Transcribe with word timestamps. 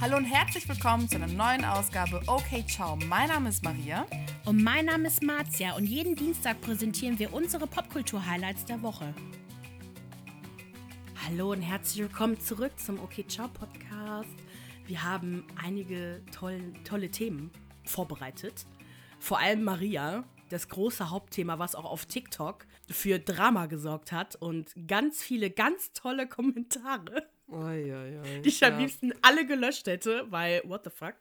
Hallo 0.00 0.16
und 0.16 0.26
herzlich 0.26 0.68
willkommen 0.68 1.08
zu 1.08 1.16
einer 1.16 1.26
neuen 1.26 1.64
Ausgabe 1.64 2.22
Okay 2.28 2.64
Ciao. 2.68 2.94
Mein 3.08 3.30
Name 3.30 3.48
ist 3.48 3.64
Maria. 3.64 4.06
Und 4.44 4.62
mein 4.62 4.84
Name 4.84 5.08
ist 5.08 5.24
Marzia 5.24 5.74
und 5.74 5.86
jeden 5.86 6.14
Dienstag 6.14 6.60
präsentieren 6.60 7.18
wir 7.18 7.32
unsere 7.32 7.66
Popkultur-Highlights 7.66 8.64
der 8.66 8.80
Woche. 8.80 9.12
Hallo 11.26 11.50
und 11.50 11.62
herzlich 11.62 12.04
willkommen 12.04 12.38
zurück 12.38 12.78
zum 12.78 13.00
Okay 13.00 13.26
Ciao 13.26 13.48
Podcast. 13.48 14.30
Wir 14.86 15.02
haben 15.02 15.44
einige 15.60 16.22
toll, 16.30 16.72
tolle 16.84 17.10
Themen 17.10 17.50
vorbereitet. 17.84 18.66
Vor 19.18 19.40
allem 19.40 19.64
Maria, 19.64 20.22
das 20.48 20.68
große 20.68 21.10
Hauptthema, 21.10 21.58
was 21.58 21.74
auch 21.74 21.84
auf 21.84 22.06
TikTok 22.06 22.66
für 22.88 23.18
Drama 23.18 23.66
gesorgt 23.66 24.12
hat 24.12 24.36
und 24.36 24.72
ganz 24.86 25.24
viele 25.24 25.50
ganz 25.50 25.92
tolle 25.92 26.28
Kommentare, 26.28 27.28
Oi, 27.50 27.92
oi, 27.94 28.18
oi. 28.18 28.42
die 28.42 28.48
ich 28.48 28.62
am 28.64 28.74
Ja. 28.74 28.78
liebsten 28.80 29.12
alle 29.22 29.46
gelöscht 29.46 29.86
hätte, 29.86 30.26
weil 30.30 30.62
what 30.64 30.84
the 30.84 30.90
fuck? 30.90 31.14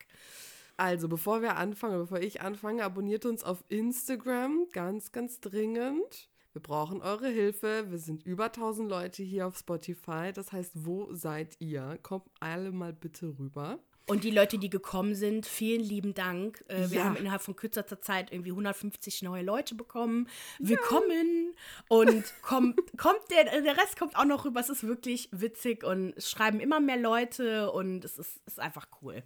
Also, 0.75 1.07
bevor 1.07 1.41
wir 1.41 1.55
anfangen, 1.57 1.97
bevor 1.97 2.19
ich 2.19 2.41
anfange, 2.41 2.83
abonniert 2.83 3.25
uns 3.25 3.43
auf 3.43 3.63
Instagram 3.69 4.67
ganz, 4.73 5.11
ganz 5.11 5.39
dringend. 5.39 6.29
Wir 6.53 6.61
brauchen 6.61 7.01
eure 7.01 7.29
Hilfe. 7.29 7.85
Wir 7.89 7.97
sind 7.99 8.23
über 8.25 8.45
1000 8.51 8.89
Leute 8.89 9.23
hier 9.23 9.47
auf 9.47 9.57
Spotify. 9.57 10.31
Das 10.33 10.51
heißt, 10.51 10.71
wo 10.75 11.13
seid 11.13 11.55
ihr? 11.59 11.97
Kommt 12.03 12.25
alle 12.39 12.71
mal 12.71 12.93
bitte 12.93 13.37
rüber. 13.39 13.79
Und 14.09 14.23
die 14.23 14.31
Leute, 14.31 14.57
die 14.57 14.69
gekommen 14.69 15.15
sind, 15.15 15.45
vielen 15.45 15.81
lieben 15.83 16.13
Dank. 16.13 16.63
Äh, 16.69 16.89
wir 16.89 16.99
Ja. 16.99 17.03
haben 17.03 17.17
innerhalb 17.17 17.41
von 17.41 17.57
kürzester 17.57 18.01
Zeit 18.01 18.31
irgendwie 18.31 18.51
150 18.51 19.21
neue 19.21 19.43
Leute 19.43 19.75
bekommen. 19.75 20.29
Willkommen! 20.59 21.53
Und 21.89 22.23
kommt, 22.41 22.79
kommt 22.97 23.19
der, 23.31 23.61
der 23.61 23.75
Rest 23.77 23.99
kommt 23.99 24.15
auch 24.15 24.23
noch 24.23 24.45
rüber. 24.45 24.61
Es 24.61 24.69
ist 24.69 24.83
wirklich 24.87 25.27
witzig 25.33 25.83
und 25.83 26.13
es 26.15 26.31
schreiben 26.31 26.61
immer 26.61 26.79
mehr 26.79 26.97
Leute 26.97 27.69
und 27.71 28.05
es 28.05 28.17
ist, 28.17 28.39
ist 28.45 28.61
einfach 28.61 28.87
cool. 29.01 29.23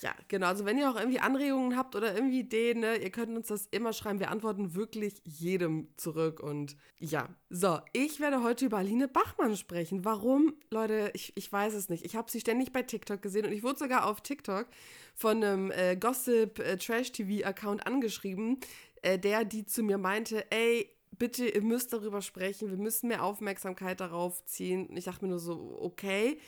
Ja, 0.00 0.14
genau. 0.28 0.48
Also, 0.48 0.64
wenn 0.64 0.78
ihr 0.78 0.90
auch 0.90 0.96
irgendwie 0.96 1.20
Anregungen 1.20 1.76
habt 1.76 1.96
oder 1.96 2.14
irgendwie 2.14 2.40
Ideen, 2.40 2.80
ne, 2.80 2.96
ihr 2.96 3.10
könnt 3.10 3.36
uns 3.36 3.48
das 3.48 3.66
immer 3.70 3.92
schreiben. 3.92 4.20
Wir 4.20 4.30
antworten 4.30 4.74
wirklich 4.74 5.22
jedem 5.24 5.88
zurück. 5.96 6.40
Und 6.40 6.76
ja, 6.98 7.28
so, 7.50 7.78
ich 7.92 8.20
werde 8.20 8.42
heute 8.42 8.66
über 8.66 8.78
Aline 8.78 9.08
Bachmann 9.08 9.56
sprechen. 9.56 10.04
Warum? 10.04 10.54
Leute, 10.70 11.10
ich, 11.14 11.32
ich 11.36 11.50
weiß 11.50 11.74
es 11.74 11.88
nicht. 11.88 12.04
Ich 12.04 12.16
habe 12.16 12.30
sie 12.30 12.40
ständig 12.40 12.72
bei 12.72 12.82
TikTok 12.82 13.22
gesehen 13.22 13.46
und 13.46 13.52
ich 13.52 13.62
wurde 13.62 13.78
sogar 13.78 14.06
auf 14.06 14.20
TikTok 14.20 14.66
von 15.14 15.42
einem 15.42 15.70
äh, 15.70 15.96
Gossip-Trash-TV-Account 15.96 17.86
angeschrieben, 17.86 18.58
äh, 19.02 19.18
der, 19.18 19.44
die 19.44 19.64
zu 19.64 19.82
mir 19.82 19.98
meinte, 19.98 20.50
ey, 20.50 20.90
bitte, 21.18 21.46
ihr 21.46 21.62
müsst 21.62 21.92
darüber 21.92 22.22
sprechen, 22.22 22.70
wir 22.70 22.76
müssen 22.76 23.08
mehr 23.08 23.24
Aufmerksamkeit 23.24 24.00
darauf 24.00 24.44
ziehen. 24.44 24.86
Und 24.86 24.96
ich 24.96 25.04
dachte 25.04 25.24
mir 25.24 25.30
nur 25.30 25.38
so, 25.38 25.78
okay. 25.80 26.38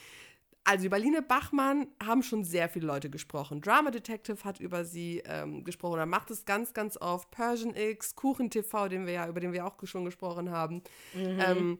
Also 0.67 0.85
über 0.87 0.99
Line 0.99 1.21
Bachmann 1.21 1.87
haben 2.05 2.23
schon 2.23 2.43
sehr 2.43 2.67
viele 2.67 2.87
Leute 2.87 3.09
gesprochen. 3.09 3.61
Drama 3.61 3.89
Detective 3.89 4.43
hat 4.43 4.59
über 4.59 4.83
sie 4.83 5.23
ähm, 5.25 5.63
gesprochen 5.63 5.93
oder 5.93 6.05
macht 6.05 6.29
es 6.29 6.43
ganz, 6.43 6.73
ganz 6.73 6.97
oft. 6.97 7.31
Persian 7.31 7.73
X, 7.73 8.17
Kuchen 8.17 8.49
TV, 8.49 8.89
den 8.89 9.05
wir 9.05 9.13
ja, 9.13 9.29
über 9.29 9.39
den 9.39 9.53
wir 9.53 9.65
auch 9.65 9.75
schon 9.83 10.03
gesprochen 10.03 10.51
haben. 10.51 10.83
Ähm, 11.15 11.79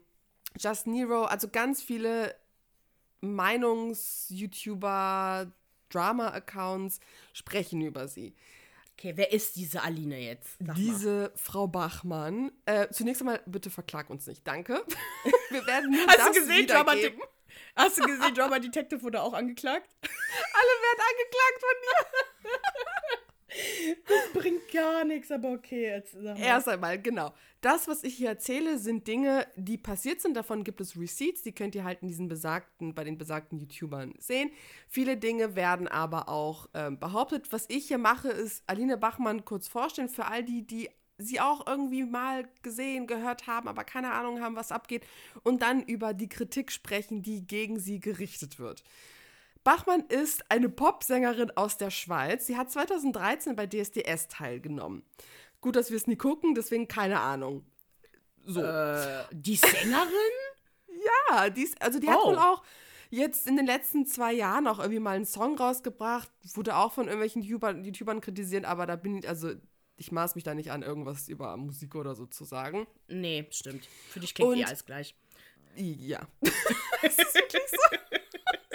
Just 0.57 0.87
Nero, 0.87 1.25
also 1.25 1.49
ganz 1.49 1.83
viele 1.83 2.33
Meinungs-YouTuber, 3.19 5.51
Drama-Accounts 5.89 7.01
sprechen 7.33 7.81
über 7.81 8.07
sie. 8.07 8.35
Okay, 8.93 9.11
wer 9.15 9.33
ist 9.33 9.57
diese 9.57 9.83
Aline 9.83 10.17
jetzt? 10.17 10.55
Sag 10.59 10.67
mal. 10.69 10.75
Diese 10.75 11.33
Frau 11.35 11.67
Bachmann, 11.67 12.53
äh, 12.65 12.87
zunächst 12.89 13.21
einmal 13.21 13.41
bitte 13.45 13.69
verklag 13.69 14.09
uns 14.09 14.27
nicht, 14.27 14.47
danke. 14.47 14.81
Wir 15.49 15.67
werden 15.67 15.91
nur 15.91 16.07
Hast 16.07 16.19
das 16.19 16.31
du 16.31 16.39
gesehen, 16.39 16.67
Drama 16.67 16.93
wiedergeben. 16.93 17.21
Hast 17.77 17.97
du 17.97 18.03
gesehen, 18.03 18.33
Drama 18.33 18.59
Detective 18.59 19.01
wurde 19.03 19.21
auch 19.21 19.33
angeklagt? 19.33 19.87
Alle 20.01 20.73
werden 20.83 21.01
angeklagt 21.09 21.59
von 21.61 21.75
dir. 21.83 22.17
Bringt 24.33 24.71
gar 24.71 25.03
nichts, 25.05 25.31
aber 25.31 25.51
okay. 25.51 25.83
Jetzt. 25.83 26.15
Erst 26.15 26.67
einmal, 26.67 27.01
genau. 27.01 27.33
Das, 27.61 27.87
was 27.87 28.03
ich 28.03 28.15
hier 28.15 28.29
erzähle, 28.29 28.77
sind 28.77 29.07
Dinge, 29.07 29.47
die 29.55 29.77
passiert 29.77 30.21
sind. 30.21 30.35
Davon 30.35 30.63
gibt 30.63 30.81
es 30.81 30.97
Receipts, 30.97 31.41
die 31.43 31.53
könnt 31.53 31.75
ihr 31.75 31.83
halt 31.83 32.01
in 32.01 32.07
diesen 32.07 32.27
besagten, 32.27 32.93
bei 32.93 33.03
den 33.03 33.17
besagten 33.17 33.57
YouTubern 33.59 34.13
sehen. 34.19 34.51
Viele 34.87 35.17
Dinge 35.17 35.55
werden 35.55 35.87
aber 35.87 36.29
auch 36.29 36.67
ähm, 36.73 36.99
behauptet. 36.99 37.51
Was 37.51 37.65
ich 37.69 37.87
hier 37.87 37.97
mache, 37.97 38.29
ist 38.29 38.63
Aline 38.67 38.97
Bachmann 38.97 39.45
kurz 39.45 39.67
vorstellen 39.67 40.09
für 40.09 40.25
all 40.25 40.43
die, 40.43 40.65
die 40.65 40.89
sie 41.17 41.39
auch 41.39 41.65
irgendwie 41.67 42.03
mal 42.03 42.47
gesehen, 42.61 43.07
gehört 43.07 43.47
haben, 43.47 43.67
aber 43.67 43.83
keine 43.83 44.11
Ahnung 44.11 44.41
haben, 44.41 44.55
was 44.55 44.71
abgeht. 44.71 45.05
Und 45.43 45.61
dann 45.61 45.81
über 45.83 46.13
die 46.13 46.29
Kritik 46.29 46.71
sprechen, 46.71 47.21
die 47.23 47.45
gegen 47.45 47.79
sie 47.79 47.99
gerichtet 47.99 48.59
wird. 48.59 48.83
Bachmann 49.63 50.01
ist 50.07 50.49
eine 50.49 50.69
Popsängerin 50.69 51.51
aus 51.57 51.77
der 51.77 51.89
Schweiz. 51.89 52.45
Sie 52.45 52.55
hat 52.55 52.71
2013 52.71 53.55
bei 53.55 53.67
DSDS 53.67 54.27
teilgenommen. 54.29 55.03
Gut, 55.59 55.75
dass 55.75 55.89
wir 55.89 55.97
es 55.97 56.07
nie 56.07 56.15
gucken, 56.15 56.55
deswegen 56.55 56.87
keine 56.87 57.19
Ahnung. 57.19 57.65
So. 58.45 58.61
Äh, 58.61 59.23
die 59.31 59.55
Sängerin? 59.55 60.07
Ja, 61.29 61.49
die 61.49 61.61
ist, 61.63 61.81
also 61.81 61.99
die 61.99 62.09
hat 62.09 62.17
Oh. 62.23 62.29
wohl 62.29 62.37
auch 62.37 62.63
jetzt 63.11 63.47
in 63.47 63.55
den 63.55 63.65
letzten 63.65 64.05
zwei 64.07 64.33
Jahren 64.33 64.67
auch 64.67 64.79
irgendwie 64.79 64.99
mal 64.99 65.15
einen 65.15 65.25
Song 65.25 65.57
rausgebracht. 65.57 66.29
Wurde 66.55 66.75
auch 66.75 66.91
von 66.91 67.05
irgendwelchen 67.05 67.43
YouTubern, 67.43 67.83
YouTubern 67.85 68.19
kritisiert, 68.19 68.65
aber 68.65 68.85
da 68.85 68.95
bin 68.95 69.17
ich, 69.19 69.29
also 69.29 69.51
ich 69.97 70.11
maß 70.11 70.35
mich 70.35 70.43
da 70.43 70.53
nicht 70.53 70.71
an, 70.71 70.83
irgendwas 70.83 71.27
über 71.27 71.55
Musik 71.57 71.95
oder 71.95 72.15
so 72.15 72.25
zu 72.25 72.45
sagen. 72.45 72.87
Nee, 73.07 73.47
stimmt. 73.51 73.85
Für 74.09 74.19
dich 74.19 74.33
klingt 74.33 74.51
Und- 74.51 74.59
eh 74.59 74.63
alles 74.65 74.85
gleich. 74.85 75.15
Ja. 75.75 76.27
Es 77.03 77.17
ist 77.19 77.35
wirklich 77.35 77.61
so. 77.69 77.77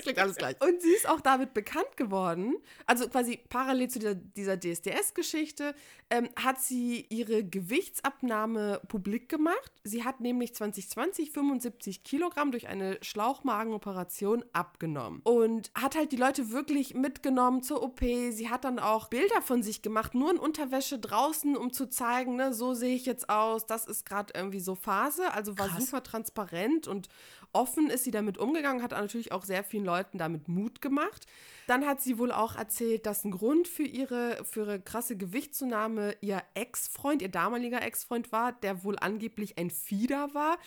Klingt 0.03 0.19
alles 0.19 0.37
gleich. 0.37 0.61
Und 0.61 0.83
sie 0.83 0.93
ist 0.93 1.09
auch 1.09 1.21
damit 1.21 1.55
bekannt 1.55 1.97
geworden. 1.97 2.57
Also 2.87 3.09
quasi 3.09 3.41
parallel 3.49 3.89
zu 3.89 3.99
dieser, 3.99 4.15
dieser 4.15 4.59
DSDS-Geschichte 4.59 5.75
ähm, 6.11 6.29
hat 6.37 6.61
sie 6.61 7.07
ihre 7.09 7.45
Gewichtsabnahme 7.45 8.81
publik 8.89 9.29
gemacht. 9.29 9.73
Sie 9.85 10.05
hat 10.05 10.21
nämlich 10.21 10.55
2020 10.55 11.31
75 11.31 12.05
Kilogramm 12.05 12.51
durch 12.51 12.69
eine 12.69 12.99
Schlauchmagenoperation 13.01 14.45
abgenommen. 14.53 15.21
Und 15.25 15.71
hat 15.75 15.97
halt 15.97 16.13
die 16.13 16.17
Leute 16.17 16.51
wirklich 16.51 16.95
mitgenommen 16.95 17.63
zur 17.63 17.83
OP. 17.83 18.01
Sie 18.01 18.51
hat 18.51 18.65
dann 18.65 18.79
auch 18.79 19.09
Bilder 19.09 19.41
von 19.41 19.63
sich 19.63 19.83
gemacht, 19.83 20.15
nur 20.15 20.31
in 20.31 20.39
Unterwäsche 20.39 20.99
draußen, 20.99 21.57
um 21.57 21.73
zu 21.73 21.89
zeigen, 21.89 22.37
ne, 22.37 22.53
so 22.53 22.75
sehe 22.75 22.95
ich 22.95 23.07
jetzt 23.07 23.31
aus. 23.31 23.67
Das 23.67 23.87
ist 23.87 24.05
gerade 24.05 24.33
irgendwie 24.37 24.61
so 24.61 24.75
Phase. 24.75 25.33
Also 25.33 25.59
war 25.59 25.69
Krass. 25.69 25.87
super 25.87 26.03
transparent 26.03 26.89
und 26.89 27.09
offen 27.53 27.91
ist 27.91 28.05
sie 28.05 28.11
damit 28.11 28.39
umgegangen, 28.39 28.83
hat 28.83 28.93
natürlich 28.93 29.33
auch 29.33 29.45
sehr 29.45 29.63
vielen 29.65 29.85
Leuten 29.85 29.92
damit 30.13 30.49
Mut 30.49 30.81
gemacht. 30.81 31.27
Dann 31.67 31.87
hat 31.87 32.01
sie 32.01 32.19
wohl 32.19 32.33
auch 32.33 32.57
erzählt, 32.57 33.07
dass 33.07 33.25
ein 33.25 33.31
Grund 33.31 33.69
für 33.69 33.85
ihre, 33.85 34.45
für 34.45 34.61
ihre 34.61 34.81
krasse 34.81 35.17
Gewichtszunahme 35.17 36.17
ihr 36.21 36.43
Ex-Freund, 36.55 37.23
ihr 37.23 37.29
damaliger 37.29 37.83
Ex-Freund 37.83 38.33
war, 38.33 38.53
der 38.53 38.85
wohl 38.85 38.99
angeblich 38.99 39.59
ein 39.59 39.71
Fieder 39.71 40.35
war. 40.35 40.59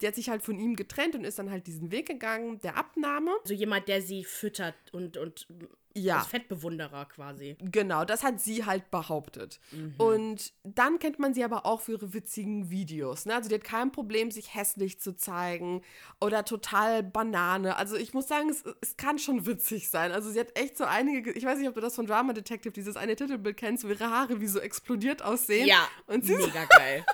Der 0.00 0.08
hat 0.08 0.16
sich 0.16 0.28
halt 0.28 0.42
von 0.42 0.58
ihm 0.58 0.76
getrennt 0.76 1.14
und 1.14 1.24
ist 1.24 1.38
dann 1.38 1.50
halt 1.50 1.66
diesen 1.66 1.92
Weg 1.92 2.06
gegangen, 2.06 2.58
der 2.60 2.76
Abnahme. 2.76 3.30
Also 3.42 3.54
jemand, 3.54 3.88
der 3.88 4.02
sie 4.02 4.24
füttert 4.24 4.74
und, 4.92 5.16
und 5.16 5.46
Ja. 5.94 6.18
als 6.18 6.28
Fettbewunderer 6.28 7.04
quasi. 7.06 7.56
Genau, 7.60 8.04
das 8.04 8.22
hat 8.22 8.40
sie 8.40 8.64
halt 8.64 8.90
behauptet. 8.90 9.60
Und 9.98 10.52
dann 10.64 10.98
kennt 10.98 11.18
man 11.18 11.34
sie 11.34 11.44
aber 11.44 11.66
auch 11.66 11.80
für 11.80 11.92
ihre 11.92 12.14
witzigen 12.14 12.70
Videos. 12.70 13.26
Ne? 13.26 13.34
Also 13.34 13.48
die 13.48 13.56
hat 13.56 13.64
kein 13.64 13.92
Problem, 13.92 14.30
sich 14.30 14.54
hässlich 14.54 15.00
zu 15.00 15.16
zeigen 15.16 15.82
oder 16.20 16.44
total 16.44 17.02
Banane. 17.02 17.76
Also 17.76 17.96
ich 17.96 18.14
muss 18.14 18.28
sagen, 18.28 18.48
es, 18.50 18.64
es 18.80 18.96
kann 18.96 19.18
schon 19.18 19.46
witzig 19.46 19.90
sein. 19.90 20.12
Also 20.12 20.30
sie 20.30 20.40
hat 20.40 20.58
echt 20.58 20.76
so 20.78 20.84
einige, 20.84 21.32
ich 21.32 21.44
weiß 21.44 21.58
nicht, 21.58 21.68
ob 21.68 21.74
du 21.74 21.80
das 21.80 21.94
von 21.94 22.06
Drama 22.06 22.32
Detective, 22.32 22.72
dieses 22.72 22.96
eine 22.96 23.16
Titelbild 23.16 23.56
kennst, 23.56 23.84
wo 23.84 23.88
ihre 23.88 24.10
Haare 24.10 24.40
wie 24.40 24.46
so 24.46 24.58
explodiert 24.60 25.22
aussehen. 25.22 25.66
Ja, 25.66 25.88
Und 26.06 26.24
sie 26.24 26.36
mega 26.36 26.64
geil. 26.64 27.04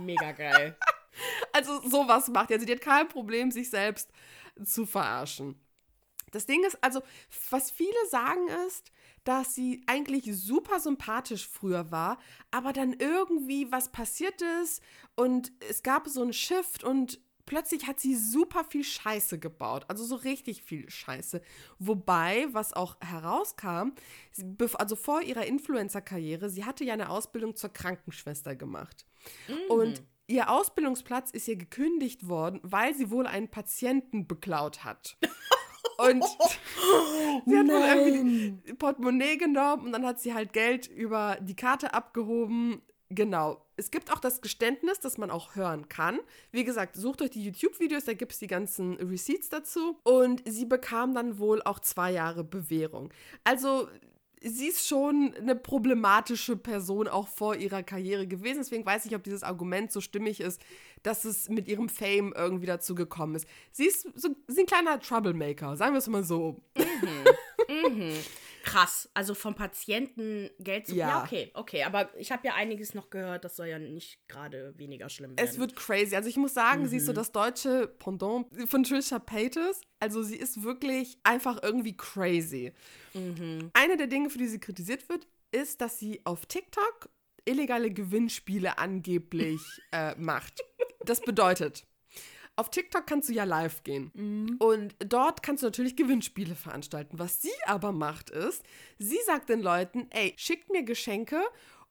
mega 0.00 0.32
geil. 0.32 0.76
also 1.52 1.80
sowas 1.88 2.28
macht. 2.28 2.50
Also 2.52 2.66
die 2.66 2.72
hat 2.72 2.80
kein 2.80 3.08
Problem, 3.08 3.50
sich 3.50 3.70
selbst 3.70 4.10
zu 4.64 4.86
verarschen. 4.86 5.58
Das 6.34 6.46
Ding 6.46 6.64
ist, 6.64 6.82
also, 6.82 7.02
was 7.50 7.70
viele 7.70 8.06
sagen 8.10 8.48
ist, 8.66 8.90
dass 9.24 9.54
sie 9.54 9.82
eigentlich 9.86 10.30
super 10.36 10.80
sympathisch 10.80 11.48
früher 11.48 11.90
war, 11.90 12.18
aber 12.50 12.72
dann 12.72 12.92
irgendwie 12.92 13.70
was 13.72 13.90
passiert 13.90 14.42
ist 14.62 14.82
und 15.14 15.52
es 15.68 15.82
gab 15.82 16.08
so 16.08 16.22
einen 16.22 16.32
Shift 16.32 16.84
und 16.84 17.20
plötzlich 17.46 17.86
hat 17.86 18.00
sie 18.00 18.14
super 18.14 18.64
viel 18.64 18.84
Scheiße 18.84 19.38
gebaut. 19.38 19.84
Also 19.88 20.04
so 20.04 20.16
richtig 20.16 20.62
viel 20.62 20.88
Scheiße. 20.88 21.42
Wobei, 21.78 22.46
was 22.52 22.72
auch 22.72 22.96
herauskam, 23.00 23.92
also 24.74 24.96
vor 24.96 25.22
ihrer 25.22 25.46
Influencer-Karriere, 25.46 26.50
sie 26.50 26.64
hatte 26.64 26.84
ja 26.84 26.94
eine 26.94 27.10
Ausbildung 27.10 27.56
zur 27.56 27.72
Krankenschwester 27.72 28.56
gemacht. 28.56 29.06
Und 29.68 30.02
ihr 30.26 30.50
Ausbildungsplatz 30.50 31.30
ist 31.30 31.48
ihr 31.48 31.56
gekündigt 31.56 32.28
worden, 32.28 32.60
weil 32.62 32.94
sie 32.94 33.10
wohl 33.10 33.26
einen 33.26 33.50
Patienten 33.50 34.26
beklaut 34.26 34.84
hat. 34.84 35.16
Und 35.98 36.24
sie 37.46 37.58
hat 37.58 37.66
wohl 37.66 38.12
irgendwie 38.12 38.50
die 38.66 38.74
Portemonnaie 38.74 39.36
genommen 39.36 39.86
und 39.86 39.92
dann 39.92 40.04
hat 40.06 40.20
sie 40.20 40.34
halt 40.34 40.52
Geld 40.52 40.86
über 40.86 41.38
die 41.40 41.56
Karte 41.56 41.94
abgehoben 41.94 42.82
Genau. 43.10 43.60
Es 43.76 43.90
gibt 43.90 44.12
auch 44.12 44.18
das 44.18 44.40
Geständnis, 44.40 45.00
das 45.00 45.18
man 45.18 45.30
auch 45.30 45.56
hören 45.56 45.88
kann. 45.88 46.20
Wie 46.52 46.64
gesagt, 46.64 46.96
sucht 46.96 47.22
euch 47.22 47.30
die 47.30 47.44
YouTube-Videos, 47.44 48.04
da 48.04 48.14
gibt 48.14 48.32
es 48.32 48.38
die 48.38 48.46
ganzen 48.46 48.94
Receipts 48.94 49.48
dazu. 49.48 49.98
Und 50.04 50.42
sie 50.46 50.64
bekam 50.64 51.14
dann 51.14 51.38
wohl 51.38 51.62
auch 51.62 51.80
zwei 51.80 52.12
Jahre 52.12 52.44
Bewährung. 52.44 53.12
Also 53.42 53.88
sie 54.44 54.68
ist 54.68 54.86
schon 54.86 55.34
eine 55.40 55.56
problematische 55.56 56.56
Person 56.56 57.08
auch 57.08 57.28
vor 57.28 57.56
ihrer 57.56 57.82
Karriere 57.82 58.26
gewesen. 58.26 58.58
Deswegen 58.58 58.84
weiß 58.84 59.06
ich, 59.06 59.14
ob 59.14 59.22
dieses 59.22 59.42
Argument 59.42 59.90
so 59.90 60.00
stimmig 60.00 60.40
ist, 60.40 60.60
dass 61.02 61.24
es 61.24 61.48
mit 61.48 61.66
ihrem 61.66 61.88
Fame 61.88 62.32
irgendwie 62.36 62.66
dazu 62.66 62.94
gekommen 62.94 63.34
ist. 63.34 63.48
Sie 63.72 63.86
ist, 63.86 64.02
so, 64.14 64.28
sie 64.46 64.52
ist 64.52 64.58
ein 64.58 64.66
kleiner 64.66 65.00
Troublemaker, 65.00 65.76
sagen 65.76 65.94
wir 65.94 65.98
es 65.98 66.08
mal 66.08 66.24
so. 66.24 66.62
Mhm. 66.76 67.98
mhm. 67.98 68.12
Krass, 68.64 69.08
also 69.14 69.34
vom 69.34 69.54
Patienten 69.54 70.50
Geld 70.58 70.86
zu. 70.86 70.94
Ja, 70.94 71.08
ja 71.08 71.22
okay, 71.22 71.50
okay. 71.54 71.84
Aber 71.84 72.10
ich 72.18 72.32
habe 72.32 72.46
ja 72.46 72.54
einiges 72.54 72.94
noch 72.94 73.10
gehört, 73.10 73.44
das 73.44 73.56
soll 73.56 73.66
ja 73.66 73.78
nicht 73.78 74.26
gerade 74.26 74.72
weniger 74.78 75.08
schlimm 75.08 75.36
werden. 75.36 75.48
Es 75.48 75.58
wird 75.58 75.76
crazy. 75.76 76.16
Also 76.16 76.28
ich 76.28 76.36
muss 76.36 76.54
sagen, 76.54 76.82
mhm. 76.82 76.86
sie 76.88 76.96
ist 76.96 77.06
so 77.06 77.12
das 77.12 77.30
deutsche 77.30 77.86
Pendant 77.86 78.46
von 78.68 78.82
Trisha 78.82 79.18
Paytas. 79.18 79.82
Also 80.00 80.22
sie 80.22 80.36
ist 80.36 80.62
wirklich 80.62 81.18
einfach 81.22 81.62
irgendwie 81.62 81.96
crazy. 81.96 82.72
Mhm. 83.12 83.70
Eine 83.74 83.96
der 83.96 84.06
Dinge, 84.06 84.30
für 84.30 84.38
die 84.38 84.48
sie 84.48 84.58
kritisiert 84.58 85.08
wird, 85.08 85.26
ist, 85.52 85.80
dass 85.80 85.98
sie 85.98 86.20
auf 86.24 86.46
TikTok 86.46 87.10
illegale 87.44 87.90
Gewinnspiele 87.90 88.78
angeblich 88.78 89.60
äh, 89.92 90.14
macht. 90.16 90.64
Das 91.04 91.20
bedeutet, 91.20 91.86
auf 92.56 92.70
TikTok 92.70 93.06
kannst 93.06 93.28
du 93.28 93.32
ja 93.32 93.44
live 93.44 93.82
gehen. 93.82 94.10
Mhm. 94.14 94.56
Und 94.58 94.94
dort 94.98 95.42
kannst 95.42 95.62
du 95.62 95.66
natürlich 95.66 95.96
Gewinnspiele 95.96 96.54
veranstalten. 96.54 97.18
Was 97.18 97.42
sie 97.42 97.50
aber 97.66 97.92
macht, 97.92 98.30
ist, 98.30 98.62
sie 98.98 99.18
sagt 99.26 99.48
den 99.48 99.60
Leuten, 99.60 100.06
ey, 100.10 100.34
schickt 100.36 100.70
mir 100.70 100.82
Geschenke 100.82 101.42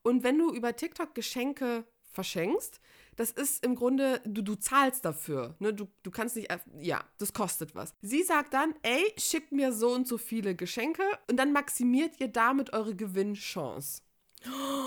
und 0.03 0.23
wenn 0.23 0.37
du 0.37 0.53
über 0.53 0.75
TikTok 0.75 1.15
Geschenke 1.15 1.85
verschenkst, 2.11 2.79
das 3.15 3.31
ist 3.31 3.63
im 3.63 3.75
Grunde, 3.75 4.21
du, 4.25 4.41
du 4.41 4.55
zahlst 4.55 5.05
dafür. 5.05 5.55
Ne? 5.59 5.73
Du, 5.73 5.87
du 6.03 6.11
kannst 6.11 6.35
nicht, 6.35 6.49
ja, 6.79 7.03
das 7.17 7.33
kostet 7.33 7.75
was. 7.75 7.93
Sie 8.01 8.23
sagt 8.23 8.53
dann, 8.53 8.73
ey, 8.81 9.13
schickt 9.17 9.51
mir 9.51 9.71
so 9.71 9.91
und 9.93 10.07
so 10.07 10.17
viele 10.17 10.55
Geschenke 10.55 11.03
und 11.29 11.37
dann 11.37 11.51
maximiert 11.51 12.19
ihr 12.19 12.27
damit 12.27 12.73
eure 12.73 12.95
Gewinnchance. 12.95 14.02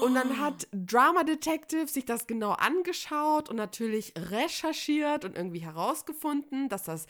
Und 0.02 0.14
dann 0.14 0.38
hat 0.38 0.68
Drama 0.72 1.24
Detective 1.24 1.88
sich 1.88 2.04
das 2.04 2.26
genau 2.26 2.52
angeschaut 2.52 3.48
und 3.48 3.56
natürlich 3.56 4.12
recherchiert 4.16 5.24
und 5.24 5.36
irgendwie 5.36 5.60
herausgefunden, 5.60 6.68
dass 6.68 6.84
das 6.84 7.06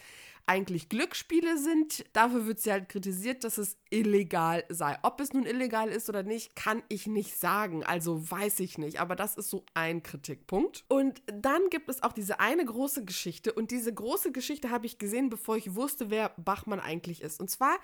eigentlich 0.47 0.89
Glücksspiele 0.89 1.59
sind. 1.59 2.05
Dafür 2.13 2.47
wird 2.47 2.61
sie 2.61 2.71
halt 2.71 2.89
kritisiert, 2.89 3.43
dass 3.43 3.59
es 3.59 3.77
illegal 3.91 4.65
sei. 4.69 4.97
Ob 5.03 5.21
es 5.21 5.33
nun 5.33 5.45
illegal 5.45 5.89
ist 5.89 6.09
oder 6.09 6.23
nicht, 6.23 6.55
kann 6.55 6.83
ich 6.89 7.09
nicht 7.09 7.37
sagen. 7.37 7.85
Also 7.85 8.31
weiß 8.31 8.61
ich 8.61 8.79
nicht. 8.79 9.01
Aber 9.01 9.17
das 9.17 9.37
ist 9.37 9.51
so 9.51 9.65
ein 9.75 10.05
Kritikpunkt. 10.05 10.85
Und 10.89 11.21
dann 11.27 11.69
gibt 11.71 11.89
es 11.89 12.03
auch 12.03 12.13
diese 12.13 12.39
eine 12.39 12.65
große 12.65 13.05
Geschichte. 13.05 13.53
Und 13.53 13.73
diese 13.73 13.93
große 13.93 14.31
Geschichte 14.31 14.71
habe 14.71 14.87
ich 14.87 14.99
gesehen, 14.99 15.31
bevor 15.31 15.57
ich 15.57 15.75
wusste, 15.75 16.11
wer 16.11 16.31
Bachmann 16.37 16.81
eigentlich 16.81 17.23
ist. 17.23 17.41
Und 17.41 17.51
zwar 17.51 17.77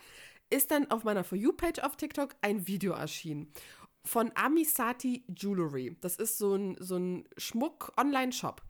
ist 0.49 0.71
dann 0.71 0.91
auf 0.91 1.03
meiner 1.03 1.25
For 1.25 1.37
You-Page 1.37 1.81
auf 1.81 1.97
TikTok 1.97 2.37
ein 2.43 2.69
Video 2.69 2.93
erschienen 2.93 3.53
von 4.05 4.33
Amisati 4.35 5.25
Jewelry. 5.29 5.97
Das 6.01 6.17
ist 6.17 6.39
so 6.39 6.55
ein, 6.55 6.77
so 6.81 6.97
ein 6.97 7.29
Schmuck-Online-Shop. 7.37 8.63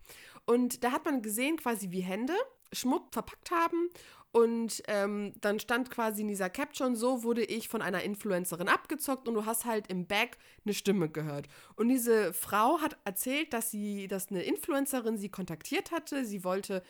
Und 0.45 0.83
da 0.83 0.91
hat 0.91 1.05
man 1.05 1.21
gesehen, 1.21 1.57
quasi 1.57 1.91
wie 1.91 2.01
Hände 2.01 2.33
Schmuck 2.73 3.13
verpackt 3.13 3.51
haben. 3.51 3.89
Und 4.31 4.81
ähm, 4.87 5.33
dann 5.41 5.59
stand 5.59 5.91
quasi 5.91 6.21
in 6.21 6.27
dieser 6.27 6.49
Caption, 6.49 6.95
so 6.95 7.21
wurde 7.21 7.43
ich 7.43 7.69
von 7.69 7.83
einer 7.83 8.01
Influencerin 8.01 8.67
abgezockt 8.67 9.27
und 9.27 9.35
du 9.35 9.45
hast 9.45 9.65
halt 9.65 9.87
im 9.91 10.07
Back 10.07 10.39
eine 10.65 10.73
Stimme 10.73 11.07
gehört. 11.07 11.47
Und 11.75 11.89
diese 11.89 12.33
Frau 12.33 12.81
hat 12.81 12.97
erzählt, 13.05 13.53
dass 13.53 13.69
sie, 13.69 14.07
dass 14.07 14.31
eine 14.31 14.41
Influencerin 14.41 15.19
sie 15.19 15.29
kontaktiert 15.29 15.91
hatte. 15.91 16.25
Sie 16.25 16.43
wollte 16.43 16.81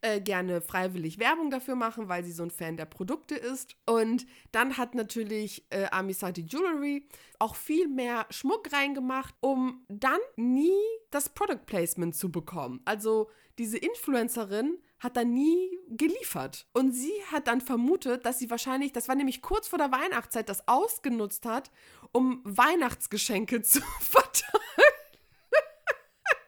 äh, 0.00 0.20
gerne 0.20 0.60
freiwillig 0.60 1.18
Werbung 1.18 1.50
dafür 1.50 1.74
machen, 1.74 2.08
weil 2.08 2.24
sie 2.24 2.32
so 2.32 2.42
ein 2.42 2.50
Fan 2.50 2.76
der 2.76 2.84
Produkte 2.84 3.34
ist. 3.34 3.76
Und 3.86 4.26
dann 4.52 4.76
hat 4.76 4.94
natürlich 4.94 5.66
äh, 5.70 5.86
Amisati 5.90 6.42
Jewelry 6.42 7.06
auch 7.38 7.56
viel 7.56 7.88
mehr 7.88 8.26
Schmuck 8.30 8.72
reingemacht, 8.72 9.34
um 9.40 9.84
dann 9.88 10.20
nie 10.36 10.78
das 11.10 11.28
Product 11.28 11.66
Placement 11.66 12.14
zu 12.14 12.30
bekommen. 12.30 12.80
Also 12.84 13.30
diese 13.58 13.78
Influencerin 13.78 14.78
hat 15.00 15.16
dann 15.16 15.32
nie 15.32 15.78
geliefert. 15.88 16.66
Und 16.72 16.92
sie 16.92 17.12
hat 17.30 17.46
dann 17.46 17.60
vermutet, 17.60 18.26
dass 18.26 18.38
sie 18.38 18.50
wahrscheinlich, 18.50 18.92
das 18.92 19.08
war 19.08 19.14
nämlich 19.14 19.42
kurz 19.42 19.68
vor 19.68 19.78
der 19.78 19.92
Weihnachtszeit, 19.92 20.48
das 20.48 20.66
ausgenutzt 20.66 21.46
hat, 21.46 21.70
um 22.12 22.40
Weihnachtsgeschenke 22.44 23.62
zu 23.62 23.80
verteilen. 24.00 24.87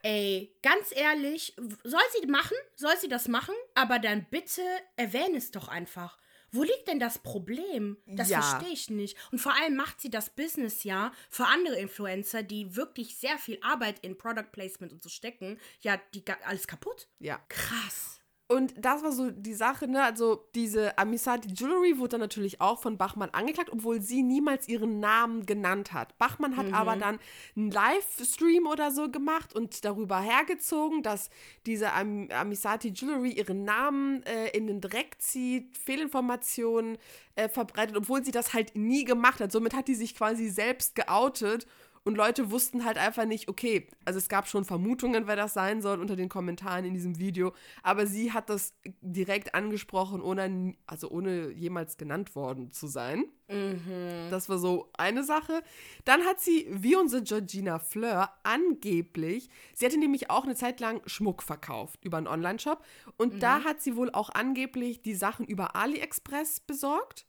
Ey, 0.03 0.55
ganz 0.63 0.91
ehrlich, 0.95 1.55
soll 1.83 2.01
sie 2.19 2.27
machen? 2.27 2.57
Soll 2.75 2.97
sie 2.97 3.07
das 3.07 3.27
machen? 3.27 3.55
Aber 3.75 3.99
dann 3.99 4.25
bitte 4.29 4.63
erwähne 4.95 5.37
es 5.37 5.51
doch 5.51 5.67
einfach. 5.67 6.17
Wo 6.51 6.63
liegt 6.63 6.87
denn 6.87 6.99
das 6.99 7.19
Problem? 7.19 7.97
Das 8.05 8.29
ja. 8.29 8.41
verstehe 8.41 8.73
ich 8.73 8.89
nicht. 8.89 9.17
Und 9.31 9.39
vor 9.39 9.53
allem 9.53 9.75
macht 9.75 10.01
sie 10.01 10.09
das 10.09 10.29
Business 10.31 10.83
ja 10.83 11.13
für 11.29 11.45
andere 11.45 11.77
Influencer, 11.79 12.43
die 12.43 12.75
wirklich 12.75 13.17
sehr 13.17 13.37
viel 13.37 13.57
Arbeit 13.61 13.99
in 13.99 14.17
Product 14.17 14.51
Placement 14.51 14.91
und 14.91 15.01
so 15.01 15.09
stecken, 15.09 15.59
ja, 15.81 15.97
die 16.13 16.23
alles 16.45 16.67
kaputt. 16.67 17.07
Ja. 17.19 17.39
Krass. 17.47 18.20
Und 18.51 18.73
das 18.77 19.01
war 19.01 19.13
so 19.13 19.31
die 19.31 19.53
Sache, 19.53 19.87
ne? 19.87 20.03
Also 20.03 20.45
diese 20.55 20.97
Amisati 20.97 21.47
Jewelry 21.47 21.97
wurde 21.97 22.09
dann 22.09 22.19
natürlich 22.19 22.59
auch 22.59 22.81
von 22.81 22.97
Bachmann 22.97 23.29
angeklagt, 23.29 23.69
obwohl 23.71 24.01
sie 24.01 24.23
niemals 24.23 24.67
ihren 24.67 24.99
Namen 24.99 25.45
genannt 25.45 25.93
hat. 25.93 26.17
Bachmann 26.17 26.57
hat 26.57 26.67
mhm. 26.67 26.73
aber 26.73 26.97
dann 26.97 27.19
einen 27.55 27.71
Livestream 27.71 28.67
oder 28.67 28.91
so 28.91 29.09
gemacht 29.09 29.55
und 29.55 29.85
darüber 29.85 30.19
hergezogen, 30.19 31.01
dass 31.01 31.29
diese 31.65 31.93
Am 31.93 32.27
Amisati 32.29 32.89
Jewelry 32.89 33.31
ihren 33.31 33.63
Namen 33.63 34.21
äh, 34.23 34.49
in 34.49 34.67
den 34.67 34.81
Dreck 34.81 35.15
zieht, 35.19 35.77
Fehlinformationen 35.77 36.97
äh, 37.35 37.47
verbreitet, 37.47 37.95
obwohl 37.95 38.21
sie 38.25 38.31
das 38.31 38.53
halt 38.53 38.75
nie 38.75 39.05
gemacht 39.05 39.39
hat. 39.39 39.53
Somit 39.53 39.73
hat 39.73 39.87
die 39.87 39.95
sich 39.95 40.13
quasi 40.13 40.49
selbst 40.49 40.95
geoutet 40.95 41.67
und 42.03 42.15
Leute 42.15 42.49
wussten 42.49 42.83
halt 42.83 42.97
einfach 42.97 43.25
nicht, 43.25 43.47
okay, 43.47 43.87
also 44.05 44.17
es 44.17 44.27
gab 44.27 44.47
schon 44.47 44.65
Vermutungen, 44.65 45.27
wer 45.27 45.35
das 45.35 45.53
sein 45.53 45.81
soll 45.81 45.99
unter 45.99 46.15
den 46.15 46.29
Kommentaren 46.29 46.83
in 46.85 46.93
diesem 46.93 47.19
Video, 47.19 47.53
aber 47.83 48.07
sie 48.07 48.31
hat 48.31 48.49
das 48.49 48.73
direkt 49.01 49.53
angesprochen, 49.53 50.21
ohne, 50.21 50.75
also 50.87 51.09
ohne 51.09 51.51
jemals 51.51 51.97
genannt 51.97 52.35
worden 52.35 52.71
zu 52.71 52.87
sein. 52.87 53.25
Mhm. 53.49 54.29
Das 54.31 54.49
war 54.49 54.57
so 54.57 54.89
eine 54.97 55.23
Sache. 55.23 55.61
Dann 56.03 56.21
hat 56.21 56.39
sie, 56.39 56.67
wie 56.71 56.95
unsere 56.95 57.21
Georgina 57.21 57.77
Fleur, 57.77 58.31
angeblich, 58.43 59.49
sie 59.75 59.85
hatte 59.85 59.99
nämlich 59.99 60.31
auch 60.31 60.45
eine 60.45 60.55
Zeit 60.55 60.79
lang 60.79 61.01
Schmuck 61.05 61.43
verkauft 61.43 62.03
über 62.03 62.17
einen 62.17 62.27
Online-Shop 62.27 62.83
und 63.17 63.35
mhm. 63.35 63.39
da 63.39 63.63
hat 63.63 63.79
sie 63.79 63.95
wohl 63.95 64.09
auch 64.11 64.31
angeblich 64.31 65.03
die 65.03 65.15
Sachen 65.15 65.45
über 65.45 65.75
AliExpress 65.75 66.61
besorgt 66.61 67.27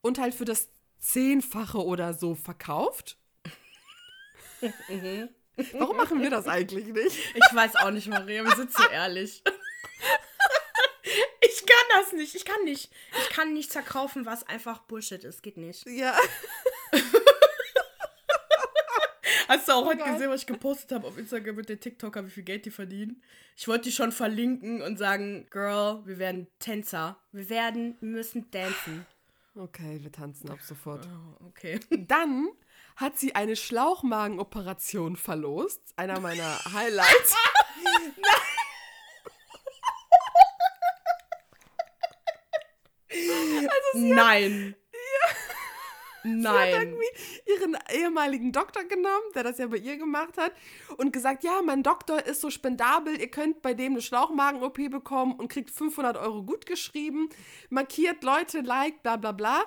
und 0.00 0.20
halt 0.20 0.34
für 0.34 0.44
das 0.44 0.68
Zehnfache 0.98 1.84
oder 1.84 2.14
so 2.14 2.36
verkauft. 2.36 3.18
Mhm. 4.88 5.28
Warum 5.74 5.96
machen 5.96 6.22
wir 6.22 6.30
das 6.30 6.46
eigentlich 6.48 6.86
nicht? 6.86 7.18
Ich 7.34 7.54
weiß 7.54 7.76
auch 7.76 7.90
nicht, 7.90 8.08
Maria, 8.08 8.44
wir 8.44 8.56
sind 8.56 8.72
so 8.72 8.82
ehrlich. 8.88 9.42
Ich 11.40 11.66
kann 11.66 12.00
das 12.00 12.12
nicht, 12.12 12.34
ich 12.34 12.44
kann 12.44 12.64
nicht. 12.64 12.90
Ich 13.20 13.28
kann 13.30 13.52
nicht 13.52 13.70
zerkaufen, 13.70 14.24
was 14.24 14.46
einfach 14.48 14.80
Bullshit 14.82 15.22
ist. 15.24 15.42
Geht 15.42 15.56
nicht. 15.56 15.86
Ja. 15.86 16.16
Hast 19.48 19.68
du 19.68 19.72
auch 19.72 19.82
oh 19.82 19.86
heute 19.88 20.02
gesehen, 20.04 20.30
was 20.30 20.40
ich 20.40 20.46
gepostet 20.46 20.92
habe 20.92 21.06
auf 21.06 21.18
Instagram 21.18 21.56
mit 21.56 21.68
den 21.68 21.78
TikToker, 21.78 22.24
wie 22.24 22.30
viel 22.30 22.42
Geld 22.42 22.64
die 22.64 22.70
verdienen? 22.70 23.22
Ich 23.56 23.68
wollte 23.68 23.84
die 23.84 23.92
schon 23.92 24.10
verlinken 24.10 24.80
und 24.80 24.96
sagen, 24.96 25.46
Girl, 25.50 26.00
wir 26.06 26.18
werden 26.18 26.46
Tänzer. 26.58 27.18
Wir 27.32 27.50
werden, 27.50 27.96
wir 28.00 28.08
müssen 28.08 28.50
tanzen. 28.50 29.06
Okay, 29.54 30.02
wir 30.02 30.10
tanzen 30.10 30.50
ab 30.50 30.60
sofort. 30.62 31.06
Oh, 31.06 31.46
okay. 31.48 31.78
Dann 32.08 32.48
hat 32.96 33.18
sie 33.18 33.34
eine 33.34 33.54
Schlauchmagenoperation 33.56 35.16
verlost. 35.16 35.80
Einer 35.96 36.20
meiner 36.20 36.58
Highlights. 36.72 37.34
also 43.10 43.98
Nein. 43.98 44.74
Nein. 46.24 46.42
Sie 46.42 46.48
hat 46.48 46.82
irgendwie 46.82 47.52
ihren 47.52 47.76
ehemaligen 47.92 48.52
Doktor 48.52 48.84
genommen, 48.84 49.32
der 49.34 49.44
das 49.44 49.58
ja 49.58 49.66
bei 49.66 49.78
ihr 49.78 49.96
gemacht 49.96 50.36
hat, 50.36 50.52
und 50.96 51.12
gesagt, 51.12 51.44
ja, 51.44 51.60
mein 51.64 51.82
Doktor 51.82 52.24
ist 52.24 52.40
so 52.40 52.50
spendabel, 52.50 53.20
ihr 53.20 53.30
könnt 53.30 53.62
bei 53.62 53.74
dem 53.74 53.92
eine 53.92 54.02
Schlauchmagen-OP 54.02 54.90
bekommen 54.90 55.34
und 55.34 55.48
kriegt 55.48 55.70
500 55.70 56.16
Euro 56.16 56.42
gut 56.42 56.66
geschrieben, 56.66 57.28
markiert 57.70 58.22
Leute, 58.22 58.60
like, 58.60 59.02
bla 59.02 59.16
bla 59.16 59.32
bla. 59.32 59.62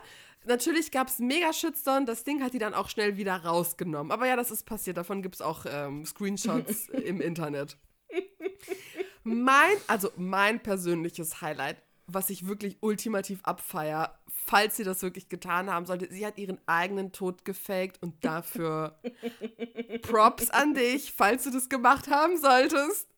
Natürlich 0.46 0.92
gab 0.92 1.08
es 1.08 1.20
mega 1.20 1.52
Shitstorm, 1.52 2.06
das 2.06 2.24
Ding 2.24 2.44
hat 2.44 2.54
die 2.54 2.60
dann 2.60 2.76
auch 2.76 2.90
schnell 2.90 3.18
wieder 3.18 3.36
rausgenommen. 3.36 4.12
Aber 4.12 4.28
ja, 4.28 4.36
das 4.36 4.52
ist 4.52 4.66
passiert, 4.66 4.98
davon 4.98 5.24
gibt 5.24 5.36
es 5.36 5.42
auch 5.42 5.66
ähm, 5.68 6.06
Screenshots 6.06 6.90
im 6.90 7.20
Internet. 7.20 7.78
Mein, 9.24 9.76
also 9.88 10.12
mein 10.18 10.62
persönliches 10.62 11.42
Highlight 11.42 11.78
was 12.08 12.30
ich 12.30 12.48
wirklich 12.48 12.78
ultimativ 12.82 13.40
abfeier, 13.44 14.20
falls 14.46 14.78
sie 14.78 14.84
das 14.84 15.02
wirklich 15.02 15.30
getan 15.30 15.70
haben 15.72 15.86
sollte. 15.86 16.08
Sie 16.12 16.26
hat 16.26 16.38
ihren 16.38 16.60
eigenen 16.68 17.12
Tod 17.12 17.46
gefaked 17.46 18.02
und 18.02 18.24
dafür 18.24 19.00
Props 20.02 20.50
an 20.52 20.74
dich, 20.74 21.14
falls 21.14 21.44
du 21.44 21.52
das 21.52 21.70
gemacht 21.70 22.10
haben 22.10 22.38
solltest. 22.38 23.08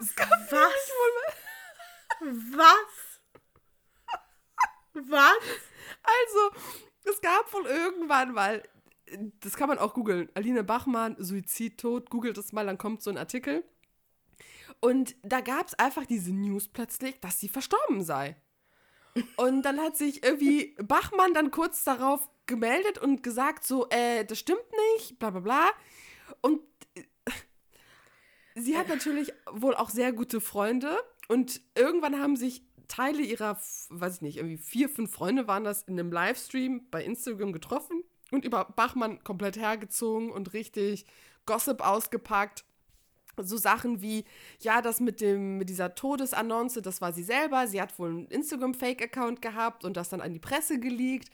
Was? 0.00 0.90
Was? 2.20 3.20
Was? 4.94 5.38
Also, 6.02 6.50
es 7.04 7.20
gab 7.20 7.52
wohl 7.52 7.66
irgendwann 7.66 8.32
mal, 8.32 8.62
das 9.40 9.56
kann 9.56 9.68
man 9.68 9.78
auch 9.78 9.94
googeln, 9.94 10.28
Aline 10.34 10.64
Bachmann, 10.64 11.16
Suizidtod, 11.18 12.10
googelt 12.10 12.38
es 12.38 12.52
mal, 12.52 12.66
dann 12.66 12.78
kommt 12.78 13.02
so 13.02 13.10
ein 13.10 13.18
Artikel. 13.18 13.64
Und 14.80 15.14
da 15.22 15.40
gab 15.40 15.68
es 15.68 15.74
einfach 15.74 16.06
diese 16.06 16.32
News 16.32 16.68
plötzlich, 16.68 17.20
dass 17.20 17.38
sie 17.38 17.48
verstorben 17.48 18.02
sei. 18.02 18.36
Und 19.36 19.62
dann 19.62 19.80
hat 19.80 19.96
sich 19.96 20.24
irgendwie 20.24 20.76
Bachmann 20.82 21.34
dann 21.34 21.50
kurz 21.50 21.84
darauf 21.84 22.28
gemeldet 22.46 22.98
und 22.98 23.22
gesagt, 23.22 23.64
so, 23.64 23.88
äh, 23.90 24.24
das 24.24 24.38
stimmt 24.38 24.64
nicht, 24.96 25.18
bla 25.18 25.30
bla 25.30 25.40
bla. 25.40 25.70
Und 26.40 26.60
äh, 26.94 27.02
sie 28.54 28.76
hat 28.76 28.88
natürlich 28.88 29.32
wohl 29.50 29.74
auch 29.74 29.90
sehr 29.90 30.12
gute 30.12 30.40
Freunde. 30.40 30.96
Und 31.28 31.60
irgendwann 31.74 32.20
haben 32.20 32.36
sich 32.36 32.62
Teile 32.88 33.22
ihrer, 33.22 33.60
weiß 33.90 34.16
ich 34.16 34.22
nicht, 34.22 34.36
irgendwie 34.38 34.58
vier, 34.58 34.88
fünf 34.88 35.12
Freunde 35.12 35.46
waren 35.46 35.64
das 35.64 35.82
in 35.82 35.98
einem 35.98 36.10
Livestream 36.10 36.88
bei 36.90 37.04
Instagram 37.04 37.52
getroffen 37.52 38.02
und 38.32 38.44
über 38.44 38.64
Bachmann 38.64 39.22
komplett 39.22 39.56
hergezogen 39.56 40.30
und 40.30 40.52
richtig 40.52 41.06
Gossip 41.46 41.80
ausgepackt. 41.80 42.64
So 43.44 43.56
Sachen 43.56 44.00
wie, 44.00 44.24
ja, 44.60 44.82
das 44.82 45.00
mit 45.00 45.20
dem, 45.20 45.58
mit 45.58 45.68
dieser 45.68 45.94
Todesannonce, 45.94 46.80
das 46.82 47.00
war 47.00 47.12
sie 47.12 47.22
selber. 47.22 47.66
Sie 47.66 47.80
hat 47.80 47.98
wohl 47.98 48.10
einen 48.10 48.26
Instagram-Fake-Account 48.26 49.42
gehabt 49.42 49.84
und 49.84 49.96
das 49.96 50.08
dann 50.08 50.20
an 50.20 50.32
die 50.32 50.38
Presse 50.38 50.78
geleakt. 50.78 51.30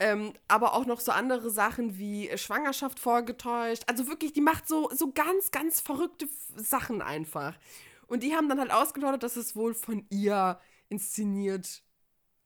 Ähm, 0.00 0.32
aber 0.46 0.74
auch 0.74 0.86
noch 0.86 1.00
so 1.00 1.12
andere 1.12 1.50
Sachen 1.50 1.98
wie 1.98 2.30
Schwangerschaft 2.36 3.00
vorgetäuscht. 3.00 3.82
Also 3.86 4.06
wirklich, 4.06 4.32
die 4.32 4.40
macht 4.40 4.68
so, 4.68 4.90
so 4.94 5.10
ganz, 5.12 5.50
ganz 5.50 5.80
verrückte 5.80 6.28
Sachen 6.56 7.02
einfach. 7.02 7.58
Und 8.06 8.22
die 8.22 8.34
haben 8.34 8.48
dann 8.48 8.60
halt 8.60 8.70
ausgeplaudert, 8.70 9.22
dass 9.22 9.36
es 9.36 9.56
wohl 9.56 9.74
von 9.74 10.06
ihr 10.10 10.60
inszeniert 10.88 11.82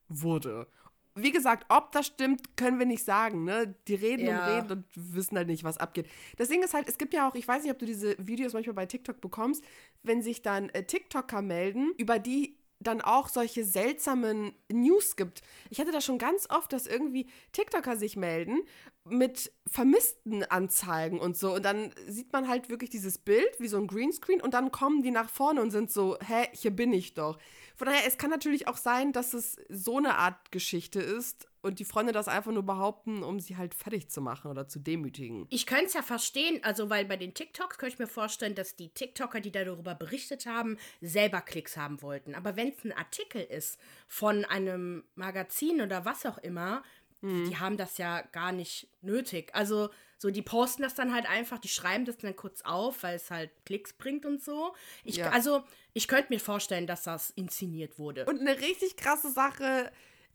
wurde. 0.08 0.66
Wie 1.14 1.30
gesagt, 1.32 1.66
ob 1.68 1.92
das 1.92 2.06
stimmt, 2.06 2.56
können 2.56 2.78
wir 2.78 2.86
nicht 2.86 3.04
sagen. 3.04 3.44
Ne? 3.44 3.74
Die 3.88 3.94
reden 3.94 4.26
Ja. 4.26 4.46
und 4.46 4.52
reden 4.54 4.72
und 4.72 4.84
wissen 4.94 5.36
halt 5.36 5.48
nicht, 5.48 5.62
was 5.64 5.76
abgeht. 5.78 6.08
Das 6.36 6.48
Ding 6.48 6.62
ist 6.62 6.72
halt, 6.74 6.88
es 6.88 6.96
gibt 6.96 7.12
ja 7.12 7.28
auch, 7.28 7.34
ich 7.34 7.46
weiß 7.46 7.62
nicht, 7.62 7.72
ob 7.72 7.78
du 7.78 7.86
diese 7.86 8.16
Videos 8.18 8.54
manchmal 8.54 8.74
bei 8.74 8.86
TikTok 8.86 9.20
bekommst, 9.20 9.62
wenn 10.02 10.22
sich 10.22 10.42
dann 10.42 10.68
äh, 10.70 10.84
TikToker 10.84 11.42
melden, 11.42 11.92
über 11.98 12.18
die 12.18 12.56
dann 12.80 13.00
auch 13.00 13.28
solche 13.28 13.64
seltsamen 13.64 14.52
News 14.70 15.14
gibt. 15.16 15.42
Ich 15.70 15.78
hatte 15.80 15.92
das 15.92 16.04
schon 16.04 16.18
ganz 16.18 16.48
oft, 16.50 16.72
dass 16.72 16.86
irgendwie 16.86 17.26
TikToker 17.52 17.96
sich 17.96 18.16
melden 18.16 18.60
mit 19.04 19.52
vermissten 19.66 20.44
Anzeigen 20.44 21.18
und 21.18 21.36
so. 21.36 21.54
Und 21.54 21.64
dann 21.64 21.92
sieht 22.06 22.32
man 22.32 22.48
halt 22.48 22.68
wirklich 22.68 22.90
dieses 22.90 23.18
Bild 23.18 23.58
wie 23.58 23.68
so 23.68 23.76
ein 23.78 23.86
Greenscreen 23.86 24.40
und 24.40 24.54
dann 24.54 24.70
kommen 24.70 25.02
die 25.02 25.10
nach 25.10 25.28
vorne 25.28 25.60
und 25.60 25.70
sind 25.70 25.90
so, 25.90 26.16
hä, 26.24 26.48
hier 26.52 26.70
bin 26.70 26.92
ich 26.92 27.14
doch. 27.14 27.38
Von 27.74 27.86
daher, 27.86 28.06
es 28.06 28.18
kann 28.18 28.30
natürlich 28.30 28.68
auch 28.68 28.76
sein, 28.76 29.12
dass 29.12 29.34
es 29.34 29.56
so 29.68 29.96
eine 29.96 30.16
Art 30.16 30.52
Geschichte 30.52 31.00
ist 31.00 31.48
und 31.62 31.78
die 31.78 31.84
Freunde 31.84 32.12
das 32.12 32.28
einfach 32.28 32.52
nur 32.52 32.64
behaupten, 32.64 33.22
um 33.22 33.40
sie 33.40 33.56
halt 33.56 33.74
fertig 33.74 34.08
zu 34.08 34.20
machen 34.20 34.50
oder 34.50 34.68
zu 34.68 34.78
demütigen. 34.78 35.46
Ich 35.48 35.66
könnte 35.66 35.86
es 35.86 35.94
ja 35.94 36.02
verstehen, 36.02 36.60
also 36.62 36.90
weil 36.90 37.04
bei 37.04 37.16
den 37.16 37.34
TikToks 37.34 37.78
könnte 37.78 37.94
ich 37.94 37.98
mir 37.98 38.08
vorstellen, 38.08 38.54
dass 38.54 38.76
die 38.76 38.90
TikToker, 38.90 39.40
die 39.40 39.52
darüber 39.52 39.94
berichtet 39.94 40.46
haben, 40.46 40.76
selber 41.00 41.40
Klicks 41.40 41.76
haben 41.76 42.02
wollten. 42.02 42.34
Aber 42.34 42.56
wenn 42.56 42.68
es 42.68 42.84
ein 42.84 42.92
Artikel 42.92 43.42
ist 43.42 43.78
von 44.06 44.44
einem 44.44 45.04
Magazin 45.14 45.80
oder 45.80 46.04
was 46.04 46.26
auch 46.26 46.38
immer, 46.38 46.82
die 47.22 47.56
haben 47.58 47.76
das 47.76 47.98
ja 47.98 48.20
gar 48.32 48.50
nicht 48.52 48.88
nötig. 49.00 49.54
Also 49.54 49.90
so, 50.18 50.30
die 50.30 50.42
posten 50.42 50.82
das 50.82 50.94
dann 50.94 51.12
halt 51.14 51.28
einfach, 51.28 51.58
die 51.58 51.68
schreiben 51.68 52.04
das 52.04 52.16
dann 52.18 52.34
kurz 52.36 52.62
auf, 52.62 53.02
weil 53.02 53.16
es 53.16 53.30
halt 53.30 53.50
Klicks 53.64 53.92
bringt 53.92 54.26
und 54.26 54.42
so. 54.42 54.74
Ich, 55.04 55.16
Ja. 55.16 55.30
Also 55.30 55.62
ich 55.94 56.08
könnte 56.08 56.32
mir 56.32 56.40
vorstellen, 56.40 56.86
dass 56.86 57.04
das 57.04 57.30
inszeniert 57.30 57.98
wurde. 57.98 58.26
Und 58.26 58.40
eine 58.40 58.58
richtig 58.58 58.96
krasse 58.96 59.30
Sache 59.30 59.90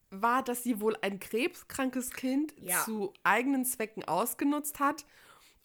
war, 0.09 0.43
dass 0.43 0.63
sie 0.63 0.79
wohl 0.79 0.95
ein 1.01 1.19
krebskrankes 1.19 2.11
Kind 2.11 2.53
Ja. 2.61 2.83
zu 2.85 3.13
eigenen 3.23 3.65
Zwecken 3.65 4.03
ausgenutzt 4.05 4.79
hat 4.79 5.05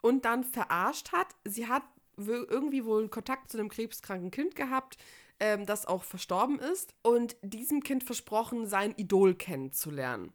und 0.02 0.25
dann 0.25 0.43
verarscht 0.45 1.12
hat. 1.12 1.29
Sie 1.45 1.69
hat 1.69 1.83
irgendwie 2.17 2.85
wohl 2.85 3.00
einen 3.00 3.11
Kontakt 3.11 3.50
zu 3.50 3.59
einem 3.59 3.69
krebskranken 3.69 4.31
Kind 4.31 4.55
gehabt, 4.57 4.99
ähm, 5.41 5.67
das 5.67 5.87
auch 5.87 6.05
verstorben 6.05 6.59
ist 6.59 6.95
und 7.02 7.37
diesem 7.43 7.83
Kind 7.83 8.05
versprochen, 8.05 8.67
sein 8.67 8.93
Idol 8.97 9.35
kennenzulernen. 9.35 10.33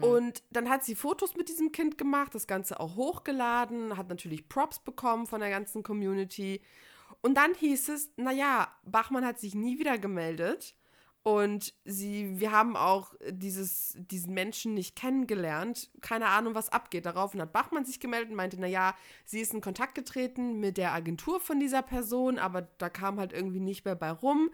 Und 0.00 0.42
dann 0.50 0.68
hat 0.68 0.84
sie 0.84 0.94
Fotos 0.94 1.34
mit 1.34 1.48
diesem 1.48 1.72
Kind 1.72 1.98
gemacht, 1.98 2.34
das 2.34 2.46
Ganze 2.46 2.78
auch 2.80 2.96
hochgeladen, 2.96 3.96
hat 3.96 4.08
natürlich 4.08 4.48
Props 4.48 4.78
bekommen 4.78 5.26
von 5.26 5.40
der 5.40 5.50
ganzen 5.50 5.82
Community. 5.82 6.60
Und 7.20 7.36
dann 7.36 7.54
hieß 7.54 7.88
es, 7.88 8.10
naja, 8.16 8.68
Bachmann 8.84 9.24
hat 9.24 9.38
sich 9.38 9.54
nie 9.54 9.78
wieder 9.78 9.98
gemeldet. 9.98 10.74
Und 11.24 11.72
sie, 11.84 12.40
wir 12.40 12.50
haben 12.50 12.76
auch 12.76 13.14
dieses, 13.30 13.96
diesen 13.96 14.34
Menschen 14.34 14.74
nicht 14.74 14.96
kennengelernt. 14.96 15.88
Keine 16.00 16.26
Ahnung, 16.26 16.56
was 16.56 16.68
abgeht. 16.68 17.06
Daraufhin 17.06 17.40
hat 17.40 17.52
Bachmann 17.52 17.84
sich 17.84 18.00
gemeldet 18.00 18.30
und 18.30 18.36
meinte, 18.36 18.60
naja, 18.60 18.96
sie 19.24 19.40
ist 19.40 19.54
in 19.54 19.60
Kontakt 19.60 19.94
getreten 19.94 20.58
mit 20.58 20.76
der 20.78 20.92
Agentur 20.92 21.38
von 21.38 21.60
dieser 21.60 21.82
Person, 21.82 22.40
aber 22.40 22.62
da 22.78 22.88
kam 22.88 23.20
halt 23.20 23.32
irgendwie 23.32 23.60
nicht 23.60 23.84
mehr 23.84 23.94
bei 23.94 24.10
rum. 24.10 24.50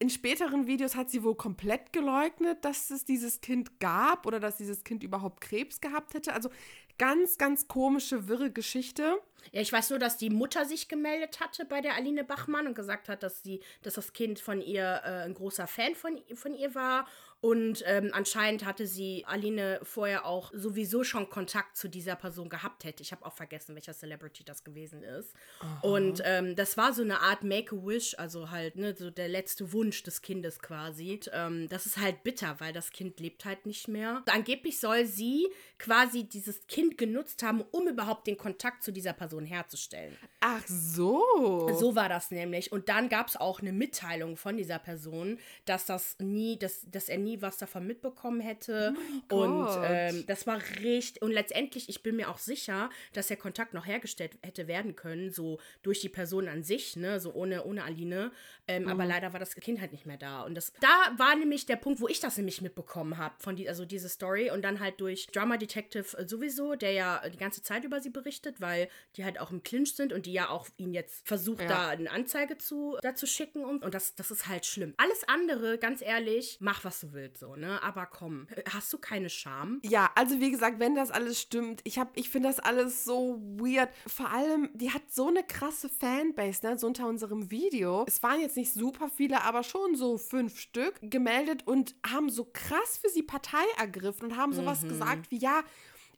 In 0.00 0.10
späteren 0.10 0.66
Videos 0.66 0.96
hat 0.96 1.08
sie 1.08 1.22
wohl 1.22 1.36
komplett 1.36 1.92
geleugnet, 1.92 2.64
dass 2.64 2.90
es 2.90 3.04
dieses 3.04 3.40
Kind 3.40 3.78
gab 3.78 4.26
oder 4.26 4.40
dass 4.40 4.56
dieses 4.56 4.82
Kind 4.82 5.04
überhaupt 5.04 5.40
Krebs 5.40 5.80
gehabt 5.80 6.14
hätte. 6.14 6.34
Also 6.34 6.50
ganz, 6.98 7.38
ganz 7.38 7.68
komische, 7.68 8.28
wirre 8.28 8.50
Geschichte. 8.50 9.20
Ja, 9.52 9.60
ich 9.60 9.72
weiß 9.72 9.90
nur, 9.90 9.98
dass 9.98 10.16
die 10.16 10.30
Mutter 10.30 10.64
sich 10.64 10.88
gemeldet 10.88 11.40
hatte 11.40 11.64
bei 11.64 11.80
der 11.80 11.94
Aline 11.94 12.24
Bachmann 12.24 12.66
und 12.66 12.74
gesagt 12.74 13.08
hat, 13.08 13.22
dass 13.22 13.42
sie, 13.42 13.60
dass 13.82 13.94
das 13.94 14.12
Kind 14.12 14.40
von 14.40 14.60
ihr 14.60 15.00
äh, 15.04 15.24
ein 15.24 15.34
großer 15.34 15.66
Fan 15.66 15.94
von, 15.94 16.20
von 16.34 16.54
ihr 16.54 16.74
war. 16.74 17.06
Und 17.44 17.84
ähm, 17.86 18.08
anscheinend 18.14 18.64
hatte 18.64 18.86
sie 18.86 19.22
Aline 19.26 19.78
vorher 19.82 20.24
auch 20.24 20.50
sowieso 20.54 21.04
schon 21.04 21.28
Kontakt 21.28 21.76
zu 21.76 21.90
dieser 21.90 22.16
Person 22.16 22.48
gehabt 22.48 22.84
hätte. 22.84 23.02
Ich 23.02 23.12
habe 23.12 23.26
auch 23.26 23.34
vergessen, 23.34 23.74
welcher 23.74 23.92
Celebrity 23.92 24.44
das 24.44 24.64
gewesen 24.64 25.02
ist. 25.02 25.34
Und 25.82 26.22
ähm, 26.24 26.56
das 26.56 26.78
war 26.78 26.94
so 26.94 27.02
eine 27.02 27.20
Art 27.20 27.44
Make-A-Wish, 27.44 28.14
also 28.18 28.50
halt, 28.50 28.76
ne, 28.76 28.96
so 28.96 29.10
der 29.10 29.28
letzte 29.28 29.74
Wunsch 29.74 30.02
des 30.04 30.22
Kindes 30.22 30.58
quasi. 30.60 31.12
Und, 31.12 31.30
ähm, 31.34 31.68
das 31.68 31.84
ist 31.84 31.98
halt 31.98 32.22
bitter, 32.24 32.60
weil 32.60 32.72
das 32.72 32.92
Kind 32.92 33.20
lebt 33.20 33.44
halt 33.44 33.66
nicht 33.66 33.88
mehr. 33.88 34.22
Angeblich 34.30 34.80
soll 34.80 35.04
sie 35.04 35.46
quasi 35.78 36.24
dieses 36.24 36.66
Kind 36.66 36.96
genutzt 36.96 37.42
haben, 37.42 37.60
um 37.72 37.86
überhaupt 37.88 38.26
den 38.26 38.38
Kontakt 38.38 38.82
zu 38.82 38.90
dieser 38.90 39.12
Person 39.12 39.44
herzustellen. 39.44 40.16
Ach 40.40 40.66
so. 40.66 41.68
So 41.78 41.94
war 41.94 42.08
das 42.08 42.30
nämlich. 42.30 42.72
Und 42.72 42.88
dann 42.88 43.10
gab 43.10 43.28
es 43.28 43.36
auch 43.36 43.60
eine 43.60 43.72
Mitteilung 43.72 44.38
von 44.38 44.56
dieser 44.56 44.78
Person, 44.78 45.38
dass 45.66 45.84
das 45.84 46.16
nie, 46.20 46.58
dass, 46.58 46.86
dass 46.90 47.10
er 47.10 47.18
nie 47.18 47.33
was 47.42 47.58
davon 47.58 47.86
mitbekommen 47.86 48.40
hätte. 48.40 48.94
und 49.30 49.64
Gott. 49.66 49.80
ähm, 49.84 50.24
das 50.26 50.46
war 50.46 50.58
richtig. 50.82 51.22
Und 51.22 51.32
letztendlich, 51.32 51.88
ich 51.88 52.02
bin 52.02 52.16
mir 52.16 52.30
auch 52.30 52.38
sicher, 52.38 52.90
dass 53.12 53.28
der 53.28 53.36
Kontakt 53.36 53.74
noch 53.74 53.86
hergestellt 53.86 54.32
hätte 54.42 54.66
werden 54.68 54.96
können, 54.96 55.30
so 55.30 55.58
durch 55.82 56.00
die 56.00 56.08
Person 56.08 56.48
an 56.48 56.62
sich, 56.62 56.96
ne, 56.96 57.20
so 57.20 57.32
ohne, 57.32 57.64
ohne 57.64 57.84
Aline. 57.84 58.32
Ähm, 58.68 58.88
Aber 58.88 59.04
leider 59.04 59.32
war 59.32 59.40
das 59.40 59.54
Kind 59.56 59.80
halt 59.80 59.92
nicht 59.92 60.06
mehr 60.06 60.16
da. 60.16 60.42
Und 60.42 60.54
das, 60.54 60.72
da 60.80 60.88
war 61.16 61.36
nämlich 61.36 61.66
der 61.66 61.76
Punkt, 61.76 62.00
wo 62.00 62.08
ich 62.08 62.20
das 62.20 62.36
nämlich 62.36 62.60
mitbekommen 62.60 63.18
habe, 63.18 63.34
von 63.38 63.56
die, 63.56 63.68
also 63.68 63.84
diese 63.84 64.08
Story. 64.08 64.50
Und 64.50 64.62
dann 64.62 64.80
halt 64.80 65.00
durch 65.00 65.26
Drama 65.28 65.56
Detective 65.56 66.16
äh, 66.18 66.26
sowieso, 66.28 66.74
der 66.74 66.92
ja 66.92 67.28
die 67.28 67.36
ganze 67.38 67.62
Zeit 67.62 67.84
über 67.84 68.00
sie 68.00 68.10
berichtet, 68.10 68.60
weil 68.60 68.88
die 69.16 69.24
halt 69.24 69.38
auch 69.40 69.50
im 69.50 69.62
Clinch 69.62 69.94
sind 69.96 70.12
und 70.12 70.26
die 70.26 70.32
ja 70.32 70.48
auch 70.50 70.68
ihn 70.76 70.92
jetzt 70.92 71.26
versucht, 71.26 71.62
Ja. 71.62 71.68
da 71.68 71.88
eine 71.88 72.10
Anzeige 72.10 72.58
zu, 72.58 72.96
da 73.02 73.14
zu 73.14 73.26
schicken. 73.26 73.64
Und, 73.64 73.84
und 73.84 73.94
das, 73.94 74.14
das 74.14 74.30
ist 74.30 74.48
halt 74.48 74.66
schlimm. 74.66 74.94
Alles 74.96 75.24
andere, 75.28 75.78
ganz 75.78 76.02
ehrlich, 76.02 76.58
mach 76.60 76.84
was 76.84 77.00
du 77.00 77.12
willst, 77.14 77.40
so, 77.40 77.56
ne? 77.56 77.82
Aber 77.82 78.06
komm, 78.06 78.46
hast 78.72 78.92
du 78.92 78.98
keine 78.98 79.30
Scham? 79.30 79.80
Ja, 79.82 80.10
also 80.14 80.40
wie 80.40 80.50
gesagt, 80.50 80.78
wenn 80.78 80.94
das 80.94 81.10
alles 81.10 81.40
stimmt, 81.40 81.80
ich 81.84 81.98
hab, 81.98 82.16
ich 82.16 82.28
finde 82.28 82.48
das 82.48 82.60
alles 82.60 83.04
so 83.04 83.40
weird. 83.58 83.90
Vor 84.06 84.30
allem, 84.30 84.70
die 84.74 84.90
hat 84.90 85.02
so 85.10 85.28
eine 85.28 85.42
krasse 85.42 85.88
Fanbase, 85.88 86.66
ne, 86.66 86.78
so 86.78 86.86
unter 86.86 87.06
unserem 87.06 87.50
Video. 87.50 88.04
Es 88.06 88.22
waren 88.22 88.40
jetzt 88.40 88.56
nicht 88.56 88.72
super 88.72 89.08
viele, 89.08 89.42
aber 89.42 89.62
schon 89.62 89.94
so 89.96 90.18
fünf 90.18 90.58
Stück 90.58 90.98
gemeldet 91.02 91.66
und 91.66 91.94
haben 92.06 92.30
so 92.30 92.48
krass 92.52 92.98
für 92.98 93.08
sie 93.08 93.22
Partei 93.22 93.64
ergriffen 93.78 94.26
und 94.26 94.36
haben 94.36 94.52
sowas 94.52 94.82
gesagt 94.82 95.30
wie, 95.30 95.38
ja, 95.38 95.62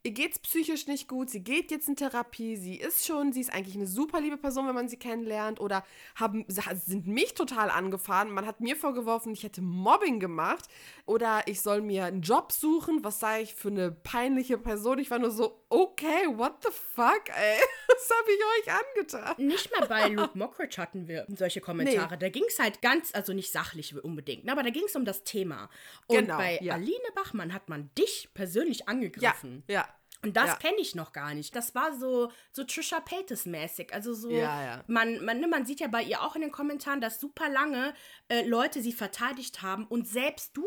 ihr 0.03 0.11
geht's 0.11 0.39
psychisch 0.39 0.87
nicht 0.87 1.07
gut, 1.07 1.29
sie 1.29 1.43
geht 1.43 1.71
jetzt 1.71 1.87
in 1.87 1.95
Therapie, 1.95 2.55
sie 2.55 2.75
ist 2.75 3.05
schon, 3.05 3.33
sie 3.33 3.41
ist 3.41 3.53
eigentlich 3.53 3.75
eine 3.75 3.87
super 3.87 4.21
liebe 4.21 4.37
Person, 4.37 4.67
wenn 4.67 4.75
man 4.75 4.89
sie 4.89 4.97
kennenlernt 4.97 5.59
oder 5.59 5.83
haben, 6.15 6.45
sind 6.47 7.07
mich 7.07 7.33
total 7.33 7.69
angefahren. 7.69 8.31
Man 8.31 8.45
hat 8.45 8.61
mir 8.61 8.75
vorgeworfen, 8.75 9.33
ich 9.33 9.43
hätte 9.43 9.61
Mobbing 9.61 10.19
gemacht 10.19 10.65
oder 11.05 11.41
ich 11.45 11.61
soll 11.61 11.81
mir 11.81 12.05
einen 12.05 12.21
Job 12.21 12.51
suchen. 12.51 13.03
Was 13.03 13.19
sei 13.19 13.41
ich 13.41 13.55
für 13.55 13.69
eine 13.69 13.91
peinliche 13.91 14.57
Person? 14.57 14.99
Ich 14.99 15.11
war 15.11 15.19
nur 15.19 15.31
so, 15.31 15.63
okay, 15.69 16.27
what 16.35 16.63
the 16.63 16.69
fuck, 16.71 17.29
ey? 17.29 17.59
Was 17.87 18.09
habe 18.09 18.29
ich 18.31 18.67
euch 18.67 18.73
angetan? 18.73 19.45
Nicht 19.45 19.71
mal 19.71 19.87
bei 19.87 20.07
Luke 20.09 20.31
Mockridge 20.37 20.77
hatten 20.81 21.07
wir 21.07 21.25
solche 21.29 21.61
Kommentare. 21.61 22.13
Nee. 22.13 22.19
Da 22.19 22.29
ging 22.29 22.43
es 22.47 22.59
halt 22.59 22.81
ganz, 22.81 23.13
also 23.13 23.33
nicht 23.33 23.51
sachlich 23.51 23.95
unbedingt, 24.03 24.45
ne, 24.45 24.51
aber 24.51 24.63
da 24.63 24.69
ging 24.69 24.83
es 24.85 24.95
um 24.95 25.05
das 25.05 25.23
Thema. 25.23 25.69
Und 26.07 26.17
genau, 26.17 26.37
bei 26.37 26.59
ja. 26.61 26.75
Aline 26.75 27.11
Bachmann 27.15 27.53
hat 27.53 27.69
man 27.69 27.89
dich 27.97 28.29
persönlich 28.33 28.87
angegriffen. 28.87 29.63
Ja, 29.67 29.73
ja. 29.73 29.87
Und 30.27 30.35
das 30.35 30.47
ja. 30.47 30.55
kenne 30.55 30.77
ich 30.79 30.93
noch 30.93 31.13
gar 31.13 31.33
nicht. 31.33 31.55
Das 31.55 31.73
war 31.73 31.93
so, 31.93 32.29
so 32.51 32.65
Trisha 32.65 32.99
Paytas-mäßig. 32.99 33.93
Also 33.93 34.13
so, 34.13 34.29
ja, 34.29 34.61
ja. 34.61 34.83
Man, 34.87 35.23
man, 35.23 35.39
ne, 35.39 35.47
man 35.47 35.65
sieht 35.65 35.79
ja 35.79 35.87
bei 35.87 36.03
ihr 36.03 36.21
auch 36.21 36.35
in 36.35 36.41
den 36.41 36.51
Kommentaren, 36.51 36.99
dass 36.99 37.21
super 37.21 37.47
lange 37.47 37.93
äh, 38.27 38.45
Leute 38.45 38.81
sie 38.81 38.91
verteidigt 38.91 39.61
haben 39.61 39.85
und 39.85 40.05
selbst 40.05 40.55
du 40.57 40.65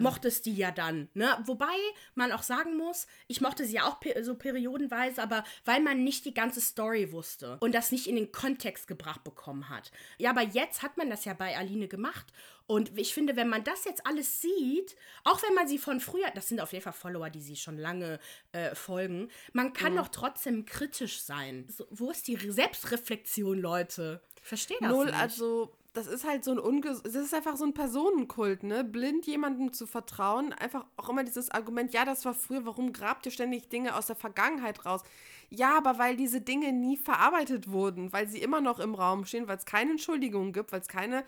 mochtest 0.00 0.46
die 0.46 0.54
ja 0.54 0.70
dann. 0.70 1.08
Ne? 1.12 1.28
Wobei 1.44 1.66
man 2.14 2.32
auch 2.32 2.42
sagen 2.42 2.78
muss, 2.78 3.06
ich 3.26 3.42
mochte 3.42 3.66
sie 3.66 3.74
ja 3.74 3.84
auch 3.84 4.00
per 4.00 4.24
so 4.24 4.34
periodenweise, 4.34 5.22
aber 5.22 5.44
weil 5.66 5.80
man 5.80 6.02
nicht 6.02 6.24
die 6.24 6.34
ganze 6.34 6.62
Story 6.62 7.12
wusste 7.12 7.58
und 7.60 7.74
das 7.74 7.92
nicht 7.92 8.06
in 8.06 8.16
den 8.16 8.32
Kontext 8.32 8.86
gebracht 8.86 9.22
bekommen 9.22 9.68
hat. 9.68 9.92
Ja, 10.16 10.30
aber 10.30 10.42
jetzt 10.42 10.82
hat 10.82 10.96
man 10.96 11.10
das 11.10 11.26
ja 11.26 11.34
bei 11.34 11.56
Aline 11.58 11.88
gemacht 11.88 12.32
und 12.68 12.98
ich 12.98 13.14
finde, 13.14 13.34
wenn 13.34 13.48
man 13.48 13.64
das 13.64 13.86
jetzt 13.86 14.06
alles 14.06 14.42
sieht, 14.42 14.94
auch 15.24 15.42
wenn 15.42 15.54
man 15.54 15.66
sie 15.66 15.78
von 15.78 16.00
früher, 16.00 16.30
das 16.34 16.48
sind 16.48 16.60
auf 16.60 16.72
jeden 16.74 16.84
Fall 16.84 16.92
Follower, 16.92 17.30
die 17.30 17.40
sie 17.40 17.56
schon 17.56 17.78
lange 17.78 18.20
äh, 18.52 18.74
folgen, 18.74 19.30
man 19.54 19.72
kann 19.72 19.94
mhm. 19.94 19.96
doch 19.96 20.08
trotzdem 20.08 20.66
kritisch 20.66 21.22
sein. 21.22 21.66
So, 21.70 21.86
wo 21.90 22.10
ist 22.10 22.28
die 22.28 22.36
Selbstreflexion, 22.36 23.58
Leute? 23.58 24.20
Verstehe 24.42 24.76
das 24.80 24.90
Null, 24.90 25.06
nicht. 25.06 25.18
also 25.18 25.72
das 25.94 26.06
ist 26.06 26.26
halt 26.26 26.44
so 26.44 26.52
ein 26.52 26.58
unges 26.58 27.02
das 27.02 27.14
ist 27.14 27.32
einfach 27.32 27.56
so 27.56 27.64
ein 27.64 27.72
Personenkult, 27.72 28.62
ne? 28.62 28.84
Blind 28.84 29.26
jemandem 29.26 29.72
zu 29.72 29.86
vertrauen, 29.86 30.52
einfach 30.52 30.84
auch 30.98 31.08
immer 31.08 31.24
dieses 31.24 31.50
Argument, 31.50 31.94
ja, 31.94 32.04
das 32.04 32.26
war 32.26 32.34
früher, 32.34 32.66
warum 32.66 32.92
grabt 32.92 33.24
ihr 33.24 33.32
ständig 33.32 33.70
Dinge 33.70 33.96
aus 33.96 34.06
der 34.06 34.16
Vergangenheit 34.16 34.84
raus? 34.84 35.02
Ja, 35.50 35.78
aber 35.78 35.98
weil 35.98 36.16
diese 36.16 36.42
Dinge 36.42 36.72
nie 36.72 36.98
verarbeitet 36.98 37.70
wurden, 37.70 38.12
weil 38.12 38.28
sie 38.28 38.42
immer 38.42 38.60
noch 38.60 38.78
im 38.78 38.94
Raum 38.94 39.24
stehen, 39.24 39.48
weil 39.48 39.56
es 39.56 39.64
keine 39.64 39.92
Entschuldigung 39.92 40.52
gibt, 40.52 40.72
weil 40.72 40.82
es 40.82 40.88
keine 40.88 41.24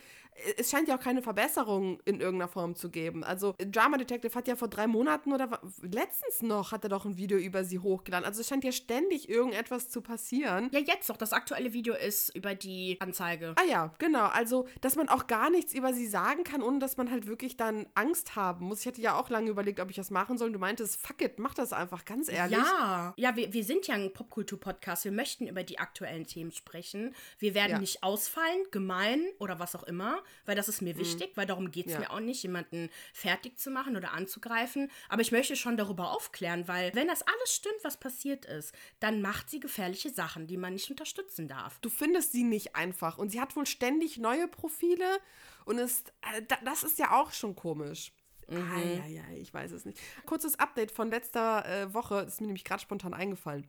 es 0.57 0.71
scheint 0.71 0.89
ja 0.89 0.97
auch 0.97 1.01
keine 1.01 1.23
Verbesserung 1.23 2.01
in 2.05 2.21
irgendeiner 2.21 2.49
Form 2.49 2.75
zu 2.75 2.91
geben. 2.91 3.25
Also 3.25 3.55
Drama 3.59 3.99
Detective 3.99 4.35
hat 4.35 4.49
ja 4.49 4.57
vor 4.57 4.69
drei 4.69 4.87
Monaten 4.87 5.33
oder 5.33 5.61
letztens 5.83 6.43
noch 6.43 6.73
hat 6.73 6.85
er 6.85 6.89
doch 6.91 7.05
ein 7.05 7.17
Video 7.17 7.39
über 7.39 7.65
sie 7.65 7.79
hochgeladen. 7.79 8.25
Also 8.25 8.41
es 8.41 8.49
scheint 8.49 8.65
ja 8.65 8.73
ständig 8.73 9.29
irgendetwas 9.29 9.91
zu 9.91 10.01
passieren. 10.01 10.71
Ja, 10.73 10.81
jetzt 10.81 11.11
doch. 11.11 11.17
Das 11.17 11.33
aktuelle 11.33 11.73
Video 11.73 11.95
ist 11.95 12.35
über 12.35 12.55
die 12.55 12.97
Anzeige. 13.01 13.55
Ah 13.57 13.65
ja, 13.69 13.93
genau. 13.99 14.27
Also, 14.27 14.67
dass 14.81 14.97
man 14.97 15.09
auch 15.09 15.27
gar 15.27 15.51
nichts 15.51 15.75
über 15.75 15.93
sie 15.93 16.07
sagen 16.07 16.45
kann, 16.45 16.63
ohne 16.63 16.79
dass 16.79 16.97
man 16.97 17.11
halt 17.11 17.27
wirklich 17.27 17.57
dann 17.57 17.87
Angst 17.95 18.37
haben 18.37 18.67
muss. 18.67 18.81
Ich 18.81 18.87
hätte 18.87 19.01
ja 19.01 19.19
auch 19.19 19.29
lange 19.29 19.51
überlegt, 19.51 19.81
ob 19.81 19.91
ich 19.91 19.97
das 19.97 20.11
machen 20.11 20.39
soll. 20.39 20.53
Du 20.53 20.59
meintest, 20.59 21.05
fuck 21.05 21.21
it, 21.23 21.39
mach 21.39 21.55
das 21.55 21.73
einfach, 21.73 22.05
ganz 22.05 22.31
ehrlich. 22.31 22.59
Ja, 22.59 23.13
ja, 23.17 23.37
wir, 23.37 23.53
wir 23.53 23.65
sind 23.65 23.87
ja 23.87 23.95
ein 23.95 24.13
Popkultur-Podcast. 24.13 25.05
Wir 25.05 25.13
möchten 25.13 25.47
über 25.47 25.63
die 25.63 25.79
aktuellen 25.79 26.27
Themen 26.27 26.53
sprechen. 26.53 27.15
Wir 27.39 27.55
werden 27.55 27.73
ja. 27.73 27.79
nicht 27.79 28.03
ausfallen, 28.03 28.65
gemein 28.71 29.23
oder 29.39 29.59
was 29.59 29.77
auch 29.77 29.83
immer 29.83 30.23
weil 30.47 30.57
das 30.57 30.69
ist 30.69 30.83
mir 30.83 30.95
mhm. 30.95 30.99
wichtig, 30.99 31.33
weil 31.35 31.47
darum 31.47 31.71
geht 31.71 31.87
es 31.87 31.95
ja. 31.95 32.01
mir 32.01 32.11
auch 32.11 32.21
nicht, 32.21 32.43
jemanden 32.43 32.91
fertig 33.13 33.59
zu 33.59 33.71
machen 33.71 33.97
oder 33.97 34.13
anzugreifen. 34.13 34.91
Aber 35.09 35.23
ich 35.23 35.33
möchte 35.33 35.57
schon 35.57 35.77
darüber 35.77 36.13
aufklären, 36.13 36.69
weil 36.69 36.95
wenn 36.95 37.09
das 37.09 37.23
alles 37.23 37.55
stimmt, 37.55 37.83
was 37.83 37.99
passiert 37.99 38.45
ist, 38.45 38.75
dann 39.01 39.23
macht 39.23 39.51
sie 39.51 39.61
gefährliche 39.61 40.11
Sachen, 40.11 40.47
die 40.47 40.57
man 40.57 40.75
nicht 40.75 40.91
unterstützen 40.91 41.49
darf. 41.49 41.79
Du 41.81 41.91
findest 41.91 42.33
sie 42.33 42.45
nicht 42.45 42.77
einfach 42.77 43.19
und 43.19 43.31
sie 43.31 43.41
hat 43.41 43.57
wohl 43.57 43.67
ständig 43.67 44.19
neue 44.19 44.49
Profile 44.49 45.19
und 45.65 45.79
ist, 45.79 46.13
äh, 46.35 46.43
das 46.65 46.83
ist 46.83 46.99
ja 46.99 47.13
auch 47.19 47.33
schon 47.33 47.55
komisch. 47.55 48.13
Mhm. 48.49 48.71
Ah, 48.75 48.81
ja, 48.81 49.07
ja, 49.07 49.23
ich 49.37 49.55
weiß 49.55 49.71
es 49.73 49.85
nicht. 49.85 49.99
Kurzes 50.27 50.59
Update 50.59 50.91
von 50.91 51.11
letzter 51.11 51.65
äh, 51.67 51.95
Woche, 51.95 52.25
das 52.25 52.35
ist 52.35 52.41
mir 52.41 52.49
nämlich 52.49 52.65
gerade 52.65 52.83
spontan 52.83 53.15
eingefallen. 53.15 53.67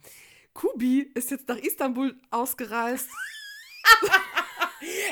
Kubi 0.53 1.11
ist 1.13 1.31
jetzt 1.31 1.47
nach 1.47 1.57
Istanbul 1.57 2.19
ausgereist. 2.29 3.09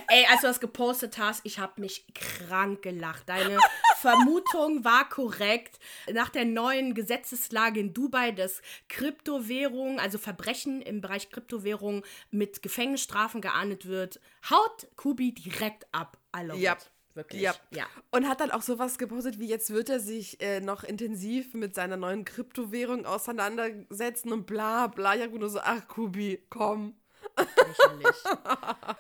Ey, 0.08 0.26
als 0.30 0.42
du 0.42 0.48
das 0.48 0.60
gepostet 0.60 1.18
hast, 1.18 1.42
ich 1.46 1.60
habe 1.60 1.82
mich 1.82 2.06
krank 2.14 2.82
gelacht. 2.82 3.28
Deine 3.28 3.58
Vermutung 3.98 4.84
war 4.84 5.08
korrekt. 5.08 5.80
Nach 6.12 6.30
der 6.30 6.46
neuen 6.46 6.94
Gesetzeslage 6.94 7.80
in 7.80 7.94
Dubai, 7.94 8.32
dass 8.32 8.62
Kryptowährung, 8.88 10.00
also 10.00 10.18
Verbrechen 10.18 10.82
im 10.82 11.02
Bereich 11.02 11.30
Kryptowährung 11.30 12.04
mit 12.32 12.62
Gefängnisstrafen 12.62 13.42
geahndet 13.42 13.86
wird, 13.86 14.20
haut 14.50 14.88
Kubi 14.96 15.34
direkt 15.34 15.88
ab. 15.92 16.18
Love 16.42 16.60
ja. 16.60 16.78
Wirklich. 17.16 17.42
Ja. 17.42 17.54
ja. 17.72 17.86
Und 18.12 18.28
hat 18.30 18.40
dann 18.40 18.52
auch 18.52 18.62
sowas 18.62 18.98
gepostet, 18.98 19.40
wie 19.40 19.48
jetzt 19.48 19.72
wird 19.72 19.90
er 19.90 20.00
sich 20.00 20.40
äh, 20.42 20.62
noch 20.62 20.84
intensiv 20.84 21.54
mit 21.54 21.76
seiner 21.76 21.98
neuen 21.98 22.24
Kryptowährung 22.24 23.06
auseinandersetzen 23.06 24.32
und 24.32 24.46
bla 24.46 24.88
bla. 24.88 25.16
Ja, 25.16 25.28
nur 25.28 25.50
so, 25.50 25.60
ach 25.60 25.88
Kubi, 25.88 26.42
komm. 26.50 26.96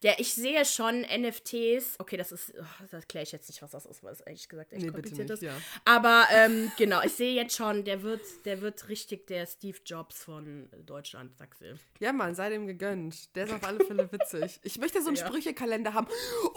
Ja, 0.02 0.14
ich 0.18 0.34
sehe 0.34 0.64
schon 0.66 1.02
NFTs. 1.02 1.96
Okay, 2.00 2.16
das 2.18 2.32
ist, 2.32 2.54
oh, 2.58 2.64
das 2.82 2.94
erkläre 2.94 3.24
ich 3.24 3.32
jetzt 3.32 3.50
nicht, 3.50 3.62
was 3.62 3.72
das 3.72 3.86
ist, 3.86 4.04
weil 4.04 4.14
es 4.14 4.22
ehrlich 4.22 4.48
gesagt 4.48 4.72
echt 4.72 4.82
nee, 4.82 4.92
kompliziert 4.92 5.30
nicht, 5.30 5.32
ist. 5.32 5.42
Ja. 5.42 5.54
Aber 5.86 6.26
ähm, 6.32 6.72
genau, 6.78 7.02
ich 7.04 7.14
sehe 7.14 7.34
jetzt 7.34 7.56
schon, 7.56 7.84
der 7.84 8.02
wird, 8.04 8.22
der 8.46 8.62
wird 8.62 8.88
richtig 8.88 9.28
der 9.28 9.46
Steve 9.46 9.78
Jobs 9.86 10.24
von 10.24 10.70
Deutschland, 10.86 11.36
sagst 11.38 11.62
du. 11.62 11.78
Ja, 12.00 12.14
Mann, 12.14 12.36
sei 12.36 12.50
dem 12.50 12.68
gegönnt. 12.68 13.36
Der 13.36 13.46
ist 13.46 13.54
auf 13.54 13.64
alle 13.64 13.84
Fälle 13.84 14.10
witzig. 14.12 14.60
Ich 14.64 14.78
möchte 14.80 15.02
so 15.02 15.10
einen 15.10 15.18
ja. 15.18 15.26
Sprüchekalender 15.26 15.94
haben. 15.94 16.08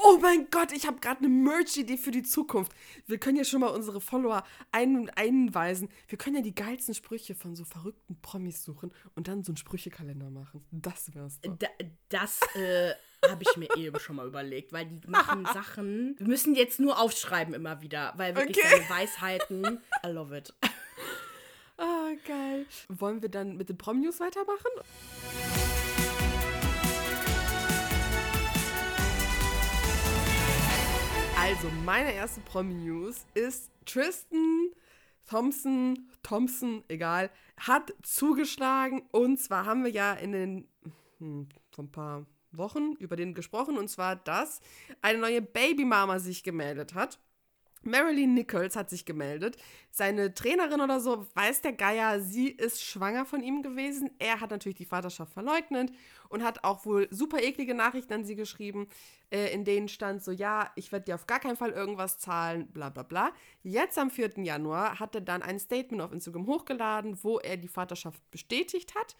Oh 0.04 0.18
mein 0.20 0.48
Gott, 0.50 0.72
ich 0.72 0.86
habe 0.86 1.00
gerade 1.00 1.18
eine 1.20 1.28
Merch-Idee 1.28 1.96
für 1.96 2.10
die 2.10 2.22
Zukunft. 2.22 2.72
Wir 3.06 3.18
können 3.18 3.36
ja 3.36 3.44
schon 3.44 3.60
mal 3.60 3.68
unsere 3.68 4.00
Follower 4.00 4.44
ein, 4.70 5.10
einweisen. 5.10 5.88
Wir 6.08 6.18
können 6.18 6.36
ja 6.36 6.42
die 6.42 6.54
geilsten 6.54 6.94
Sprüche 6.94 7.34
von 7.34 7.56
so 7.56 7.64
verrückten 7.64 8.20
Promis 8.20 8.62
suchen 8.62 8.92
und 9.14 9.28
dann 9.28 9.42
so 9.42 9.50
einen 9.50 9.56
Sprüchekalender 9.56 10.30
machen. 10.30 10.64
Das 10.70 11.14
wär's 11.14 11.40
doch. 11.40 11.56
Da, 11.58 11.66
das 12.08 12.40
äh, 12.54 12.94
habe 13.28 13.42
ich 13.42 13.56
mir 13.56 13.68
eben 13.76 13.98
schon 14.00 14.16
mal 14.16 14.26
überlegt, 14.26 14.72
weil 14.72 14.86
die 14.86 15.08
machen 15.08 15.44
Sachen. 15.52 16.16
Wir 16.18 16.26
müssen 16.26 16.54
jetzt 16.54 16.80
nur 16.80 17.00
aufschreiben 17.00 17.54
immer 17.54 17.82
wieder, 17.82 18.12
weil 18.16 18.36
wirklich 18.36 18.58
okay. 18.58 18.84
seine 18.86 18.90
Weisheiten. 18.90 19.80
I 20.04 20.08
love 20.08 20.36
it. 20.36 20.52
Oh, 21.78 22.16
geil. 22.26 22.66
Wollen 22.88 23.22
wir 23.22 23.28
dann 23.28 23.56
mit 23.56 23.68
den 23.68 23.78
Prom-News 23.78 24.20
weitermachen? 24.20 24.70
Also, 31.38 31.68
meine 31.84 32.12
erste 32.14 32.40
Promi-News 32.40 33.26
ist 33.34 33.70
Tristan 33.84 34.70
Thompson, 35.28 36.10
Thompson, 36.22 36.84
egal, 36.88 37.30
hat 37.56 37.94
zugeschlagen. 38.02 39.02
Und 39.12 39.38
zwar 39.40 39.64
haben 39.64 39.84
wir 39.84 39.90
ja 39.90 40.12
in 40.12 40.32
den 40.32 40.68
hm, 41.22 41.48
vor 41.70 41.84
ein 41.84 41.92
paar 41.92 42.26
Wochen 42.50 42.92
über 42.98 43.16
den 43.16 43.34
gesprochen, 43.34 43.78
und 43.78 43.88
zwar, 43.88 44.16
dass 44.16 44.60
eine 45.00 45.18
neue 45.18 45.40
Babymama 45.40 46.18
sich 46.18 46.42
gemeldet 46.42 46.94
hat. 46.94 47.18
Marilyn 47.84 48.34
Nichols 48.34 48.76
hat 48.76 48.90
sich 48.90 49.04
gemeldet. 49.04 49.56
Seine 49.90 50.34
Trainerin 50.34 50.80
oder 50.80 51.00
so, 51.00 51.26
weiß 51.34 51.62
der 51.62 51.72
Geier, 51.72 52.20
sie 52.20 52.48
ist 52.48 52.82
schwanger 52.82 53.24
von 53.24 53.42
ihm 53.42 53.62
gewesen. 53.62 54.10
Er 54.18 54.40
hat 54.40 54.50
natürlich 54.50 54.76
die 54.76 54.84
Vaterschaft 54.84 55.32
verleugnet 55.32 55.92
und 56.28 56.44
hat 56.44 56.62
auch 56.62 56.86
wohl 56.86 57.08
super 57.10 57.42
eklige 57.42 57.74
Nachrichten 57.74 58.12
an 58.12 58.24
sie 58.24 58.36
geschrieben, 58.36 58.88
äh, 59.30 59.52
in 59.52 59.64
denen 59.64 59.88
stand 59.88 60.22
so, 60.22 60.30
ja, 60.30 60.70
ich 60.76 60.92
werde 60.92 61.06
dir 61.06 61.16
auf 61.16 61.26
gar 61.26 61.40
keinen 61.40 61.56
Fall 61.56 61.70
irgendwas 61.70 62.18
zahlen, 62.18 62.68
bla 62.68 62.88
bla 62.88 63.02
bla. 63.02 63.32
Jetzt 63.64 63.98
am 63.98 64.10
4. 64.10 64.44
Januar 64.44 65.00
hat 65.00 65.16
er 65.16 65.20
dann 65.20 65.42
ein 65.42 65.58
Statement 65.58 66.02
auf 66.02 66.12
Instagram 66.12 66.46
hochgeladen, 66.46 67.18
wo 67.22 67.38
er 67.40 67.56
die 67.56 67.68
Vaterschaft 67.68 68.22
bestätigt 68.30 68.94
hat 68.94 69.16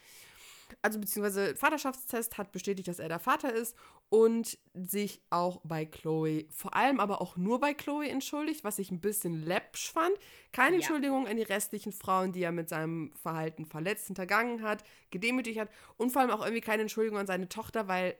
also 0.81 0.99
beziehungsweise 0.99 1.55
Vaterschaftstest 1.57 2.39
hat 2.39 2.53
bestätigt, 2.53 2.89
dass 2.89 2.99
er 2.99 3.09
der 3.09 3.19
Vater 3.19 3.53
ist 3.53 3.77
und 4.09 4.59
sich 4.75 5.23
auch 5.31 5.61
bei 5.65 5.85
Chloe, 5.85 6.47
vor 6.51 6.75
allem 6.75 7.01
aber 7.01 7.21
auch 7.21 7.37
nur 7.37 7.61
bei 7.61 7.75
Chloe 7.75 8.09
entschuldigt, 8.09 8.65
was 8.65 8.79
ich 8.79 8.91
ein 8.91 9.01
bisschen 9.01 9.45
läppsch 9.45 9.93
fand. 9.93 10.13
Keine 10.53 10.77
ja. 10.77 10.77
Entschuldigung 10.77 11.27
an 11.27 11.37
die 11.37 11.43
restlichen 11.43 11.93
Frauen, 11.93 12.33
die 12.33 12.43
er 12.43 12.53
mit 12.53 12.69
seinem 12.69 13.13
Verhalten 13.15 13.67
verletzt, 13.67 14.07
hintergangen 14.07 14.63
hat, 14.63 14.85
gedemütigt 15.11 15.59
hat 15.59 15.71
und 15.97 16.11
vor 16.11 16.23
allem 16.23 16.31
auch 16.31 16.43
irgendwie 16.43 16.61
keine 16.61 16.83
Entschuldigung 16.83 17.19
an 17.19 17.27
seine 17.27 17.49
Tochter, 17.49 17.89
weil 17.89 18.17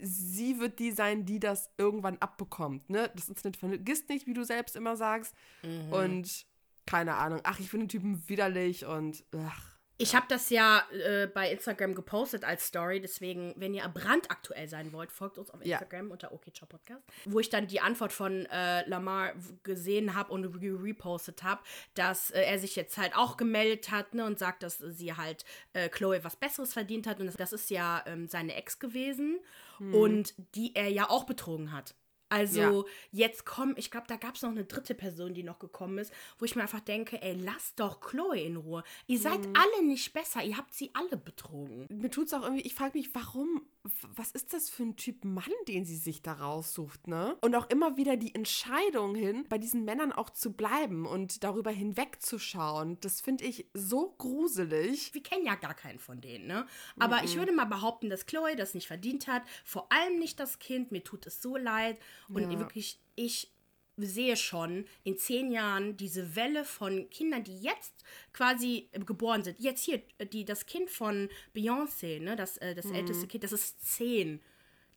sie 0.00 0.58
wird 0.58 0.78
die 0.78 0.90
sein, 0.90 1.26
die 1.26 1.38
das 1.38 1.70
irgendwann 1.78 2.18
abbekommt. 2.18 2.88
Ne? 2.90 3.10
Das 3.14 3.28
Internet 3.28 3.56
vergisst 3.56 4.08
nicht, 4.08 4.26
wie 4.26 4.34
du 4.34 4.44
selbst 4.44 4.76
immer 4.76 4.96
sagst. 4.96 5.34
Mhm. 5.62 5.92
Und 5.92 6.46
keine 6.86 7.14
Ahnung. 7.16 7.40
Ach, 7.44 7.60
ich 7.60 7.70
finde 7.70 7.86
den 7.86 7.90
Typen 7.90 8.28
widerlich 8.28 8.84
und 8.86 9.24
ach, 9.36 9.71
Ich 9.98 10.14
habe 10.14 10.26
das 10.28 10.50
ja 10.50 10.84
äh, 10.90 11.26
bei 11.26 11.50
Instagram 11.50 11.94
gepostet 11.94 12.44
als 12.44 12.66
Story, 12.66 13.00
deswegen, 13.00 13.54
wenn 13.56 13.74
ihr 13.74 13.86
brandaktuell 13.88 14.68
sein 14.68 14.92
wollt, 14.92 15.12
folgt 15.12 15.38
uns 15.38 15.50
auf 15.50 15.64
Ja. 15.64 15.78
Instagram 15.78 16.10
unter 16.10 16.32
OKCHO 16.32 16.66
Podcast, 16.66 17.02
wo 17.24 17.38
ich 17.38 17.50
dann 17.50 17.66
die 17.66 17.80
Antwort 17.80 18.12
von 18.12 18.46
äh, 18.46 18.88
Lamar 18.88 19.32
gesehen 19.62 20.14
habe 20.14 20.32
und 20.32 20.44
re 20.44 20.82
repostet 20.82 21.42
habe, 21.42 21.62
dass 21.94 22.30
äh, 22.30 22.42
er 22.42 22.58
sich 22.58 22.74
jetzt 22.74 22.98
halt 22.98 23.14
auch 23.14 23.36
gemeldet 23.36 23.90
hat 23.90 24.14
ne, 24.14 24.24
und 24.24 24.38
sagt, 24.38 24.62
dass 24.62 24.78
sie 24.78 25.14
halt 25.14 25.44
äh, 25.72 25.88
Chloe 25.88 26.24
was 26.24 26.36
Besseres 26.36 26.72
verdient 26.72 27.06
hat 27.06 27.20
und 27.20 27.38
das, 27.38 27.52
ist 27.52 27.70
ja 27.70 28.02
ähm, 28.06 28.28
seine 28.28 28.54
Ex 28.54 28.78
gewesen 28.78 29.38
und 29.78 30.34
die 30.54 30.76
er 30.76 30.88
ja 30.88 31.10
auch 31.10 31.24
betrogen 31.24 31.72
hat. 31.72 31.94
Also 32.32 32.86
jetzt 33.10 33.44
kommen, 33.44 33.74
ich 33.76 33.90
glaube, 33.90 34.06
da 34.08 34.16
gab 34.16 34.36
es 34.36 34.42
noch 34.42 34.50
eine 34.50 34.64
dritte 34.64 34.94
Person, 34.94 35.34
die 35.34 35.42
noch 35.42 35.58
gekommen 35.58 35.98
ist, 35.98 36.12
wo 36.38 36.46
ich 36.46 36.56
mir 36.56 36.62
einfach 36.62 36.80
denke, 36.80 37.20
ey, 37.20 37.34
lasst 37.34 37.78
doch 37.78 38.00
Chloe 38.00 38.40
in 38.40 38.56
Ruhe. 38.56 38.84
Ihr 39.06 39.18
seid 39.18 39.40
alle 39.52 39.86
nicht 39.86 40.14
besser, 40.14 40.42
ihr 40.42 40.56
habt 40.56 40.72
sie 40.72 40.90
alle 40.94 41.18
betrogen. 41.18 41.86
Mir 41.90 42.10
tut 42.10 42.28
es 42.28 42.32
auch 42.32 42.42
irgendwie, 42.42 42.62
ich 42.62 42.74
frage 42.74 42.96
mich, 42.96 43.14
warum, 43.14 43.66
was 44.14 44.30
ist 44.30 44.52
das 44.52 44.68
für 44.70 44.84
ein 44.84 44.96
Typ 44.96 45.24
Mann, 45.24 45.50
den 45.66 45.84
sie 45.84 45.96
sich 45.96 46.22
da 46.22 46.34
raussucht, 46.34 47.08
ne? 47.08 47.36
Und 47.40 47.54
auch 47.54 47.68
immer 47.70 47.96
wieder 47.96 48.16
die 48.16 48.34
Entscheidung 48.34 49.14
hin, 49.14 49.44
bei 49.48 49.58
diesen 49.58 49.84
Männern 49.84 50.12
auch 50.12 50.30
zu 50.30 50.52
bleiben 50.52 51.06
und 51.06 51.42
darüber 51.44 51.70
hinwegzuschauen, 51.70 52.98
das 53.00 53.20
finde 53.20 53.44
ich 53.44 53.66
so 53.74 54.14
gruselig. 54.18 55.12
Wir 55.14 55.22
kennen 55.22 55.46
ja 55.46 55.54
gar 55.54 55.74
keinen 55.74 55.98
von 55.98 56.20
denen, 56.20 56.46
ne? 56.46 56.66
Aber 56.98 57.24
ich 57.24 57.36
würde 57.36 57.52
mal 57.52 57.64
behaupten, 57.64 58.10
dass 58.10 58.26
Chloe 58.26 58.56
das 58.56 58.74
nicht 58.74 58.86
verdient 58.86 59.26
hat. 59.26 59.42
Vor 59.64 59.90
allem 59.92 60.18
nicht 60.18 60.38
das 60.38 60.58
Kind. 60.58 60.92
Mir 60.92 61.02
tut 61.02 61.26
es 61.26 61.42
so 61.42 61.56
leid. 61.56 61.98
Und 62.28 62.42
Ja. 62.42 62.58
wirklich, 62.58 63.00
ich 63.14 63.51
sehe 63.96 64.36
schon 64.36 64.86
in 65.04 65.16
zehn 65.18 65.52
Jahren 65.52 65.96
diese 65.96 66.34
Welle 66.36 66.64
von 66.64 67.08
Kindern, 67.10 67.44
die 67.44 67.60
jetzt 67.60 67.92
quasi 68.32 68.88
äh, 68.92 69.00
geboren 69.00 69.42
sind. 69.42 69.58
Jetzt 69.60 69.84
hier, 69.84 70.02
äh, 70.18 70.26
die, 70.26 70.44
das 70.44 70.66
Kind 70.66 70.90
von 70.90 71.28
Beyoncé, 71.54 72.20
ne? 72.20 72.36
Das, 72.36 72.56
äh, 72.58 72.74
das 72.74 72.90
älteste 72.90 73.26
Kind, 73.26 73.44
das 73.44 73.52
ist 73.52 73.80
zehn. 73.84 74.40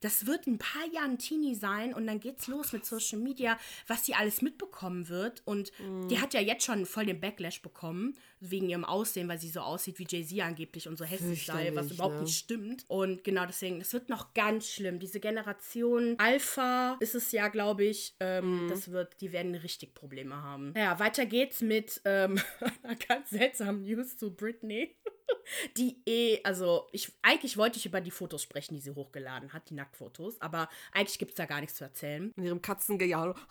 Das 0.02 0.26
wird 0.26 0.48
in 0.48 0.56
ein 0.56 0.58
paar 0.60 0.88
Jahren 0.94 1.18
Teenie 1.18 1.56
sein 1.56 1.94
und 1.94 2.08
dann 2.08 2.20
geht's 2.20 2.48
los 2.48 2.74
mit 2.74 2.86
Social 2.86 3.20
Media, 3.20 3.58
was 3.88 4.06
sie 4.06 4.14
alles 4.14 4.42
mitbekommen 4.42 5.10
wird. 5.10 5.42
Und 5.46 5.72
die 6.10 6.20
hat 6.20 6.34
ja 6.34 6.42
jetzt 6.42 6.66
schon 6.66 6.86
voll 6.86 7.06
den 7.06 7.20
Backlash 7.20 7.62
bekommen, 7.62 8.16
wegen 8.40 8.70
ihrem 8.70 8.86
Aussehen, 8.86 9.28
weil 9.28 9.40
sie 9.40 9.50
so 9.50 9.62
aussieht 9.62 10.00
wie 10.00 10.08
Jay-Z 10.08 10.40
angeblich 10.42 10.88
und 10.88 10.98
so 10.98 11.06
hässlich 11.06 11.46
sei, 11.46 11.72
was 11.74 11.92
überhaupt 11.92 12.16
ne? 12.16 12.22
nicht 12.24 12.38
stimmt. 12.38 12.86
Und 12.88 13.24
genau 13.24 13.46
deswegen, 13.46 13.80
das 13.80 13.94
wird 13.94 14.10
noch 14.10 14.34
ganz 14.34 14.70
schlimm. 14.70 15.00
Diese 15.00 15.20
Generation 15.20 16.16
Alpha 16.18 16.98
ist 17.00 17.16
es 17.16 17.32
ja, 17.32 17.48
glaube 17.48 17.86
ich, 17.86 18.16
ähm, 18.20 18.68
das 18.70 18.92
wird, 18.92 19.22
die 19.22 19.32
werden 19.32 19.56
richtig 19.56 19.94
Probleme 19.94 20.36
haben. 20.36 20.74
Ja, 20.76 21.00
weiter 21.00 21.26
geht's 21.26 21.62
mit 21.62 22.02
ähm, 22.06 22.40
einer 22.84 22.96
ganz 22.96 23.30
seltsamen 23.30 23.84
News 23.84 24.18
zu 24.18 24.36
Britney. 24.36 24.96
Die 25.78 26.02
eh, 26.06 26.40
also 26.44 26.88
ich, 26.92 27.12
eigentlich 27.22 27.58
wollte 27.58 27.78
ich 27.78 27.86
über 27.86 28.02
die 28.02 28.12
Fotos 28.12 28.44
sprechen, 28.44 28.76
die 28.76 28.82
sie 28.82 28.92
hochgeladen 28.92 29.54
hat, 29.54 29.70
die 29.70 29.76
Nacktfotos, 29.76 30.42
aber 30.42 30.70
eigentlich 30.92 31.20
gibt 31.20 31.32
es 31.32 31.38
da 31.38 31.46
gar 31.46 31.62
nichts 31.62 31.78
zu 31.78 31.84
erzählen. 31.84 32.32
In 32.36 32.44
ihrem 32.44 32.62
Katzengejaul. 32.62 33.36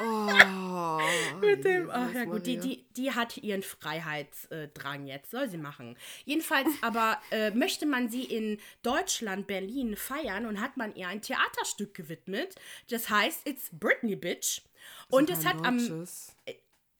Oh, 0.00 1.00
Mit 1.40 1.64
dem, 1.64 1.90
ach 1.90 2.14
ja 2.14 2.24
gut, 2.24 2.46
die, 2.46 2.58
die, 2.58 2.84
die 2.96 3.10
hat 3.12 3.36
ihren 3.38 3.62
Freiheitsdrang 3.62 5.06
jetzt, 5.06 5.32
soll 5.32 5.48
sie 5.48 5.58
machen. 5.58 5.96
Jedenfalls 6.24 6.68
aber 6.82 7.20
äh, 7.30 7.50
möchte 7.50 7.84
man 7.84 8.08
sie 8.08 8.22
in 8.22 8.60
Deutschland, 8.82 9.48
Berlin 9.48 9.96
feiern 9.96 10.46
und 10.46 10.60
hat 10.60 10.76
man 10.76 10.94
ihr 10.94 11.08
ein 11.08 11.20
Theaterstück 11.20 11.94
gewidmet. 11.94 12.54
Das 12.90 13.10
heißt, 13.10 13.48
it's 13.48 13.70
Britney 13.72 14.14
Bitch. 14.14 14.62
Und 15.10 15.30
es 15.30 15.44
hat 15.44 15.64
am. 15.64 16.06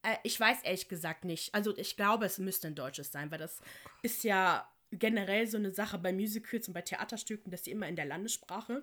Äh, 0.02 0.16
ich 0.24 0.38
weiß 0.38 0.62
ehrlich 0.62 0.88
gesagt 0.88 1.24
nicht. 1.24 1.54
Also 1.54 1.76
ich 1.76 1.96
glaube, 1.96 2.26
es 2.26 2.38
müsste 2.38 2.68
ein 2.68 2.74
deutsches 2.74 3.12
sein, 3.12 3.30
weil 3.30 3.38
das 3.38 3.60
ist 4.02 4.24
ja 4.24 4.68
generell 4.90 5.46
so 5.46 5.58
eine 5.58 5.70
Sache 5.72 5.98
bei 5.98 6.12
Musicals 6.12 6.68
und 6.68 6.74
bei 6.74 6.82
Theaterstücken, 6.82 7.50
dass 7.50 7.64
sie 7.64 7.70
immer 7.72 7.88
in 7.88 7.96
der 7.96 8.06
Landessprache 8.06 8.82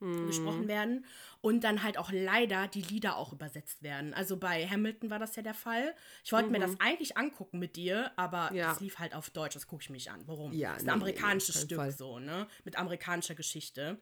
gesprochen 0.00 0.68
werden 0.68 1.04
und 1.40 1.64
dann 1.64 1.82
halt 1.82 1.98
auch 1.98 2.12
leider 2.12 2.68
die 2.68 2.82
Lieder 2.82 3.16
auch 3.16 3.32
übersetzt 3.32 3.82
werden. 3.82 4.14
Also 4.14 4.36
bei 4.36 4.64
Hamilton 4.64 5.10
war 5.10 5.18
das 5.18 5.34
ja 5.34 5.42
der 5.42 5.54
Fall. 5.54 5.92
Ich 6.22 6.30
wollte 6.30 6.50
mir 6.50 6.60
das 6.60 6.78
eigentlich 6.78 7.16
angucken 7.16 7.58
mit 7.58 7.74
dir, 7.74 8.12
aber 8.14 8.52
Ja. 8.54 8.72
es 8.74 8.78
lief 8.80 9.00
halt 9.00 9.12
auf 9.12 9.30
Deutsch. 9.30 9.54
Das 9.54 9.66
gucke 9.66 9.82
ich 9.82 9.90
mich 9.90 10.08
an. 10.12 10.22
Warum? 10.26 10.52
Ja, 10.52 10.74
das 10.74 10.82
ist 10.82 10.88
ein 10.88 10.94
amerikanisches 10.94 11.62
Stück 11.62 11.78
Fall. 11.78 11.90
so, 11.90 12.20
ne? 12.20 12.46
Mit 12.64 12.76
amerikanischer 12.76 13.34
Geschichte. 13.34 13.98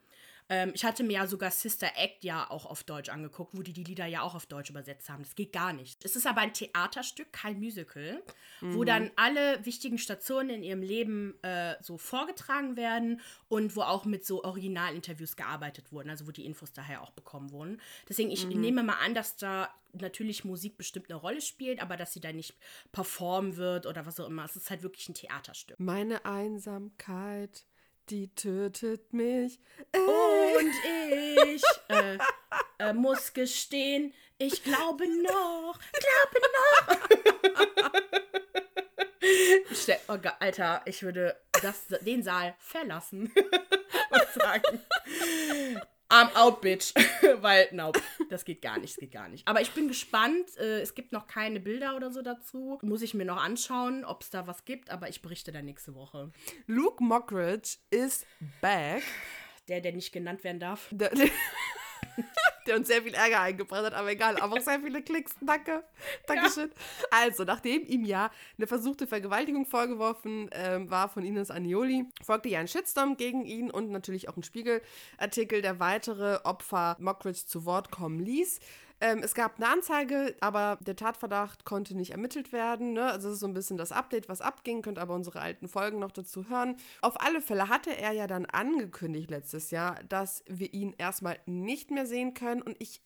Ähm, 0.48 0.72
ich 0.74 0.84
hatte 0.84 1.02
mir 1.02 1.14
ja 1.14 1.26
sogar 1.26 1.50
Sister 1.50 1.88
Act 1.96 2.24
ja 2.24 2.48
auch 2.50 2.66
auf 2.66 2.84
Deutsch 2.84 3.08
angeguckt, 3.08 3.56
wo 3.56 3.62
die 3.62 3.72
die 3.72 3.84
Lieder 3.84 4.06
ja 4.06 4.22
auch 4.22 4.34
auf 4.34 4.46
Deutsch 4.46 4.70
übersetzt 4.70 5.08
haben. 5.08 5.22
Das 5.22 5.34
geht 5.34 5.52
gar 5.52 5.72
nicht. 5.72 6.04
Es 6.04 6.16
ist 6.16 6.26
aber 6.26 6.40
ein 6.40 6.52
Theaterstück, 6.52 7.32
kein 7.32 7.58
Musical, 7.58 8.22
wo 8.60 8.84
dann 8.84 9.10
alle 9.16 9.64
wichtigen 9.64 9.98
Stationen 9.98 10.50
in 10.50 10.62
ihrem 10.62 10.82
Leben 10.82 11.34
äh, 11.42 11.74
so 11.80 11.98
vorgetragen 11.98 12.76
werden 12.76 13.20
und 13.48 13.76
wo 13.76 13.82
auch 13.82 14.04
mit 14.04 14.24
so 14.24 14.44
Originalinterviews 14.44 15.36
gearbeitet 15.36 15.92
wurden, 15.92 16.10
also 16.10 16.26
wo 16.26 16.30
die 16.30 16.46
Infos 16.46 16.72
daher 16.72 17.02
auch 17.02 17.10
bekommen 17.10 17.50
wurden. 17.50 17.80
Deswegen, 18.08 18.30
ich 18.30 18.46
nehme 18.46 18.82
mal 18.82 18.98
an, 19.04 19.14
dass 19.14 19.36
da 19.36 19.68
natürlich 19.92 20.44
Musik 20.44 20.76
bestimmt 20.76 21.10
eine 21.10 21.18
Rolle 21.18 21.40
spielt, 21.40 21.80
aber 21.80 21.96
dass 21.96 22.12
sie 22.12 22.20
da 22.20 22.32
nicht 22.32 22.54
performen 22.92 23.56
wird 23.56 23.86
oder 23.86 24.06
was 24.06 24.20
auch 24.20 24.26
immer. 24.26 24.44
Es 24.44 24.56
ist 24.56 24.70
halt 24.70 24.82
wirklich 24.82 25.08
ein 25.08 25.14
Theaterstück. 25.14 25.78
Meine 25.80 26.24
Einsamkeit, 26.24 27.64
die 28.10 28.34
tötet 28.34 29.12
mich. 29.12 29.58
Und 29.92 30.72
ich 30.84 31.62
äh, 31.88 32.18
äh, 32.78 32.92
muss 32.92 33.32
gestehen, 33.32 34.14
ich 34.38 34.62
glaube 34.62 35.06
noch, 35.22 35.78
glaube 35.92 36.40
noch. 36.56 36.98
Stell, 39.72 39.98
oh 40.08 40.18
Alter, 40.38 40.82
ich 40.84 41.02
würde 41.02 41.36
das, 41.62 41.86
den 42.00 42.22
Saal 42.22 42.54
verlassen 42.58 43.32
und 44.10 44.28
sagen, 44.34 44.82
I'm 46.08 46.34
out, 46.36 46.60
bitch. 46.60 46.94
Weil, 47.42 47.68
nope, 47.72 48.00
das 48.30 48.44
geht 48.44 48.62
gar 48.62 48.78
nicht, 48.78 48.94
das 48.94 49.00
geht 49.00 49.12
gar 49.12 49.28
nicht. 49.28 49.46
Aber 49.46 49.60
ich 49.60 49.72
bin 49.72 49.88
gespannt. 49.88 50.56
Äh, 50.56 50.80
es 50.80 50.94
gibt 50.94 51.12
noch 51.12 51.26
keine 51.26 51.60
Bilder 51.60 51.96
oder 51.96 52.10
so 52.10 52.22
dazu. 52.22 52.78
Muss 52.82 53.02
ich 53.02 53.14
mir 53.14 53.24
noch 53.24 53.42
anschauen, 53.42 54.04
ob 54.04 54.22
es 54.22 54.30
da 54.30 54.46
was 54.46 54.64
gibt, 54.64 54.90
aber 54.90 55.08
ich 55.08 55.22
berichte 55.22 55.52
dann 55.52 55.64
nächste 55.64 55.94
Woche. 55.94 56.30
Luke 56.66 57.02
Mockridge 57.02 57.78
ist 57.90 58.26
back. 58.60 59.02
Der, 59.68 59.80
der 59.80 59.92
nicht 59.92 60.12
genannt 60.12 60.44
werden 60.44 60.60
darf. 60.60 60.88
Der, 60.92 61.10
der 61.10 61.28
uns 62.74 62.88
sehr 62.88 63.02
viel 63.02 63.14
Ärger 63.14 63.40
eingebracht 63.40 63.84
hat, 63.84 63.94
aber 63.94 64.10
egal, 64.10 64.36
aber 64.40 64.56
auch 64.56 64.60
sehr 64.60 64.80
viele 64.80 65.02
Klicks. 65.02 65.34
Danke. 65.40 65.84
Dankeschön. 66.26 66.70
Also, 67.10 67.44
nachdem 67.44 67.84
ihm 67.86 68.04
ja 68.04 68.30
eine 68.58 68.66
versuchte 68.66 69.06
Vergewaltigung 69.06 69.66
vorgeworfen 69.66 70.50
ähm, 70.52 70.90
war 70.90 71.08
von 71.08 71.24
Ines 71.24 71.50
Anioli, 71.50 72.06
folgte 72.22 72.48
ja 72.48 72.60
ein 72.60 72.68
Shitstorm 72.68 73.16
gegen 73.16 73.44
ihn 73.44 73.70
und 73.70 73.90
natürlich 73.90 74.28
auch 74.28 74.36
ein 74.36 74.42
Spiegelartikel, 74.42 75.62
der 75.62 75.78
weitere 75.78 76.38
Opfer 76.44 76.96
Mockridge 76.98 77.46
zu 77.46 77.64
Wort 77.64 77.90
kommen 77.90 78.18
ließ. 78.18 78.60
Ähm, 79.00 79.20
es 79.22 79.34
gab 79.34 79.56
eine 79.56 79.68
Anzeige, 79.68 80.34
aber 80.40 80.78
der 80.80 80.96
Tatverdacht 80.96 81.64
konnte 81.64 81.94
nicht 81.94 82.12
ermittelt 82.12 82.52
werden. 82.52 82.94
Ne? 82.94 83.04
Also, 83.04 83.28
das 83.28 83.34
ist 83.34 83.40
so 83.40 83.46
ein 83.46 83.54
bisschen 83.54 83.76
das 83.76 83.92
Update, 83.92 84.28
was 84.28 84.40
abging. 84.40 84.82
Könnt 84.82 84.98
aber 84.98 85.14
unsere 85.14 85.40
alten 85.40 85.68
Folgen 85.68 85.98
noch 85.98 86.12
dazu 86.12 86.48
hören. 86.48 86.76
Auf 87.02 87.20
alle 87.20 87.40
Fälle 87.40 87.68
hatte 87.68 87.96
er 87.96 88.12
ja 88.12 88.26
dann 88.26 88.46
angekündigt 88.46 89.30
letztes 89.30 89.70
Jahr, 89.70 90.02
dass 90.08 90.44
wir 90.48 90.72
ihn 90.72 90.94
erstmal 90.96 91.38
nicht 91.46 91.90
mehr 91.90 92.06
sehen 92.06 92.34
können. 92.34 92.62
Und 92.62 92.76
ich. 92.78 93.02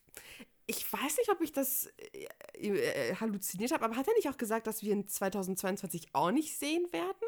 Ich 0.66 0.92
weiß 0.92 1.16
nicht, 1.16 1.28
ob 1.32 1.40
ich 1.40 1.50
das 1.50 1.90
äh, 2.54 2.68
äh, 2.68 3.16
halluziniert 3.16 3.72
habe, 3.72 3.84
aber 3.84 3.96
hat 3.96 4.06
er 4.06 4.14
nicht 4.14 4.28
auch 4.28 4.36
gesagt, 4.36 4.68
dass 4.68 4.84
wir 4.84 4.92
ihn 4.92 5.08
2022 5.08 6.10
auch 6.12 6.30
nicht 6.30 6.56
sehen 6.56 6.86
werden? 6.92 7.26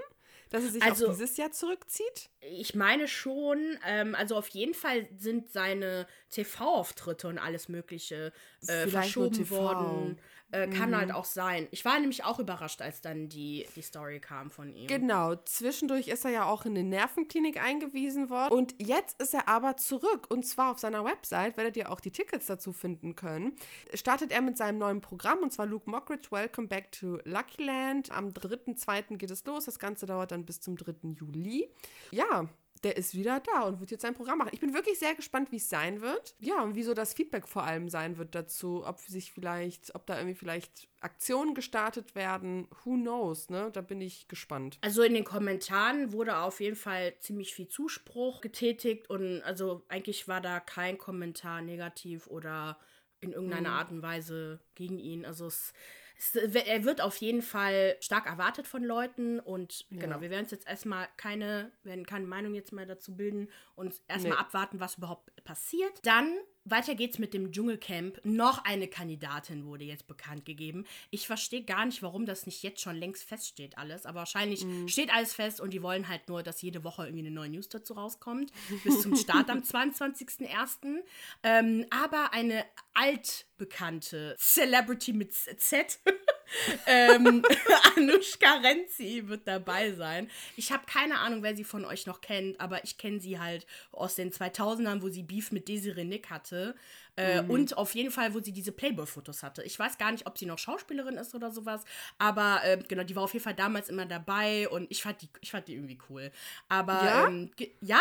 Dass 0.53 0.65
er 0.65 0.71
sich 0.71 0.83
Also- 0.83 1.07
auf 1.09 1.13
dieses 1.17 1.37
Jahr 1.39 1.51
zurückzieht? 1.51 2.29
Ich 2.41 2.75
meine 2.75 3.09
schon, 3.09 3.79
ähm, 3.87 4.15
also 4.15 4.37
auf 4.37 4.49
jeden 4.49 4.75
Fall 4.75 5.09
sind 5.19 5.51
seine 5.51 6.07
TV-Auftritte 6.31 7.27
und 7.29 7.39
alles 7.39 7.69
Mögliche 7.69 8.33
äh, 8.69 8.87
verschoben 8.87 9.49
worden. 9.51 10.19
Äh, 10.53 10.69
kann 10.69 10.95
halt 10.95 11.13
auch 11.13 11.25
sein. 11.25 11.67
Ich 11.71 11.85
war 11.87 11.99
nämlich 11.99 12.25
auch 12.25 12.39
überrascht, 12.39 12.83
als 12.83 13.01
dann 13.01 13.31
die, 13.31 13.67
die 13.75 13.81
Story 13.81 14.21
kam 14.21 14.51
von 14.51 14.75
ihm. 14.75 14.87
Genau, 14.87 15.35
zwischendurch 15.35 16.09
ist 16.09 16.27
er 16.27 16.31
ja 16.31 16.45
auch 16.45 16.67
in 16.67 16.77
eine 16.77 16.87
Nervenklinik 16.87 17.63
eingewiesen 17.63 18.29
worden. 18.29 18.53
Und 18.53 18.75
jetzt 18.79 19.21
ist 19.21 19.33
er 19.33 19.49
aber 19.49 19.79
zurück. 19.79 20.27
Und 20.29 20.47
zwar 20.47 20.73
auf 20.73 20.79
seiner 20.79 21.07
Website, 21.07 21.57
werdet 21.57 21.79
ihr 21.79 21.91
auch 21.91 22.01
die 22.01 22.11
Tickets 22.11 22.47
dazu 22.47 22.75
finden 22.75 23.17
können. 23.17 23.57
Startet 23.95 24.31
er 24.31 24.43
mit 24.43 24.59
seinem 24.59 24.77
neuen 24.77 25.01
Programm, 25.01 25.39
und 25.39 25.55
zwar 25.55 25.65
Luke 25.65 25.89
Mockridge, 25.89 26.31
Welcome 26.31 26.69
Back 26.69 26.93
to 26.93 27.19
Lucky 27.25 27.65
Land. 27.65 28.11
Am 28.11 28.29
3.2. 28.29 29.17
geht 29.17 29.31
es 29.31 29.47
los. 29.47 29.65
Das 29.65 29.79
Ganze 29.79 30.05
dauert 30.05 30.33
dann 30.33 30.45
bis 30.45 30.61
zum 30.61 30.77
3. 30.77 31.15
Juli. 31.15 31.71
Ja, 32.11 32.47
der 32.85 32.97
ist 32.97 33.15
wieder 33.15 33.41
da 33.41 33.63
und 33.63 33.81
wird 33.81 33.91
jetzt 33.91 34.03
sein 34.03 34.15
Programm 34.15 34.39
machen. 34.39 34.51
Ich 34.53 34.61
bin 34.61 34.75
wirklich 34.75 34.99
sehr 34.99 35.15
gespannt, 35.15 35.53
wie 35.53 35.57
es 35.57 35.69
sein 35.69 36.01
wird. 36.01 36.35
Ja, 36.41 36.63
und 36.63 36.75
wieso 36.75 36.95
das 36.95 37.15
Feedback 37.15 37.47
vor 37.47 37.65
allem 37.65 37.89
sein 37.89 38.19
wird 38.19 38.35
dazu, 38.35 38.85
ob 38.85 39.01
sich 39.01 39.33
vielleicht, 39.33 39.95
ob 39.95 40.07
da 40.07 40.17
irgendwie 40.17 40.35
vielleicht 40.35 40.89
Aktionen 41.01 41.55
gestartet 41.55 42.15
werden. 42.15 42.67
Who 42.85 42.95
knows, 42.95 43.51
ne? 43.51 43.71
Da 43.73 43.81
bin 43.81 44.01
ich 44.01 44.29
gespannt. 44.29 44.79
Also 44.81 45.03
in 45.03 45.15
den 45.15 45.25
Kommentaren 45.25 46.13
wurde 46.13 46.39
auf 46.39 46.61
jeden 46.61 46.77
Fall 46.77 47.15
ziemlich 47.21 47.55
viel 47.55 47.69
Zuspruch 47.69 48.41
getätigt 48.41 49.09
und 49.11 49.43
also 49.43 49.85
eigentlich 49.89 50.27
war 50.27 50.41
da 50.41 50.59
kein 50.61 50.99
Kommentar 50.99 51.63
negativ 51.63 52.27
oder 52.27 52.79
in 53.21 53.33
irgendeiner 53.33 53.71
Art 53.71 53.93
und 53.93 54.03
Weise 54.03 54.61
gegen 54.75 54.99
ihn. 54.99 55.25
Also 55.25 55.47
es 55.47 55.73
es, 56.19 56.35
er 56.35 56.85
wird 56.85 57.01
auf 57.01 57.17
jeden 57.17 57.43
Fall 57.43 57.97
stark 58.01 58.27
erwartet 58.27 58.67
von 58.67 58.83
Leuten 58.85 59.41
und 59.41 59.87
Ja. 59.91 60.01
genau, 60.01 60.21
wir 60.21 60.31
werden 60.31 60.43
uns 60.45 60.51
jetzt 60.53 60.69
erstmal 60.69 61.09
keine, 61.17 61.73
werden 61.83 62.07
keine 62.07 62.27
Meinung 62.27 62.55
jetzt 62.55 62.73
mal 62.73 62.87
dazu 62.87 63.17
bilden 63.17 63.49
und 63.75 64.01
erstmal 64.09 64.33
Nee. 64.35 64.39
abwarten, 64.39 64.81
was 64.81 64.97
überhaupt 64.99 65.31
passiert. 65.45 65.93
Dann 66.05 66.37
weiter 66.65 66.95
geht's 66.95 67.19
mit 67.19 67.35
dem 67.35 67.51
Dschungelcamp. 67.53 68.21
Noch 68.25 68.65
eine 68.65 68.87
Kandidatin 68.89 69.65
wurde 69.67 69.85
jetzt 69.85 70.07
bekannt 70.07 70.45
gegeben. 70.45 70.85
Ich 71.11 71.27
verstehe 71.27 71.65
gar 71.65 71.85
nicht, 71.87 72.03
warum 72.03 72.25
das 72.27 72.47
nicht 72.47 72.63
jetzt 72.63 72.81
schon 72.81 72.97
längst 72.97 73.25
feststeht 73.25 73.77
alles, 73.79 74.07
aber 74.07 74.21
wahrscheinlich 74.21 74.65
Mhm. 74.65 74.89
steht 74.89 75.13
alles 75.13 75.35
fest 75.35 75.61
und 75.61 75.71
die 75.73 75.83
wollen 75.83 76.09
halt 76.09 76.29
nur, 76.29 76.43
dass 76.43 76.63
jede 76.63 76.85
Woche 76.85 77.05
irgendwie 77.07 77.27
eine 77.27 77.31
neue 77.35 77.49
News 77.51 77.69
dazu 77.69 77.95
rauskommt. 77.95 78.53
Bis 78.85 79.01
zum 79.03 79.17
Start 79.17 79.51
am 79.51 79.59
22.01. 79.63 81.03
Ähm, 81.43 81.87
aber 81.91 82.33
eine 82.33 82.65
altbekannte 82.95 84.37
Celebrity 84.39 85.13
mit 85.13 85.33
Z, 85.35 85.99
ähm, 86.87 87.43
Anushka 87.97 88.57
Renzi 88.59 89.23
wird 89.27 89.49
dabei 89.49 89.93
sein. 89.93 90.31
Ich 90.57 90.71
habe 90.73 90.85
keine 90.87 91.19
Ahnung, 91.19 91.43
wer 91.43 91.57
sie 91.57 91.65
von 91.65 91.85
euch 91.85 92.07
noch 92.07 92.21
kennt, 92.21 92.61
aber 92.61 92.85
ich 92.85 92.99
kenne 92.99 93.21
sie 93.21 93.39
halt 93.41 93.67
aus 93.91 94.15
den 94.17 94.31
2000ern, 94.31 95.01
wo 95.03 95.09
sie 95.09 95.23
Beef 95.23 95.53
mit 95.53 95.69
Desiree 95.69 96.05
Nick 96.05 96.31
hatte. 96.31 96.52
ça. 96.53 96.75
Äh, 97.17 97.43
Und 97.43 97.77
auf 97.77 97.95
jeden 97.95 98.11
Fall, 98.11 98.33
wo 98.35 98.41
sie 98.41 98.53
diese 98.53 98.73
Playboy-Fotos 98.73 99.43
hatte. 99.43 99.63
Ich 99.65 99.79
weiß 99.79 99.99
gar 99.99 100.13
nicht, 100.13 100.27
ob 100.27 100.39
sie 100.39 100.47
noch 100.47 100.59
Schauspielerin 100.59 101.17
ist 101.17 101.35
oder 101.35 101.51
sowas, 101.51 101.85
aber 102.19 102.61
äh, 102.65 102.79
genau, 102.89 103.03
die 103.05 103.15
war 103.15 103.23
auf 103.25 103.33
jeden 103.35 103.45
Fall 103.45 103.55
damals 103.55 103.89
immer 103.91 104.07
dabei 104.07 104.69
und 104.71 104.91
ich 104.91 105.03
fand 105.03 105.21
die, 105.21 105.29
ich 105.43 105.51
fand 105.51 105.69
die 105.69 105.75
irgendwie 105.75 105.99
cool. 106.09 106.31
Aber 106.69 107.05
Ja? 107.05 107.27
ähm, 107.27 107.51
ja, 107.81 108.01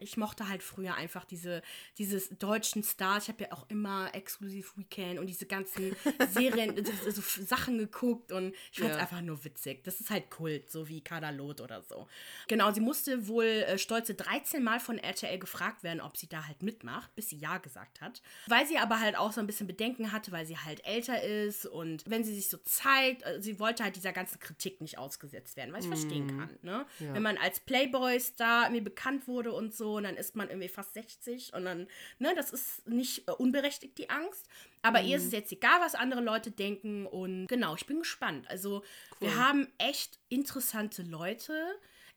ich 0.00 0.16
mochte 0.16 0.48
halt 0.48 0.62
früher 0.62 0.94
einfach 0.94 1.24
diese 1.24 1.62
dieses 1.98 2.30
deutschen 2.38 2.82
Stars. 2.82 3.24
Ich 3.24 3.28
habe 3.28 3.44
ja 3.44 3.52
auch 3.52 3.68
immer 3.68 4.14
exklusiv 4.14 4.76
Weekend 4.76 5.18
und 5.18 5.26
diese 5.26 5.46
ganzen 5.46 5.94
Serien, 6.30 6.82
so, 6.84 7.20
Sachen 7.44 7.76
geguckt 7.78 8.32
und 8.32 8.54
ich 8.72 8.78
fand 8.78 8.92
es 8.92 8.96
Ja. 8.96 9.02
einfach 9.02 9.20
nur 9.20 9.44
witzig. 9.44 9.84
Das 9.84 10.00
ist 10.00 10.10
halt 10.10 10.30
Kult, 10.30 10.70
so 10.70 10.88
wie 10.88 11.02
Kadalot 11.02 11.60
oder 11.60 11.82
so. 11.82 12.08
Genau, 12.48 12.72
sie 12.72 12.80
musste 12.80 13.28
wohl 13.28 13.44
äh, 13.44 13.78
stolze 13.78 14.14
13 14.14 14.62
Mal 14.62 14.80
von 14.80 14.98
RTL 14.98 15.38
gefragt 15.38 15.82
werden, 15.82 16.00
ob 16.00 16.16
sie 16.16 16.28
da 16.28 16.46
halt 16.46 16.62
mitmacht, 16.62 17.14
bis 17.14 17.28
sie 17.28 17.36
ja 17.36 17.58
gesagt 17.58 18.00
hat. 18.00 18.22
Weil 18.46 18.66
sie 18.66 18.78
aber 18.78 19.00
halt 19.00 19.16
auch 19.16 19.32
so 19.32 19.40
ein 19.40 19.46
bisschen 19.46 19.66
Bedenken 19.66 20.12
hatte, 20.12 20.32
weil 20.32 20.46
sie 20.46 20.56
halt 20.56 20.84
älter 20.86 21.22
ist 21.22 21.66
und 21.66 22.04
wenn 22.08 22.24
sie 22.24 22.34
sich 22.34 22.48
so 22.48 22.56
zeigt, 22.58 23.24
äh, 23.24 23.40
sie 23.40 23.58
wollte 23.60 23.84
halt 23.84 23.96
dieser 23.96 24.12
ganzen 24.12 24.40
Kritik 24.40 24.80
nicht 24.80 24.98
ausgesetzt 24.98 25.56
werden, 25.56 25.72
was 25.72 25.84
ich 25.84 25.88
verstehen 25.88 26.26
kann. 26.26 26.58
Ne? 26.62 26.86
Ja. 26.98 27.14
Wenn 27.14 27.22
man 27.22 27.36
als 27.36 27.60
Playboy-Star 27.60 28.64
irgendwie 28.64 28.82
bekannt 28.82 29.28
wurde 29.28 29.52
und 29.52 29.74
so, 29.74 29.96
und 29.96 30.04
dann 30.04 30.16
ist 30.16 30.36
man 30.36 30.48
irgendwie 30.48 30.68
fast 30.68 30.94
60 30.94 31.54
und 31.54 31.64
dann, 31.64 31.86
ne, 32.18 32.32
das 32.34 32.52
ist 32.52 32.86
nicht 32.88 33.28
äh, 33.28 33.32
unberechtigt, 33.32 33.98
die 33.98 34.10
Angst. 34.10 34.48
Aber 34.82 35.02
ihr 35.02 35.18
ist 35.18 35.26
es 35.26 35.32
jetzt 35.32 35.52
egal, 35.52 35.78
was 35.80 35.94
andere 35.94 36.22
Leute 36.22 36.50
denken 36.50 37.06
und 37.06 37.48
genau, 37.48 37.74
ich 37.74 37.86
bin 37.86 37.98
gespannt. 37.98 38.48
Also, 38.48 38.82
wir 39.18 39.36
haben 39.36 39.68
echt 39.76 40.18
interessante 40.30 41.02
Leute. 41.02 41.52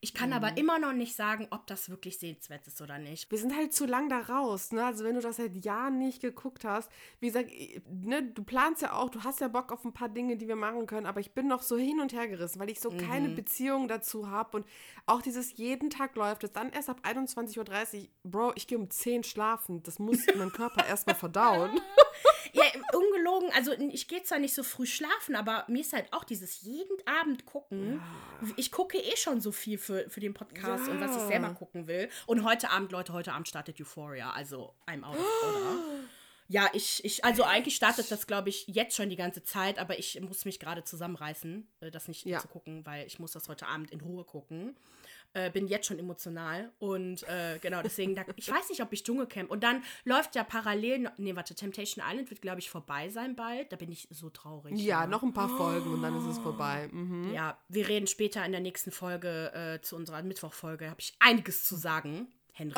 Ich 0.03 0.13
kann 0.13 0.33
aber 0.33 0.57
immer 0.57 0.79
noch 0.79 0.91
nicht 0.91 1.15
sagen, 1.15 1.47
ob 1.49 1.65
das 1.65 1.89
wirklich 1.89 2.19
sehenswert 2.19 2.67
ist 2.67 2.81
oder 2.81 2.97
nicht. 2.97 3.31
Wir 3.31 3.37
sind 3.37 3.55
halt 3.55 3.73
zu 3.73 3.85
lang 3.85 4.09
da 4.09 4.19
raus, 4.19 4.73
ne? 4.73 4.83
Also 4.85 5.05
wenn 5.05 5.15
du 5.15 5.21
das 5.21 5.37
seit 5.37 5.63
Jahren 5.63 5.97
nicht 5.97 6.21
geguckt 6.21 6.65
hast, 6.65 6.91
wie 7.21 7.27
gesagt, 7.27 7.49
ne, 7.89 8.21
du 8.21 8.43
planst 8.43 8.81
ja 8.81 8.91
auch, 8.91 9.09
du 9.09 9.23
hast 9.23 9.39
ja 9.39 9.47
Bock 9.47 9.71
auf 9.71 9.85
ein 9.85 9.93
paar 9.93 10.09
Dinge, 10.09 10.35
die 10.35 10.49
wir 10.49 10.57
machen 10.57 10.87
können, 10.87 11.05
aber 11.05 11.21
ich 11.21 11.33
bin 11.33 11.47
noch 11.47 11.61
so 11.61 11.77
hin 11.77 12.01
und 12.01 12.11
her 12.11 12.27
gerissen, 12.27 12.59
weil 12.59 12.69
ich 12.69 12.81
so 12.81 12.89
keine 12.89 13.29
Beziehung 13.29 13.87
dazu 13.87 14.29
habe 14.29 14.57
und 14.57 14.65
auch 15.05 15.21
dieses 15.21 15.55
jeden 15.55 15.89
Tag 15.89 16.17
läuft 16.17 16.43
es 16.43 16.51
dann 16.51 16.73
erst 16.73 16.89
ab 16.89 16.99
21.30 17.03 18.01
Uhr, 18.01 18.07
Bro, 18.25 18.51
ich 18.55 18.67
gehe 18.67 18.77
um 18.77 18.89
10 18.89 19.23
schlafen, 19.23 19.83
das 19.83 19.99
muss 19.99 20.25
mein 20.35 20.51
Körper 20.51 20.85
erstmal 20.85 21.15
verdauen. 21.15 21.79
Ja, 22.53 22.63
ungelogen, 22.93 23.51
also 23.53 23.71
ich 23.73 24.07
gehe 24.07 24.21
zwar 24.23 24.39
nicht 24.39 24.53
so 24.53 24.63
früh 24.63 24.85
schlafen, 24.85 25.35
aber 25.35 25.65
mir 25.67 25.81
ist 25.81 25.91
halt 25.93 26.11
auch 26.13 26.23
dieses 26.23 26.61
jeden 26.61 26.95
Abend 27.07 27.45
gucken. 27.45 28.01
Ich 28.57 28.71
gucke 28.71 28.97
eh 28.99 29.15
schon 29.17 29.41
so 29.41 29.51
viel 29.51 29.77
für, 29.77 30.09
für 30.09 30.19
den 30.19 30.33
Podcast 30.33 30.87
und 30.87 30.99
was 31.01 31.11
ich 31.15 31.21
Ja. 31.23 31.27
selber 31.27 31.49
gucken 31.55 31.87
will. 31.87 32.09
Und 32.27 32.43
heute 32.43 32.69
Abend, 32.69 32.91
Leute, 32.91 33.11
heute 33.13 33.33
Abend 33.33 33.47
startet 33.47 33.79
Euphoria, 33.81 34.31
also 34.31 34.73
I'm 34.87 35.03
out 35.03 35.17
of 35.17 35.25
order. 35.43 35.83
Ja, 36.49 36.69
ich, 36.73 37.03
ich, 37.05 37.23
also 37.23 37.43
eigentlich 37.45 37.75
startet 37.75 38.11
das, 38.11 38.27
glaube 38.27 38.49
ich, 38.49 38.67
jetzt 38.67 38.97
schon 38.97 39.09
die 39.09 39.15
ganze 39.15 39.43
Zeit, 39.43 39.79
aber 39.79 39.97
ich 39.97 40.19
muss 40.19 40.43
mich 40.43 40.59
gerade 40.59 40.83
zusammenreißen, 40.83 41.65
äh, 41.79 41.89
das 41.89 42.09
nicht 42.09 42.25
Ja. 42.25 42.39
zu 42.39 42.49
gucken, 42.49 42.85
weil 42.85 43.07
ich 43.07 43.17
muss 43.17 43.31
das 43.31 43.47
heute 43.47 43.65
Abend 43.65 43.91
in 43.91 44.01
Ruhe 44.01 44.25
gucken. 44.25 44.75
Äh, 45.35 45.49
bin 45.49 45.67
jetzt 45.67 45.87
schon 45.87 45.97
emotional 45.97 46.71
und 46.77 47.23
äh, 47.23 47.57
genau 47.59 47.81
deswegen, 47.81 48.13
da, 48.13 48.23
ich 48.35 48.51
weiß 48.51 48.69
nicht, 48.69 48.83
ob 48.83 48.93
ich 48.93 49.03
Dschungelcamp 49.03 49.49
und 49.49 49.63
dann 49.63 49.83
läuft 50.03 50.35
ja 50.35 50.43
parallel, 50.43 51.09
nee, 51.17 51.35
warte, 51.35 51.55
Temptation 51.55 52.05
Island 52.07 52.29
wird, 52.29 52.39
glaube 52.39 52.59
ich, 52.59 52.69
vorbei 52.69 53.09
sein 53.09 53.35
bald, 53.35 53.71
da 53.71 53.75
bin 53.75 53.91
ich 53.91 54.07
so 54.11 54.29
traurig. 54.29 54.79
Ja, 54.79 55.07
noch 55.07 55.23
ein 55.23 55.33
paar 55.33 55.49
Folgen 55.49 55.91
und 55.91 56.03
dann 56.03 56.15
ist 56.15 56.25
es 56.25 56.37
vorbei. 56.37 56.87
Mhm. 56.91 57.33
Ja, 57.33 57.57
wir 57.67 57.87
reden 57.87 58.05
später 58.05 58.45
in 58.45 58.51
der 58.51 58.61
nächsten 58.61 58.91
Folge, 58.91 59.51
äh, 59.53 59.81
zu 59.81 59.95
unserer 59.95 60.21
Mittwochfolge, 60.21 60.87
habe 60.87 60.99
ich 60.99 61.15
einiges 61.19 61.63
zu 61.65 61.77
sagen, 61.77 62.27
Henrik. 62.51 62.77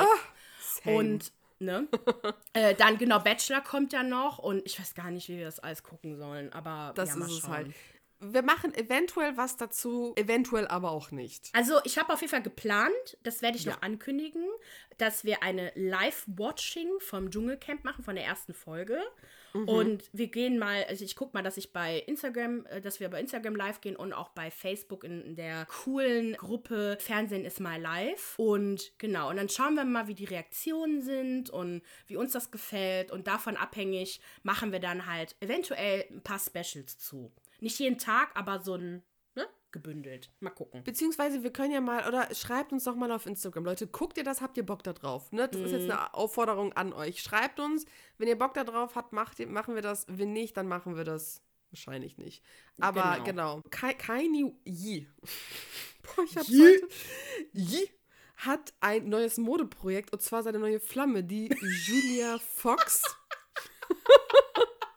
Same. 0.61 0.95
Und, 0.95 1.33
ne? 1.59 1.89
äh, 2.53 2.73
dann, 2.75 2.97
genau, 2.97 3.19
Bachelor 3.19 3.59
kommt 3.59 3.91
ja 3.91 4.03
noch 4.03 4.39
und 4.39 4.65
ich 4.65 4.79
weiß 4.79 4.95
gar 4.95 5.11
nicht, 5.11 5.27
wie 5.27 5.39
wir 5.39 5.45
das 5.45 5.59
alles 5.59 5.83
gucken 5.83 6.15
sollen, 6.15 6.53
aber 6.53 6.93
das 6.95 7.09
ja, 7.09 7.25
ist 7.25 7.31
es 7.31 7.47
halt. 7.49 7.73
Wir 8.19 8.41
machen 8.43 8.73
eventuell 8.73 9.35
was 9.37 9.57
dazu, 9.57 10.13
eventuell 10.15 10.67
aber 10.67 10.91
auch 10.91 11.11
nicht. 11.11 11.49
Also, 11.53 11.79
ich 11.83 11.97
habe 11.97 12.13
auf 12.13 12.21
jeden 12.21 12.31
Fall 12.31 12.41
geplant, 12.41 13.17
das 13.23 13.41
werde 13.41 13.57
ich 13.57 13.65
Ja. 13.65 13.73
noch 13.73 13.81
ankündigen, 13.81 14.43
dass 14.97 15.25
wir 15.25 15.43
eine 15.43 15.71
Live-Watching 15.75 16.89
vom 16.99 17.29
Dschungelcamp 17.29 17.83
machen, 17.83 18.03
von 18.03 18.15
der 18.15 18.23
ersten 18.25 18.53
Folge. 18.53 19.01
Mhm. 19.53 19.67
Und 19.69 20.03
wir 20.13 20.27
gehen 20.27 20.57
mal, 20.57 20.85
also 20.89 21.03
ich 21.05 21.15
gucke 21.15 21.31
mal, 21.33 21.43
dass 21.43 21.57
ich 21.57 21.71
bei 21.73 21.99
Instagram, 21.99 22.65
äh, 22.67 22.81
dass 22.81 22.99
wir 22.99 23.09
bei 23.09 23.19
Instagram 23.19 23.55
live 23.55 23.81
gehen 23.81 23.95
und 23.95 24.13
auch 24.13 24.29
bei 24.29 24.51
Facebook 24.51 25.03
in, 25.03 25.21
in 25.21 25.35
der 25.35 25.65
coolen 25.65 26.33
Gruppe 26.33 26.97
Fernsehen 26.99 27.45
ist 27.45 27.59
mal 27.59 27.79
live. 27.79 28.35
Und 28.37 28.93
genau, 28.97 29.29
und 29.29 29.37
dann 29.37 29.49
schauen 29.49 29.75
wir 29.75 29.85
mal, 29.85 30.07
wie 30.07 30.13
die 30.15 30.25
Reaktionen 30.25 31.01
sind 31.01 31.49
und 31.49 31.81
wie 32.07 32.17
uns 32.17 32.31
das 32.33 32.51
gefällt. 32.51 33.11
Und 33.11 33.27
davon 33.27 33.55
abhängig 33.57 34.19
machen 34.43 34.71
wir 34.71 34.79
dann 34.79 35.05
halt 35.05 35.35
eventuell 35.39 36.05
ein 36.11 36.21
paar 36.21 36.39
Specials 36.39 36.97
zu. 36.97 37.31
Nicht 37.65 37.79
jeden 37.79 37.97
Tag, 37.97 38.29
aber 38.35 38.59
so 38.59 38.75
ein, 38.75 39.01
ne, 39.33 39.47
gebündelt. 39.71 40.29
Mal 40.39 40.51
gucken. 40.51 40.83
Beziehungsweise 40.83 41.41
wir 41.41 41.51
können 41.51 41.71
ja 41.71 41.81
mal, 41.81 42.07
oder 42.07 42.31
schreibt 42.35 42.71
uns 42.71 42.83
doch 42.83 42.95
mal 42.95 43.11
auf 43.11 43.25
Instagram. 43.25 43.65
Leute, 43.65 43.87
guckt 43.87 44.19
ihr 44.19 44.23
das, 44.23 44.39
habt 44.39 44.55
ihr 44.57 44.63
Bock 44.63 44.83
da 44.83 44.93
drauf? 44.93 45.31
Ne? 45.31 45.47
Das 45.47 45.59
ist 45.59 45.71
jetzt 45.71 45.89
eine 45.89 46.13
Aufforderung 46.13 46.73
an 46.73 46.93
euch. 46.93 47.23
Schreibt 47.23 47.59
uns, 47.59 47.87
wenn 48.19 48.27
ihr 48.27 48.37
Bock 48.37 48.53
da 48.53 48.63
drauf 48.63 48.95
habt, 48.95 49.13
macht, 49.13 49.39
machen 49.47 49.73
wir 49.73 49.81
das. 49.81 50.05
Wenn 50.07 50.31
nicht, 50.31 50.55
dann 50.57 50.67
machen 50.67 50.95
wir 50.95 51.05
das 51.05 51.41
wahrscheinlich 51.71 52.19
nicht. 52.19 52.43
Aber 52.79 53.19
genau. 53.25 53.63
Kai, 53.71 53.95
Kaini 53.95 54.55
Yi. 54.63 55.07
Boah, 56.03 56.23
ich 56.23 56.37
hab's 56.37 56.47
Yi. 56.47 56.61
heute. 56.61 56.87
Yi 57.53 57.89
hat 58.35 58.75
ein 58.79 59.09
neues 59.09 59.39
Modeprojekt 59.39 60.13
und 60.13 60.21
zwar 60.21 60.43
seine 60.43 60.59
neue 60.59 60.79
Flamme, 60.79 61.23
die 61.23 61.49
Julia 61.87 62.37
Fox. 62.37 63.01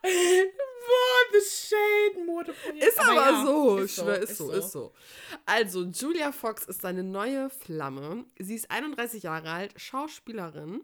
Boah, 0.89 1.39
the 1.39 1.39
Shade 1.47 2.25
Modeprojekt. 2.25 2.83
Ist 2.83 2.99
aber, 2.99 3.13
ja, 3.13 3.45
so, 3.45 3.77
ist 3.77 3.91
ich 3.91 3.95
schwör, 3.95 4.17
ist, 4.17 4.37
so, 4.37 4.51
ist 4.51 4.71
so. 4.71 4.93
Also, 5.45 5.83
Julia 5.83 6.31
Fox 6.31 6.65
ist 6.65 6.81
seine 6.81 7.03
neue 7.03 7.49
Flamme. 7.51 8.25
Sie 8.39 8.55
ist 8.55 8.71
31 8.71 9.23
Jahre 9.23 9.51
alt, 9.51 9.73
Schauspielerin. 9.79 10.81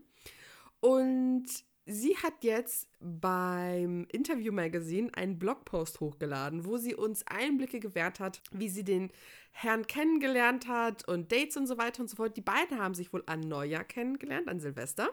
Und 0.79 1.47
sie 1.87 2.15
hat 2.17 2.43
jetzt 2.43 2.87
beim 2.99 4.05
Interview 4.11 4.51
Magazine 4.51 5.09
einen 5.15 5.39
Blogpost 5.39 5.99
hochgeladen, 5.99 6.65
wo 6.65 6.77
sie 6.77 6.93
uns 6.93 7.25
Einblicke 7.25 7.79
gewährt 7.79 8.19
hat, 8.19 8.41
wie 8.51 8.69
sie 8.69 8.83
den 8.83 9.11
Herrn 9.51 9.87
kennengelernt 9.87 10.67
hat 10.67 11.07
und 11.07 11.31
Dates 11.31 11.57
und 11.57 11.65
so 11.65 11.79
weiter 11.79 12.01
und 12.01 12.09
so 12.09 12.17
fort. 12.17 12.37
Die 12.37 12.41
beiden 12.41 12.77
haben 12.77 12.93
sich 12.93 13.11
wohl 13.11 13.23
an 13.25 13.39
Neujahr 13.39 13.85
kennengelernt, 13.85 14.49
an 14.49 14.59
Silvester, 14.59 15.09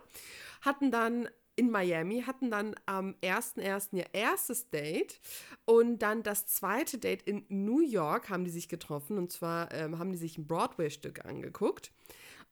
hatten 0.60 0.90
dann 0.90 1.28
in 1.56 1.70
Miami, 1.70 2.22
hatten 2.22 2.50
dann 2.50 2.74
am 2.86 3.14
1.1. 3.22 3.96
ihr 3.96 4.06
erstes 4.12 4.70
Date 4.70 5.20
und 5.64 6.00
dann 6.00 6.22
das 6.22 6.46
zweite 6.46 6.98
Date 6.98 7.22
in 7.22 7.44
New 7.48 7.80
York 7.80 8.30
haben 8.30 8.44
die 8.44 8.50
sich 8.50 8.68
getroffen 8.68 9.18
und 9.18 9.30
zwar 9.30 9.72
ähm, 9.72 9.98
haben 9.98 10.12
die 10.12 10.18
sich 10.18 10.38
ein 10.38 10.46
Broadway-Stück 10.46 11.24
angeguckt. 11.24 11.92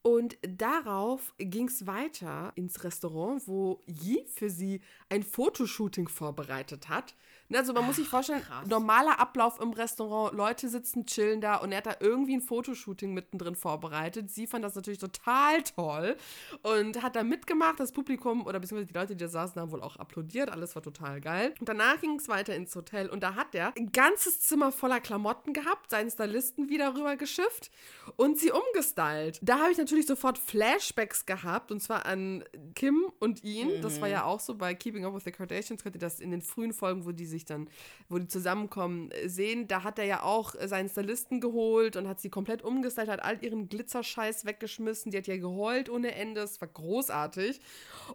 Und 0.03 0.39
darauf 0.43 1.35
ging 1.37 1.69
es 1.69 1.87
weiter 1.87 2.53
ins 2.55 2.85
Restaurant, 2.85 3.47
wo 3.47 3.81
Yi 3.87 4.25
für 4.27 4.49
sie 4.49 4.81
ein 5.11 5.23
Fotoshooting 5.23 6.09
vorbereitet 6.09 6.89
hat. 6.89 7.15
Ne, 7.51 7.59
Also 7.59 7.73
man 7.73 7.85
muss 7.85 7.97
sich 7.97 8.09
vorstellen, 8.09 8.43
krass. 8.43 8.67
normaler 8.69 9.19
Ablauf 9.21 9.61
im 9.61 9.73
Restaurant, 9.73 10.35
Leute 10.37 10.69
sitzen, 10.69 11.05
chillen 11.05 11.41
da 11.41 11.57
und 11.57 11.73
er 11.73 11.79
hat 11.79 11.87
da 11.87 11.97
irgendwie 12.01 12.35
ein 12.35 12.41
Fotoshooting 12.41 13.13
mittendrin 13.13 13.57
vorbereitet. 13.57 14.31
Sie 14.31 14.47
fand 14.47 14.65
das 14.65 14.75
natürlich 14.77 15.01
total 15.01 15.63
toll 15.65 16.17
und 16.63 17.03
hat 17.03 17.17
da 17.17 17.25
mitgemacht. 17.25 17.81
Das 17.81 17.93
Publikum 17.93 18.47
oder 18.47 18.61
beziehungsweise 18.61 18.87
die 18.87 18.99
Leute, 18.99 19.17
die 19.17 19.25
da 19.25 19.29
saßen, 19.29 19.61
haben 19.61 19.73
wohl 19.73 19.83
auch 19.83 19.97
applaudiert. 19.97 20.51
Alles 20.51 20.75
war 20.77 20.83
total 20.83 21.21
geil. 21.21 21.53
Und 21.59 21.69
danach 21.69 22.01
ging 22.01 22.17
es 22.19 22.29
weiter 22.29 22.55
ins 22.55 22.75
Hotel 22.77 23.09
und 23.11 23.23
da 23.23 23.35
hat 23.35 23.55
er 23.55 23.75
ein 23.77 23.91
ganzes 23.93 24.41
Zimmer 24.41 24.71
voller 24.73 25.01
Klamotten 25.01 25.53
gehabt, 25.53 25.91
seinen 25.91 26.11
Stylisten 26.11 26.69
wieder 26.69 26.95
rüber 26.95 27.17
geschifft 27.17 27.71
und 28.17 28.39
sie 28.39 28.53
umgestylt. 28.53 29.41
Da 29.43 29.59
habe 29.59 29.73
ich 29.73 29.79
natürlich 29.79 30.07
sofort 30.07 30.39
Flashbacks 30.39 31.27
gehabt 31.27 31.73
und 31.73 31.81
zwar 31.81 32.07
an 32.07 32.45
Kim 32.77 33.11
und 33.19 33.43
ihn. 33.43 33.79
Mhm. 33.79 33.83
Das 33.83 34.01
war 34.01 34.09
ja 34.09 34.25
auch 34.25 34.39
so 34.41 34.55
bei 34.55 34.75
Keeping 34.75 35.05
Up 35.05 35.15
with 35.15 35.25
the 35.25 35.33
Kardashians. 35.33 35.83
Könnt 35.83 35.97
ihr 35.97 36.01
das 36.01 36.21
in 36.21 36.31
den 36.31 36.43
frühen 36.43 36.73
Folgen, 36.73 37.05
wo 37.05 37.11
die 37.13 37.27
sich 37.41 37.47
dann, 37.47 37.69
wo 38.09 38.19
die 38.19 38.29
zusammenkommen, 38.29 39.11
äh, 39.11 39.29
sehen. 39.29 39.67
Da 39.67 39.83
hat 39.83 39.99
er 39.99 40.05
ja 40.05 40.23
auch 40.23 40.55
äh, 40.55 40.69
seinen 40.69 40.89
Stylisten 40.89 41.41
geholt 41.41 41.97
und 41.97 42.07
hat 42.07 42.21
sie 42.21 42.31
komplett 42.31 42.63
umgestylt, 42.63 43.09
hat 43.09 43.23
all 43.23 43.43
ihren 43.43 43.69
Glitzerscheiß 43.69 44.45
weggeschmissen. 44.45 45.11
Die 45.11 45.19
hat 45.19 45.27
ja 45.27 45.37
geheult 45.37 45.89
ohne 45.89 46.15
Ende. 46.15 46.43
Es 46.43 46.61
war 46.61 46.69
großartig. 46.69 47.61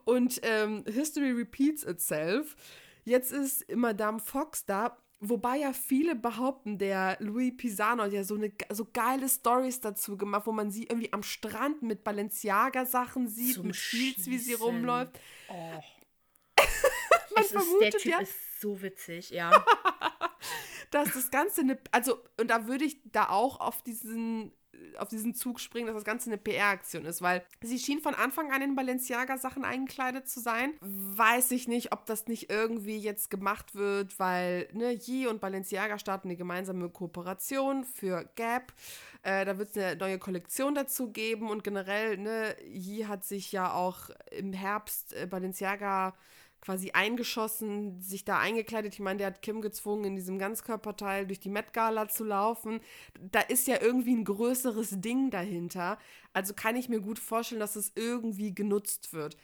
Und 0.05 0.39
ähm, 0.43 0.83
History 0.87 1.31
repeats 1.31 1.83
itself. 1.83 2.55
Jetzt 3.03 3.31
ist 3.31 3.73
Madame 3.75 4.19
Fox 4.19 4.65
da. 4.65 4.97
Wobei 5.21 5.57
ja 5.57 5.73
viele 5.73 6.13
behaupten, 6.15 6.77
der 6.77 7.17
Louis 7.19 7.55
Pisano 7.55 8.03
hat 8.03 8.11
ja 8.11 8.23
so, 8.23 8.35
eine, 8.35 8.51
so 8.69 8.85
geile 8.91 9.29
Stories 9.29 9.79
dazu 9.79 10.17
gemacht, 10.17 10.45
wo 10.45 10.51
man 10.51 10.71
sie 10.71 10.83
irgendwie 10.83 11.11
am 11.13 11.23
Strand 11.23 11.81
mit 11.81 12.03
Balenciaga-Sachen 12.03 13.27
sieht, 13.27 13.55
Zum 13.55 13.67
mit 13.67 13.75
Shields, 13.75 14.27
wie 14.27 14.37
sie 14.37 14.53
rumläuft. 14.53 15.17
Oh. 15.49 15.79
Man 17.35 17.43
vermutet 17.43 18.05
ja, 18.05 18.19
ist 18.19 18.33
so 18.65 18.81
witzig, 18.81 19.29
ja. 19.29 19.51
dass 20.91 21.13
das 21.13 21.29
Ganze 21.29 21.61
eine, 21.61 21.77
also, 21.91 22.17
und 22.39 22.49
da 22.49 22.67
würde 22.67 22.85
ich 22.85 22.97
da 23.11 23.29
auch 23.29 23.59
auf 23.59 23.83
diesen, 23.83 24.51
auf 24.97 25.07
diesen 25.07 25.35
Zug 25.35 25.59
springen, 25.59 25.87
dass 25.87 25.95
das 25.95 26.03
Ganze 26.03 26.29
eine 26.29 26.37
PR-Aktion 26.37 27.05
ist, 27.05 27.21
weil 27.21 27.43
sie 27.61 27.77
schien 27.77 28.01
von 28.01 28.15
Anfang 28.15 28.51
an 28.51 28.61
in 28.61 28.75
Balenciaga-Sachen 28.75 29.63
eingekleidet 29.63 30.27
zu 30.27 30.39
sein. 30.39 30.73
Weiß 30.81 31.51
ich 31.51 31.67
nicht, 31.67 31.91
ob 31.91 32.05
das 32.07 32.27
nicht 32.27 32.49
irgendwie 32.49 32.97
jetzt 32.97 33.29
gemacht 33.29 33.75
wird, 33.75 34.17
weil, 34.19 34.67
ne, 34.73 34.93
Yi 34.93 35.27
und 35.27 35.41
Balenciaga 35.41 35.99
starten 35.99 36.29
eine 36.29 36.37
gemeinsame 36.37 36.89
Kooperation 36.89 37.83
für 37.83 38.27
Gap. 38.35 38.73
Äh, 39.21 39.45
da 39.45 39.57
wird 39.57 39.75
es 39.75 39.77
eine 39.77 39.95
neue 39.95 40.17
Kollektion 40.17 40.73
dazu 40.73 41.11
geben 41.11 41.49
und 41.49 41.63
generell, 41.63 42.17
ne, 42.17 42.55
Yi 42.67 43.05
hat 43.05 43.25
sich 43.25 43.51
ja 43.51 43.73
auch 43.73 44.09
im 44.31 44.53
Herbst 44.53 45.13
äh, 45.13 45.27
Balenciaga 45.27 46.15
quasi 46.65 46.91
eingeschossen, 46.91 48.01
sich 48.01 48.25
da 48.25 48.39
eingekleidet. 48.39 48.93
Ich 48.93 48.99
meine, 48.99 49.19
der 49.19 49.27
hat 49.27 49.43
Kim 49.43 49.61
gezwungen, 49.61 50.05
in 50.05 50.15
diesem 50.15 50.39
Ganzkörperteil 50.39 51.27
durch 51.27 51.39
die 51.39 51.49
Met 51.49 51.73
Gala 51.73 52.07
zu 52.09 52.23
laufen. 52.23 52.79
Da 53.19 53.41
ist 53.41 53.67
ja 53.67 53.79
irgendwie 53.79 54.15
ein 54.15 54.25
größeres 54.25 54.99
Ding 54.99 55.29
dahinter. 55.29 55.99
Also 56.33 56.55
kann 56.55 56.75
ich 56.75 56.89
mir 56.89 57.01
gut 57.01 57.19
vorstellen, 57.19 57.59
dass 57.59 57.75
es 57.75 57.91
irgendwie 57.95 58.55
genutzt 58.55 59.13
wird. 59.13 59.37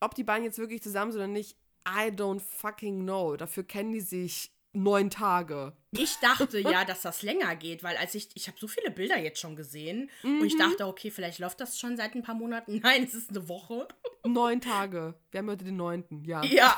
Ob 0.00 0.14
die 0.14 0.24
beiden 0.24 0.44
jetzt 0.44 0.58
wirklich 0.58 0.82
zusammen 0.82 1.12
sind 1.12 1.20
oder 1.20 1.28
nicht, 1.28 1.56
I 1.88 2.10
don't 2.10 2.40
fucking 2.40 3.04
know. 3.04 3.36
Dafür 3.36 3.64
kennen 3.64 3.92
die 3.92 4.00
sich 4.00 4.52
neun 4.74 5.08
Tage. 5.08 5.72
Ich 5.92 6.16
dachte 6.16 6.60
ja, 6.60 6.84
dass 6.84 7.00
das 7.00 7.22
länger 7.22 7.56
geht, 7.56 7.82
weil 7.82 7.96
als 7.96 8.14
ich, 8.14 8.28
ich 8.34 8.48
habe 8.48 8.58
so 8.60 8.68
viele 8.68 8.90
Bilder 8.90 9.18
jetzt 9.18 9.40
schon 9.40 9.56
gesehen 9.56 10.10
und 10.22 10.44
ich 10.44 10.58
dachte, 10.58 10.86
okay, 10.86 11.10
vielleicht 11.10 11.38
läuft 11.38 11.60
das 11.60 11.78
schon 11.78 11.96
seit 11.96 12.14
ein 12.14 12.22
paar 12.22 12.34
Monaten. 12.34 12.80
Nein, 12.82 13.04
es 13.04 13.14
ist 13.14 13.30
eine 13.30 13.48
Woche. 13.48 13.88
Neun 14.24 14.60
Tage. 14.60 15.14
Wir 15.30 15.38
haben 15.38 15.50
heute 15.50 15.64
den 15.64 15.76
neunten, 15.76 16.24
ja. 16.24 16.42
Ja. 16.44 16.76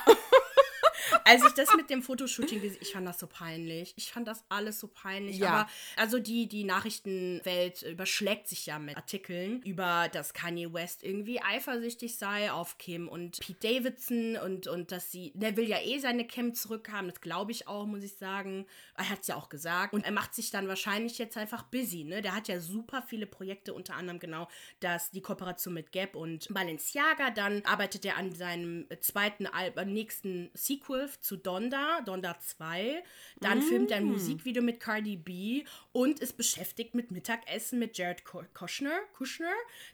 Als 1.29 1.45
ich 1.45 1.53
das 1.53 1.69
mit 1.77 1.91
dem 1.91 2.03
Fotoshooting 2.03 2.63
gesehen 2.63 2.79
ich 2.81 2.93
fand 2.93 3.07
das 3.07 3.19
so 3.19 3.27
peinlich. 3.27 3.93
Ich 3.97 4.11
fand 4.11 4.27
das 4.29 4.45
alles 4.49 4.81
so 4.81 4.89
peinlich. 4.89 5.39
Ja. 5.39 5.49
Aber 5.49 5.71
also 5.97 6.19
die, 6.19 6.49
die 6.49 6.65
Nachrichtenwelt 6.65 7.83
überschlägt 7.83 8.49
sich 8.49 8.67
ja 8.67 8.79
mit 8.79 8.97
Artikeln 8.97 9.63
über, 9.63 10.09
dass 10.11 10.33
Kanye 10.33 10.73
West 10.73 11.03
irgendwie 11.03 11.41
eifersüchtig 11.41 12.17
sei 12.17 12.51
auf 12.51 12.79
Kim 12.79 13.09
und 13.09 13.41
Pete 13.41 13.59
Davidson 13.61 14.37
und, 14.37 14.67
und 14.69 14.93
dass 14.93 15.11
sie, 15.11 15.33
der 15.35 15.57
will 15.57 15.69
ja 15.69 15.81
eh 15.81 15.99
seine 15.99 16.27
Kim 16.27 16.55
zurückhaben. 16.55 17.09
Das 17.09 17.21
glaube 17.21 17.53
ich 17.53 17.69
auch, 17.69 17.87
muss 17.87 18.03
ich 18.03 18.15
sagen. 18.15 18.67
Er 18.97 19.11
hat 19.11 19.21
es 19.23 19.29
ja 19.29 19.37
auch 19.37 19.49
gesagt. 19.49 19.93
Und 19.93 20.05
er 20.05 20.13
macht 20.13 20.35
sich 20.35 20.51
dann 20.51 20.69
wahrscheinlich 20.69 21.19
jetzt 21.19 21.37
einfach 21.37 21.65
busy, 21.65 22.05
ne? 22.05 22.23
Der 22.23 22.35
hat 22.35 22.49
ja 22.49 22.61
super 22.61 23.03
viele 23.03 23.27
Projekte, 23.27 23.75
unter 23.75 23.95
anderem 23.95 24.19
genau 24.19 24.49
das, 24.81 25.11
die 25.11 25.21
Kooperation 25.21 25.75
mit 25.75 25.93
Gap 25.93 26.17
und 26.17 26.49
Balenciaga. 26.53 27.31
Dann 27.31 27.65
arbeitet 27.65 28.05
er 28.05 28.17
an 28.17 28.33
seinem 28.33 28.87
zweiten, 29.01 29.47
Al 29.47 29.73
nächsten 29.87 30.51
Sequel 30.55 31.09
zu 31.21 31.37
Donda, 31.37 32.01
Donda 32.03 32.39
2. 32.39 33.03
Dann 33.41 33.63
filmt 33.63 33.91
er 33.91 33.99
ein 33.99 34.05
Musikvideo 34.05 34.63
mit 34.63 34.81
Cardi 34.81 35.17
B 35.17 35.65
und 35.93 36.21
ist 36.21 36.37
beschäftigt 36.37 36.95
mit 36.95 37.11
Mittagessen 37.11 37.79
mit 37.79 37.97
Jared 37.97 38.25
Kushner, 38.25 38.99
Kushner 39.15 39.53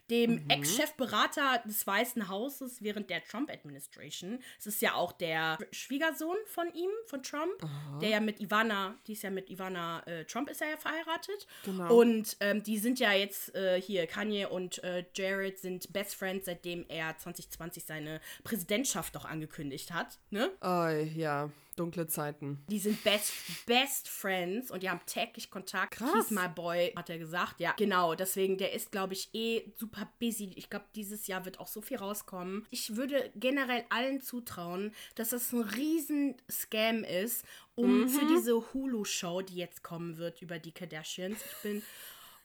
dem 0.09 0.49
Ex-Chefberater 0.49 1.63
des 1.65 1.85
Weißen 1.85 2.29
Hauses 2.29 2.81
während 2.81 3.09
der 3.09 3.23
Trump-Administration. 3.23 4.39
Es 4.59 4.67
ist 4.67 4.81
ja 4.81 4.93
auch 4.95 5.11
der 5.11 5.57
Schwiegersohn 5.71 6.37
von 6.45 6.73
ihm, 6.73 6.89
von 7.07 7.23
Trump, 7.23 7.53
der 8.01 8.09
ja 8.09 8.19
mit 8.19 8.39
Ivana, 8.39 8.95
die 9.07 9.13
ist 9.13 9.23
ja 9.23 9.29
mit 9.29 9.49
Ivana 9.49 10.05
äh, 10.05 10.25
Trump 10.25 10.49
ist 10.49 10.61
er 10.61 10.69
ja 10.69 10.77
verheiratet. 10.77 11.47
Genau. 11.63 11.95
Und 11.95 12.37
ähm, 12.39 12.63
die 12.63 12.77
sind 12.77 12.99
ja 12.99 13.13
jetzt 13.13 13.53
äh, 13.55 13.81
hier, 13.81 14.07
Kanye 14.07 14.45
und 14.45 14.83
äh, 14.83 15.05
Jared 15.13 15.59
sind 15.59 15.91
Best 15.93 16.15
Friends, 16.15 16.45
seitdem 16.45 16.85
er 16.87 17.17
2020 17.17 17.83
seine 17.83 18.21
Präsidentschaft 18.43 19.15
doch 19.15 19.25
angekündigt 19.25 19.93
hat. 19.93 20.19
Ne? 20.29 20.51
Oh, 20.61 21.04
ja, 21.15 21.49
dunkle 21.75 22.07
Zeiten. 22.07 22.63
Die 22.69 22.79
sind 22.79 23.03
best, 23.03 23.33
best 23.65 24.07
Friends 24.07 24.71
und 24.71 24.81
die 24.81 24.89
haben 24.89 25.01
täglich 25.05 25.49
Kontakt. 25.49 25.95
Krass. 25.95 26.09
He's 26.13 26.31
my 26.31 26.47
boy, 26.47 26.93
hat 26.95 27.09
er 27.09 27.17
gesagt. 27.17 27.59
Ja, 27.59 27.73
genau. 27.77 28.15
Deswegen, 28.15 28.57
der 28.57 28.71
ist, 28.73 28.91
glaube 28.91 29.13
ich, 29.13 29.29
eh 29.33 29.71
super 29.77 30.09
busy. 30.19 30.53
Ich 30.55 30.69
glaube, 30.69 30.85
dieses 30.95 31.27
Jahr 31.27 31.43
wird 31.43 31.59
auch 31.59 31.67
so 31.67 31.81
viel 31.81 31.97
rauskommen. 31.97 32.65
Ich 32.69 32.95
würde 32.95 33.29
generell 33.35 33.83
allen 33.89 34.21
zutrauen, 34.21 34.93
dass 35.15 35.29
das 35.29 35.51
ein 35.51 35.61
riesen 35.61 36.35
Scam 36.49 37.03
ist, 37.03 37.43
um 37.75 38.03
Mhm. 38.03 38.09
für 38.09 38.25
diese 38.25 38.73
Hulu-Show, 38.73 39.41
die 39.41 39.55
jetzt 39.57 39.83
kommen 39.83 40.17
wird 40.17 40.41
über 40.41 40.59
die 40.59 40.71
Kardashians. 40.71 41.37
Ich 41.45 41.61
bin 41.61 41.83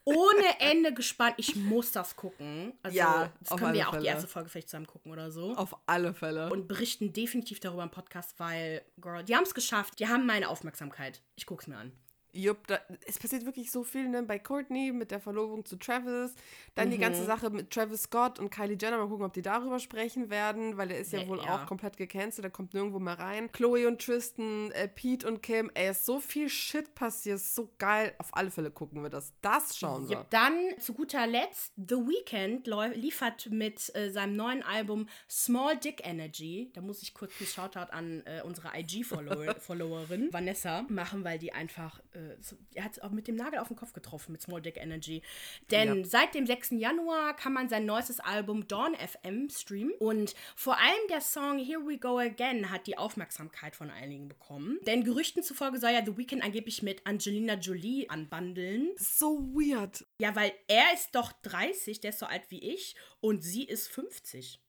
ohne 0.05 0.61
Ende 0.61 0.93
gespannt. 0.95 1.35
Ich 1.39 1.57
muss 1.57 1.93
das 1.93 2.17
gucken. 2.17 2.73
Also, 2.83 2.97
Ja, 2.97 3.33
das 3.41 3.59
können 3.59 3.73
wir 3.75 3.81
ja 3.81 3.87
auch 3.87 3.91
die 3.93 3.97
Fälle. 3.99 4.09
erste 4.09 4.29
Folge 4.29 4.49
vielleicht 4.49 4.69
zusammen 4.69 4.87
gucken 4.87 5.13
oder 5.13 5.31
so 5.31 5.55
Auf 5.55 5.77
alle 5.87 6.15
Fälle. 6.15 6.51
und 6.51 6.69
berichten 6.69 7.13
definitiv 7.13 7.61
darüber 7.61 7.83
im 7.83 7.91
Podcast, 7.91 8.35
weil, 8.39 8.83
Girl, 9.01 9.23
die 9.25 9.37
haben 9.37 9.45
es 9.45 9.55
geschafft. 9.55 9.99
Die 10.01 10.09
haben 10.09 10.27
meine 10.27 10.49
Aufmerksamkeit. 10.49 11.23
Ich 11.37 11.47
guck's 11.47 11.67
mir 11.67 11.77
an. 11.77 11.93
Jupp, 12.33 12.67
da, 12.67 12.79
es 13.07 13.19
passiert 13.19 13.45
wirklich 13.45 13.71
so 13.71 13.83
viel, 13.85 14.09
ne? 14.09 14.23
Bei 14.23 14.39
Courtney 14.39 14.93
mit 14.93 15.11
der 15.11 15.21
Verlobung 15.21 15.65
zu 15.65 15.77
Travis, 15.77 16.35
dann 16.75 16.91
die 16.91 16.99
ganze 16.99 17.25
Sache 17.25 17.51
mit 17.51 17.71
Travis 17.71 18.03
Scott 18.03 18.39
und 18.39 18.51
Kylie 18.51 18.77
Jenner, 18.81 18.99
mal 18.99 19.09
gucken, 19.09 19.25
ob 19.27 19.33
die 19.33 19.43
darüber 19.43 19.79
sprechen 19.79 20.31
werden, 20.31 20.77
weil 20.77 20.89
der 20.89 20.99
ist 20.99 21.13
ja 21.13 21.21
Ja, 21.21 21.29
wohl 21.29 21.39
ja. 21.43 21.57
auch 21.63 21.67
komplett 21.67 21.97
gecancelt, 21.97 22.45
der 22.45 22.51
kommt 22.51 22.75
nirgendwo 22.75 22.99
mehr 22.99 23.19
rein. 23.19 23.51
Chloe 23.53 23.87
und 23.89 24.01
Tristan, 24.01 24.71
äh, 24.73 24.89
Pete 24.89 25.27
und 25.27 25.43
Kim, 25.43 25.71
ey, 25.75 25.91
ist 25.91 26.07
so 26.07 26.21
viel 26.21 26.49
Shit 26.49 26.95
passiert, 26.95 27.37
ist 27.37 27.55
so 27.55 27.73
geil. 27.79 28.15
Auf 28.19 28.29
alle 28.37 28.51
Fälle 28.51 28.71
gucken 28.71 29.03
wir 29.03 29.11
das. 29.11 29.33
Das 29.43 29.77
schauen 29.79 30.09
wir. 30.09 30.17
Ja, 30.19 30.27
dann 30.31 30.55
zu 30.79 30.95
guter 30.95 31.27
Letzt, 31.27 31.73
The 31.77 31.97
Weeknd 31.97 32.67
liefert 32.97 33.49
mit 33.51 33.95
äh, 33.95 34.11
seinem 34.11 34.37
neuen 34.37 34.63
Album 34.63 35.09
Small 35.29 35.77
Dick 35.79 36.07
Energy. 36.07 36.71
Da 36.75 36.81
muss 36.81 37.03
ich 37.03 37.15
kurz 37.15 37.33
einen 37.39 37.49
Shoutout 37.49 37.93
an 37.93 38.23
äh, 38.27 38.43
unsere 38.45 38.69
IG-Followerin 38.79 40.29
Vanessa 40.33 40.83
machen, 40.89 41.25
weil 41.25 41.39
die 41.39 41.53
einfach, 41.53 42.01
äh, 42.13 42.20
er 42.75 42.85
hat 42.85 43.01
auch 43.03 43.11
mit 43.11 43.29
dem 43.29 43.37
Nagel 43.37 43.59
auf 43.59 43.69
den 43.69 43.77
Kopf 43.77 43.93
getroffen 43.93 44.33
mit 44.33 44.43
Small 44.43 44.63
Dick 44.63 44.77
Energy. 44.77 45.23
Denn 45.71 45.99
Ja. 46.01 46.05
seit 46.05 46.35
dem 46.35 46.47
6. 46.47 46.73
Januar 46.79 47.35
kann 47.37 47.53
man 47.53 47.69
sein 47.69 47.87
neuestes 47.87 48.21
Album 48.21 48.67
Dawn 48.69 48.95
FM 48.95 49.49
streamen. 49.51 49.93
Und 49.99 50.35
vor 50.57 50.79
allem 50.79 51.09
der 51.09 51.21
Song 51.21 51.59
Here 51.59 51.81
We 51.87 51.99
Go 51.99 52.19
Again 52.19 52.71
hat 52.71 52.87
die 52.87 52.99
Aufmerksamkeit 52.99 53.77
von 53.77 53.91
einigen 53.91 54.29
bekommen. 54.29 54.79
Denn 54.87 55.05
Gerüchten 55.05 55.43
zufolge 55.43 55.79
soll 55.79 55.91
ja 55.91 56.05
The 56.05 56.17
Weeknd 56.17 56.43
angeblich 56.43 56.83
mit 56.83 57.07
Angelina 57.07 57.55
Jolie 57.55 58.09
anbandeln. 58.09 58.91
So 58.97 59.39
weird. 59.55 60.05
Ja, 60.19 60.35
weil 60.37 60.53
er 60.69 60.93
ist 60.95 61.15
doch 61.15 61.33
30, 61.43 62.01
der 62.01 62.11
ist 62.11 62.19
so 62.19 62.27
alt 62.27 62.51
wie 62.51 62.59
ich 62.61 62.95
und 63.21 63.43
sie 63.43 63.65
ist 63.65 63.89
50. 63.89 64.61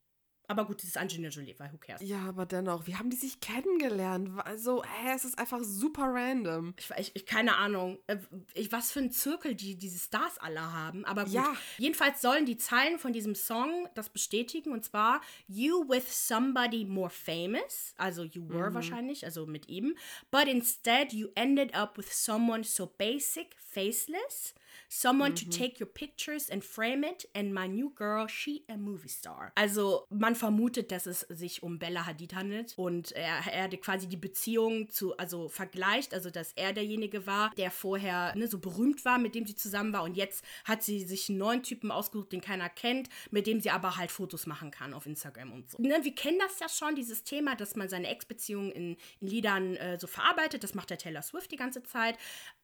Aber 0.51 0.65
gut, 0.65 0.79
das 0.81 0.89
ist 0.89 0.97
Angelina 0.97 1.29
Jolie, 1.29 1.55
weil 1.57 1.71
who 1.71 1.77
cares? 1.77 2.01
Ja, 2.01 2.19
aber 2.27 2.45
dennoch, 2.45 2.85
wie 2.87 2.95
haben 2.97 3.09
die 3.09 3.15
sich 3.15 3.39
kennengelernt? 3.39 4.29
Also, 4.43 4.83
hä, 4.83 5.13
es 5.15 5.23
ist 5.23 5.39
einfach 5.39 5.61
super 5.63 6.13
random. 6.13 6.73
Ich, 6.77 6.89
ich, 6.97 7.15
ich 7.15 7.25
keine 7.25 7.55
Ahnung, 7.55 7.99
äh, 8.07 8.17
ich, 8.53 8.69
was 8.73 8.91
für 8.91 8.99
ein 8.99 9.11
Zirkel 9.11 9.55
die 9.55 9.77
diese 9.77 9.97
Stars 9.97 10.37
alle 10.39 10.61
haben. 10.73 11.05
Aber 11.05 11.23
gut, 11.23 11.33
Ja. 11.33 11.53
jedenfalls 11.77 12.21
sollen 12.21 12.45
die 12.45 12.57
Zeilen 12.57 12.99
von 12.99 13.13
diesem 13.13 13.33
Song 13.33 13.87
das 13.95 14.09
bestätigen. 14.09 14.73
Und 14.73 14.83
zwar, 14.83 15.21
You 15.47 15.87
with 15.87 16.03
somebody 16.27 16.83
more 16.83 17.09
famous, 17.09 17.93
also 17.97 18.23
you 18.23 18.47
were 18.49 18.73
wahrscheinlich, 18.73 19.23
also 19.23 19.45
mit 19.45 19.69
ihm. 19.69 19.95
But 20.31 20.47
instead 20.49 21.13
you 21.13 21.29
ended 21.35 21.73
up 21.73 21.97
with 21.97 22.11
someone 22.11 22.65
so 22.65 22.85
basic, 22.97 23.55
faceless. 23.57 24.53
Someone 24.93 25.35
to 25.35 25.45
take 25.45 25.79
your 25.79 25.87
pictures 25.87 26.49
and 26.49 26.61
frame 26.61 27.05
it. 27.05 27.25
And 27.33 27.53
my 27.53 27.65
new 27.65 27.93
girl, 27.95 28.27
she 28.27 28.65
a 28.67 28.75
movie 28.75 29.07
star. 29.07 29.53
Also 29.55 30.05
man 30.09 30.35
vermutet, 30.35 30.91
dass 30.91 31.05
es 31.05 31.21
sich 31.29 31.63
um 31.63 31.79
Bella 31.79 32.05
Hadid 32.05 32.35
handelt. 32.35 32.73
Und 32.75 33.13
er, 33.13 33.39
er 33.53 33.69
quasi 33.77 34.07
die 34.07 34.17
Beziehung 34.17 34.89
zu, 34.89 35.15
also 35.15 35.47
vergleicht, 35.47 36.13
also 36.13 36.29
dass 36.29 36.51
er 36.53 36.73
derjenige 36.73 37.25
war, 37.25 37.51
der 37.55 37.71
vorher 37.71 38.35
ne, 38.35 38.47
so 38.47 38.59
berühmt 38.59 39.05
war, 39.05 39.17
mit 39.17 39.33
dem 39.33 39.45
sie 39.45 39.55
zusammen 39.55 39.93
war. 39.93 40.03
Und 40.03 40.17
jetzt 40.17 40.43
hat 40.65 40.83
sie 40.83 40.99
sich 41.05 41.29
einen 41.29 41.37
neuen 41.37 41.63
Typen 41.63 41.89
ausgesucht, 41.89 42.33
den 42.33 42.41
keiner 42.41 42.67
kennt, 42.67 43.07
mit 43.29 43.47
dem 43.47 43.61
sie 43.61 43.69
aber 43.69 43.95
halt 43.95 44.11
Fotos 44.11 44.45
machen 44.45 44.71
kann 44.71 44.93
auf 44.93 45.05
Instagram 45.05 45.53
und 45.53 45.69
so. 45.69 45.81
Ne, 45.81 45.99
wir 46.03 46.15
kennen 46.15 46.39
das 46.39 46.59
ja 46.59 46.67
schon, 46.67 46.95
dieses 46.95 47.23
Thema, 47.23 47.55
dass 47.55 47.77
man 47.77 47.87
seine 47.87 48.09
Ex-Beziehung 48.09 48.73
in, 48.73 48.97
in 49.21 49.27
Liedern 49.27 49.77
äh, 49.77 49.97
so 49.97 50.07
verarbeitet. 50.07 50.65
Das 50.65 50.73
macht 50.73 50.89
der 50.89 50.97
Taylor 50.97 51.21
Swift 51.21 51.49
die 51.49 51.55
ganze 51.55 51.81
Zeit. 51.83 52.17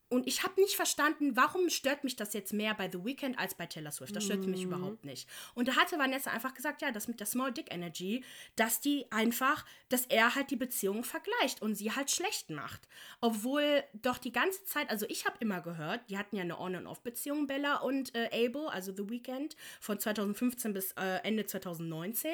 Und 0.09 0.25
ich 0.25 0.43
habe 0.43 0.59
nicht 0.61 0.75
verstanden, 0.75 1.35
warum 1.35 1.69
stört 1.69 2.03
mich 2.03 2.15
das 2.15 2.33
jetzt 2.33 2.53
mehr 2.53 2.73
bei 2.73 2.89
The 2.89 3.03
Weeknd 3.03 3.37
als 3.37 3.55
bei 3.55 3.65
Taylor 3.65 3.91
Swift. 3.91 4.15
Das 4.15 4.23
stört 4.23 4.45
mich 4.45 4.63
überhaupt 4.63 5.03
nicht. 5.03 5.27
Und 5.53 5.67
da 5.67 5.75
hatte 5.75 5.99
Vanessa 5.99 6.31
einfach 6.31 6.53
gesagt, 6.53 6.81
ja, 6.81 6.91
das 6.91 7.09
mit 7.09 7.19
der 7.19 7.27
Small 7.27 7.51
Dick 7.51 7.73
Energy, 7.73 8.23
dass 8.55 8.79
die 8.79 9.11
einfach, 9.11 9.65
dass 9.89 10.05
er 10.05 10.35
halt 10.35 10.49
die 10.49 10.55
Beziehung 10.55 11.03
vergleicht 11.03 11.61
und 11.61 11.75
sie 11.75 11.91
halt 11.91 12.09
schlecht 12.09 12.49
macht. 12.49 12.87
Obwohl 13.19 13.83
doch 13.93 14.17
die 14.17 14.31
ganze 14.31 14.63
Zeit, 14.63 14.89
also 14.89 15.05
ich 15.09 15.25
habe 15.25 15.35
immer 15.39 15.59
gehört, 15.59 16.09
die 16.09 16.17
hatten 16.17 16.37
ja 16.37 16.43
eine 16.43 16.57
On-and-Off-Beziehung, 16.57 17.47
Bella 17.47 17.77
und 17.77 18.15
äh, 18.15 18.29
Abel, 18.45 18.67
also 18.67 18.93
The 18.95 19.09
Weeknd, 19.09 19.57
von 19.81 19.99
2015 19.99 20.73
bis 20.73 20.93
äh, 20.93 21.19
Ende 21.23 21.45
2019. 21.45 22.31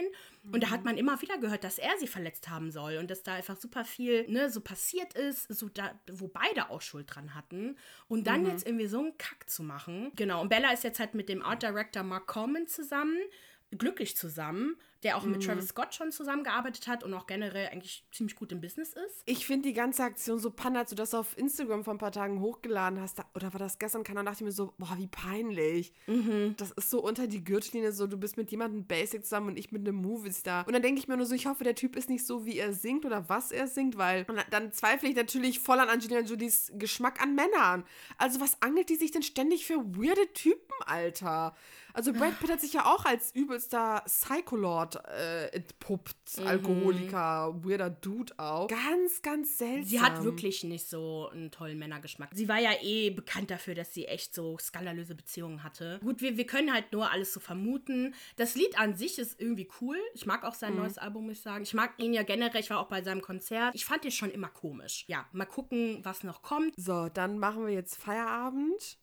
Und 0.52 0.62
da 0.62 0.70
hat 0.70 0.84
man 0.84 0.98
immer 0.98 1.22
wieder 1.22 1.38
gehört, 1.38 1.64
dass 1.64 1.80
er 1.80 1.98
sie 2.00 2.08
verletzt 2.08 2.50
haben 2.50 2.72
soll 2.72 2.98
und 2.98 3.10
dass 3.10 3.24
da 3.24 3.34
einfach 3.34 3.56
super 3.56 3.86
viel 3.86 4.30
ne, 4.30 4.50
so 4.50 4.62
passiert 4.62 5.14
ist, 5.14 5.48
so 5.48 5.70
da, 5.70 6.00
wo 6.12 6.28
beide 6.28 6.70
auch 6.70 6.82
Schuld 6.82 7.08
dran 7.14 7.34
hatten. 7.34 7.63
Und 8.08 8.28
dann 8.28 8.46
jetzt 8.46 8.66
irgendwie 8.66 8.88
so 8.88 9.00
einen 9.00 9.18
Kack 9.18 9.50
zu 9.50 9.64
machen. 9.64 10.12
Genau, 10.16 10.42
und 10.42 10.50
Bella 10.50 10.72
ist 10.72 10.84
jetzt 10.84 11.00
halt 11.00 11.14
mit 11.14 11.30
dem 11.30 11.42
Art 11.42 11.64
Director 11.64 12.04
Mark 12.04 12.28
Coleman 12.28 12.68
zusammen, 12.68 13.18
glücklich 13.72 14.16
zusammen, 14.16 14.78
der 15.04 15.18
auch 15.18 15.24
mit 15.24 15.44
Travis 15.44 15.70
Scott 15.70 15.94
schon 15.94 16.12
zusammengearbeitet 16.12 16.88
hat 16.88 17.04
und 17.04 17.14
auch 17.14 17.28
generell 17.28 17.68
eigentlich 17.68 18.06
ziemlich 18.12 18.36
gut 18.36 18.52
im 18.52 18.62
Business 18.62 18.94
ist. 18.94 19.24
Ich 19.26 19.46
finde 19.46 19.68
die 19.68 19.74
ganze 19.74 20.04
Aktion 20.04 20.40
so 20.40 20.50
panne, 20.50 20.80
als 20.80 20.90
du 20.90 20.96
das 20.96 21.14
auf 21.14 21.38
Instagram 21.38 21.84
vor 21.84 21.94
ein 21.94 22.00
paar 22.00 22.12
Tagen 22.12 22.40
hochgeladen 22.40 23.00
hast. 23.00 23.20
Da, 23.20 23.26
oder 23.36 23.54
war 23.54 23.60
das 23.60 23.80
gestern? 23.80 24.04
Ahnung, 24.14 24.26
dachte 24.26 24.44
ich 24.44 24.46
mir 24.46 24.52
so, 24.52 24.74
boah, 24.78 24.96
wie 24.98 25.08
peinlich. 25.08 25.94
Das 26.58 26.72
ist 26.72 26.90
so 26.90 27.04
unter 27.04 27.28
die 27.28 27.44
Gürtellinie, 27.44 27.92
so 27.92 28.08
du 28.08 28.18
bist 28.18 28.38
mit 28.38 28.52
jemandem 28.52 28.86
Basic 28.86 29.24
zusammen 29.24 29.50
und 29.50 29.58
ich 29.58 29.72
mit 29.72 29.88
einem 29.88 29.98
Movie-Star. 29.98 30.66
Und 30.68 30.74
dann 30.74 30.82
denke 30.82 31.00
ich 31.00 31.08
mir 31.08 31.18
nur 31.18 31.26
so, 31.26 31.36
ich 31.36 31.46
hoffe, 31.48 31.64
der 31.64 31.76
Typ 31.76 31.96
ist 31.96 32.10
nicht 32.10 32.26
so, 32.26 32.46
wie 32.46 32.58
er 32.58 32.74
singt 32.74 33.06
oder 33.06 33.30
was 33.30 33.52
er 33.52 33.68
singt, 33.68 33.98
weil 33.98 34.26
und 34.28 34.44
dann 34.52 34.72
zweifle 34.72 35.10
ich 35.10 35.16
natürlich 35.16 35.60
voll 35.60 35.80
an 35.80 35.90
Angelina 35.90 36.22
Jolies 36.22 36.72
Geschmack 36.76 37.22
an 37.22 37.36
Männern. 37.36 37.84
Also 38.18 38.40
was 38.40 38.62
angelt 38.62 38.90
die 38.90 38.96
sich 38.96 39.12
denn 39.12 39.24
ständig 39.24 39.66
für 39.66 39.78
weirde 39.78 40.32
Typen, 40.34 40.74
Alter? 40.86 41.56
Also 41.94 42.12
Brad 42.12 42.40
Pitt 42.40 42.50
hat 42.50 42.60
sich 42.60 42.74
ja 42.74 42.86
auch 42.86 43.06
als 43.06 43.36
übelster 43.36 44.04
Psycholord 44.08 44.93
äh, 44.96 45.48
entpuppt. 45.48 46.40
Alkoholiker, 46.46 47.54
weirder 47.64 47.90
Dude 47.90 48.34
auch. 48.38 48.68
Ganz, 48.68 49.22
ganz 49.22 49.58
seltsam. 49.58 49.86
Sie 49.86 50.02
hat 50.02 50.24
wirklich 50.24 50.64
nicht 50.64 50.88
so 50.88 51.30
einen 51.32 51.52
tollen 51.52 51.80
Männergeschmack. 51.80 52.30
Sie 52.34 52.48
war 52.48 52.60
ja 52.60 52.72
eh 52.82 53.10
bekannt 53.10 53.52
dafür, 53.52 53.76
dass 53.76 53.94
sie 53.94 54.06
echt 54.06 54.34
so 54.34 54.58
skandalöse 54.58 55.16
Beziehungen 55.16 55.64
hatte. 55.64 56.00
Gut, 56.02 56.22
wir, 56.22 56.38
wir 56.38 56.46
können 56.46 56.74
halt 56.74 56.92
nur 56.92 57.12
alles 57.12 57.34
so 57.34 57.40
vermuten. 57.40 58.14
Das 58.36 58.56
Lied 58.56 58.80
an 58.80 58.96
sich 58.96 59.20
ist 59.20 59.40
irgendwie 59.40 59.68
cool. 59.82 59.98
Ich 60.14 60.26
mag 60.26 60.44
auch 60.44 60.54
sein 60.54 60.76
neues 60.76 60.98
Album, 60.98 61.26
muss 61.26 61.38
ich 61.38 61.42
sagen. 61.42 61.64
Ich 61.64 61.74
mag 61.74 61.94
ihn 61.98 62.14
ja 62.14 62.24
generell. 62.24 62.62
Ich 62.62 62.70
war 62.70 62.80
auch 62.80 62.88
bei 62.88 63.02
seinem 63.02 63.22
Konzert. 63.22 63.76
Ich 63.76 63.86
fand 63.86 64.06
ihn 64.06 64.12
schon 64.12 64.32
immer 64.32 64.50
komisch. 64.50 65.06
Ja, 65.08 65.26
mal 65.32 65.46
gucken, 65.46 66.00
was 66.04 66.24
noch 66.24 66.42
kommt. 66.42 66.74
So, 66.78 67.10
dann 67.10 67.40
machen 67.40 67.66
wir 67.66 67.74
jetzt 67.74 67.96
Feierabend. 67.96 68.98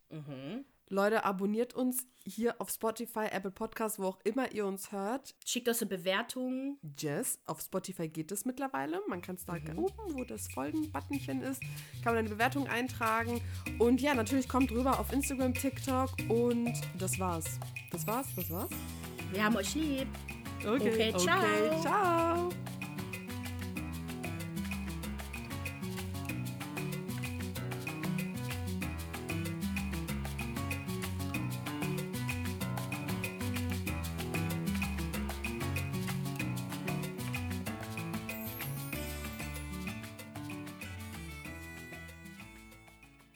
Leute, 0.93 1.25
abonniert 1.25 1.73
uns 1.73 2.09
hier 2.25 2.61
auf 2.61 2.69
Spotify, 2.69 3.27
Apple 3.31 3.53
Podcast, 3.53 4.01
wo 4.01 4.07
auch 4.07 4.19
immer 4.25 4.51
ihr 4.51 4.67
uns 4.67 4.91
hört. 4.91 5.37
Schickt 5.47 5.69
uns 5.69 5.81
eine 5.81 5.89
Bewertung. 5.89 6.79
Jess, 6.99 7.39
auf 7.47 7.61
Spotify 7.61 8.09
geht 8.09 8.33
es 8.33 8.45
mittlerweile. 8.45 9.01
Man 9.09 9.23
kann 9.23 9.37
es 9.37 9.45
da 9.45 9.55
oben, 9.55 10.15
wo 10.15 10.25
das 10.25 10.49
Folgen-Buttonchen 10.49 11.43
ist, 11.43 11.63
kann 12.03 12.15
man 12.15 12.19
eine 12.19 12.29
Bewertung 12.29 12.67
eintragen. 12.67 13.41
Und 13.79 14.01
ja, 14.01 14.15
natürlich 14.15 14.49
kommt 14.49 14.73
rüber 14.73 14.99
auf 14.99 15.13
Instagram, 15.13 15.55
TikTok 15.55 16.11
und 16.29 16.73
das 16.99 17.21
war's. 17.21 17.61
Das 17.93 18.05
war's, 18.09 18.27
das 18.35 18.51
war's. 18.51 18.71
Wir 19.31 19.45
haben 19.45 19.55
euch 19.55 19.77
lieb. 19.77 20.09
Okay, 20.67 20.91
Okay, 20.93 21.15
ciao. 21.17 21.39
Okay, 21.39 21.81
ciao. 21.81 22.80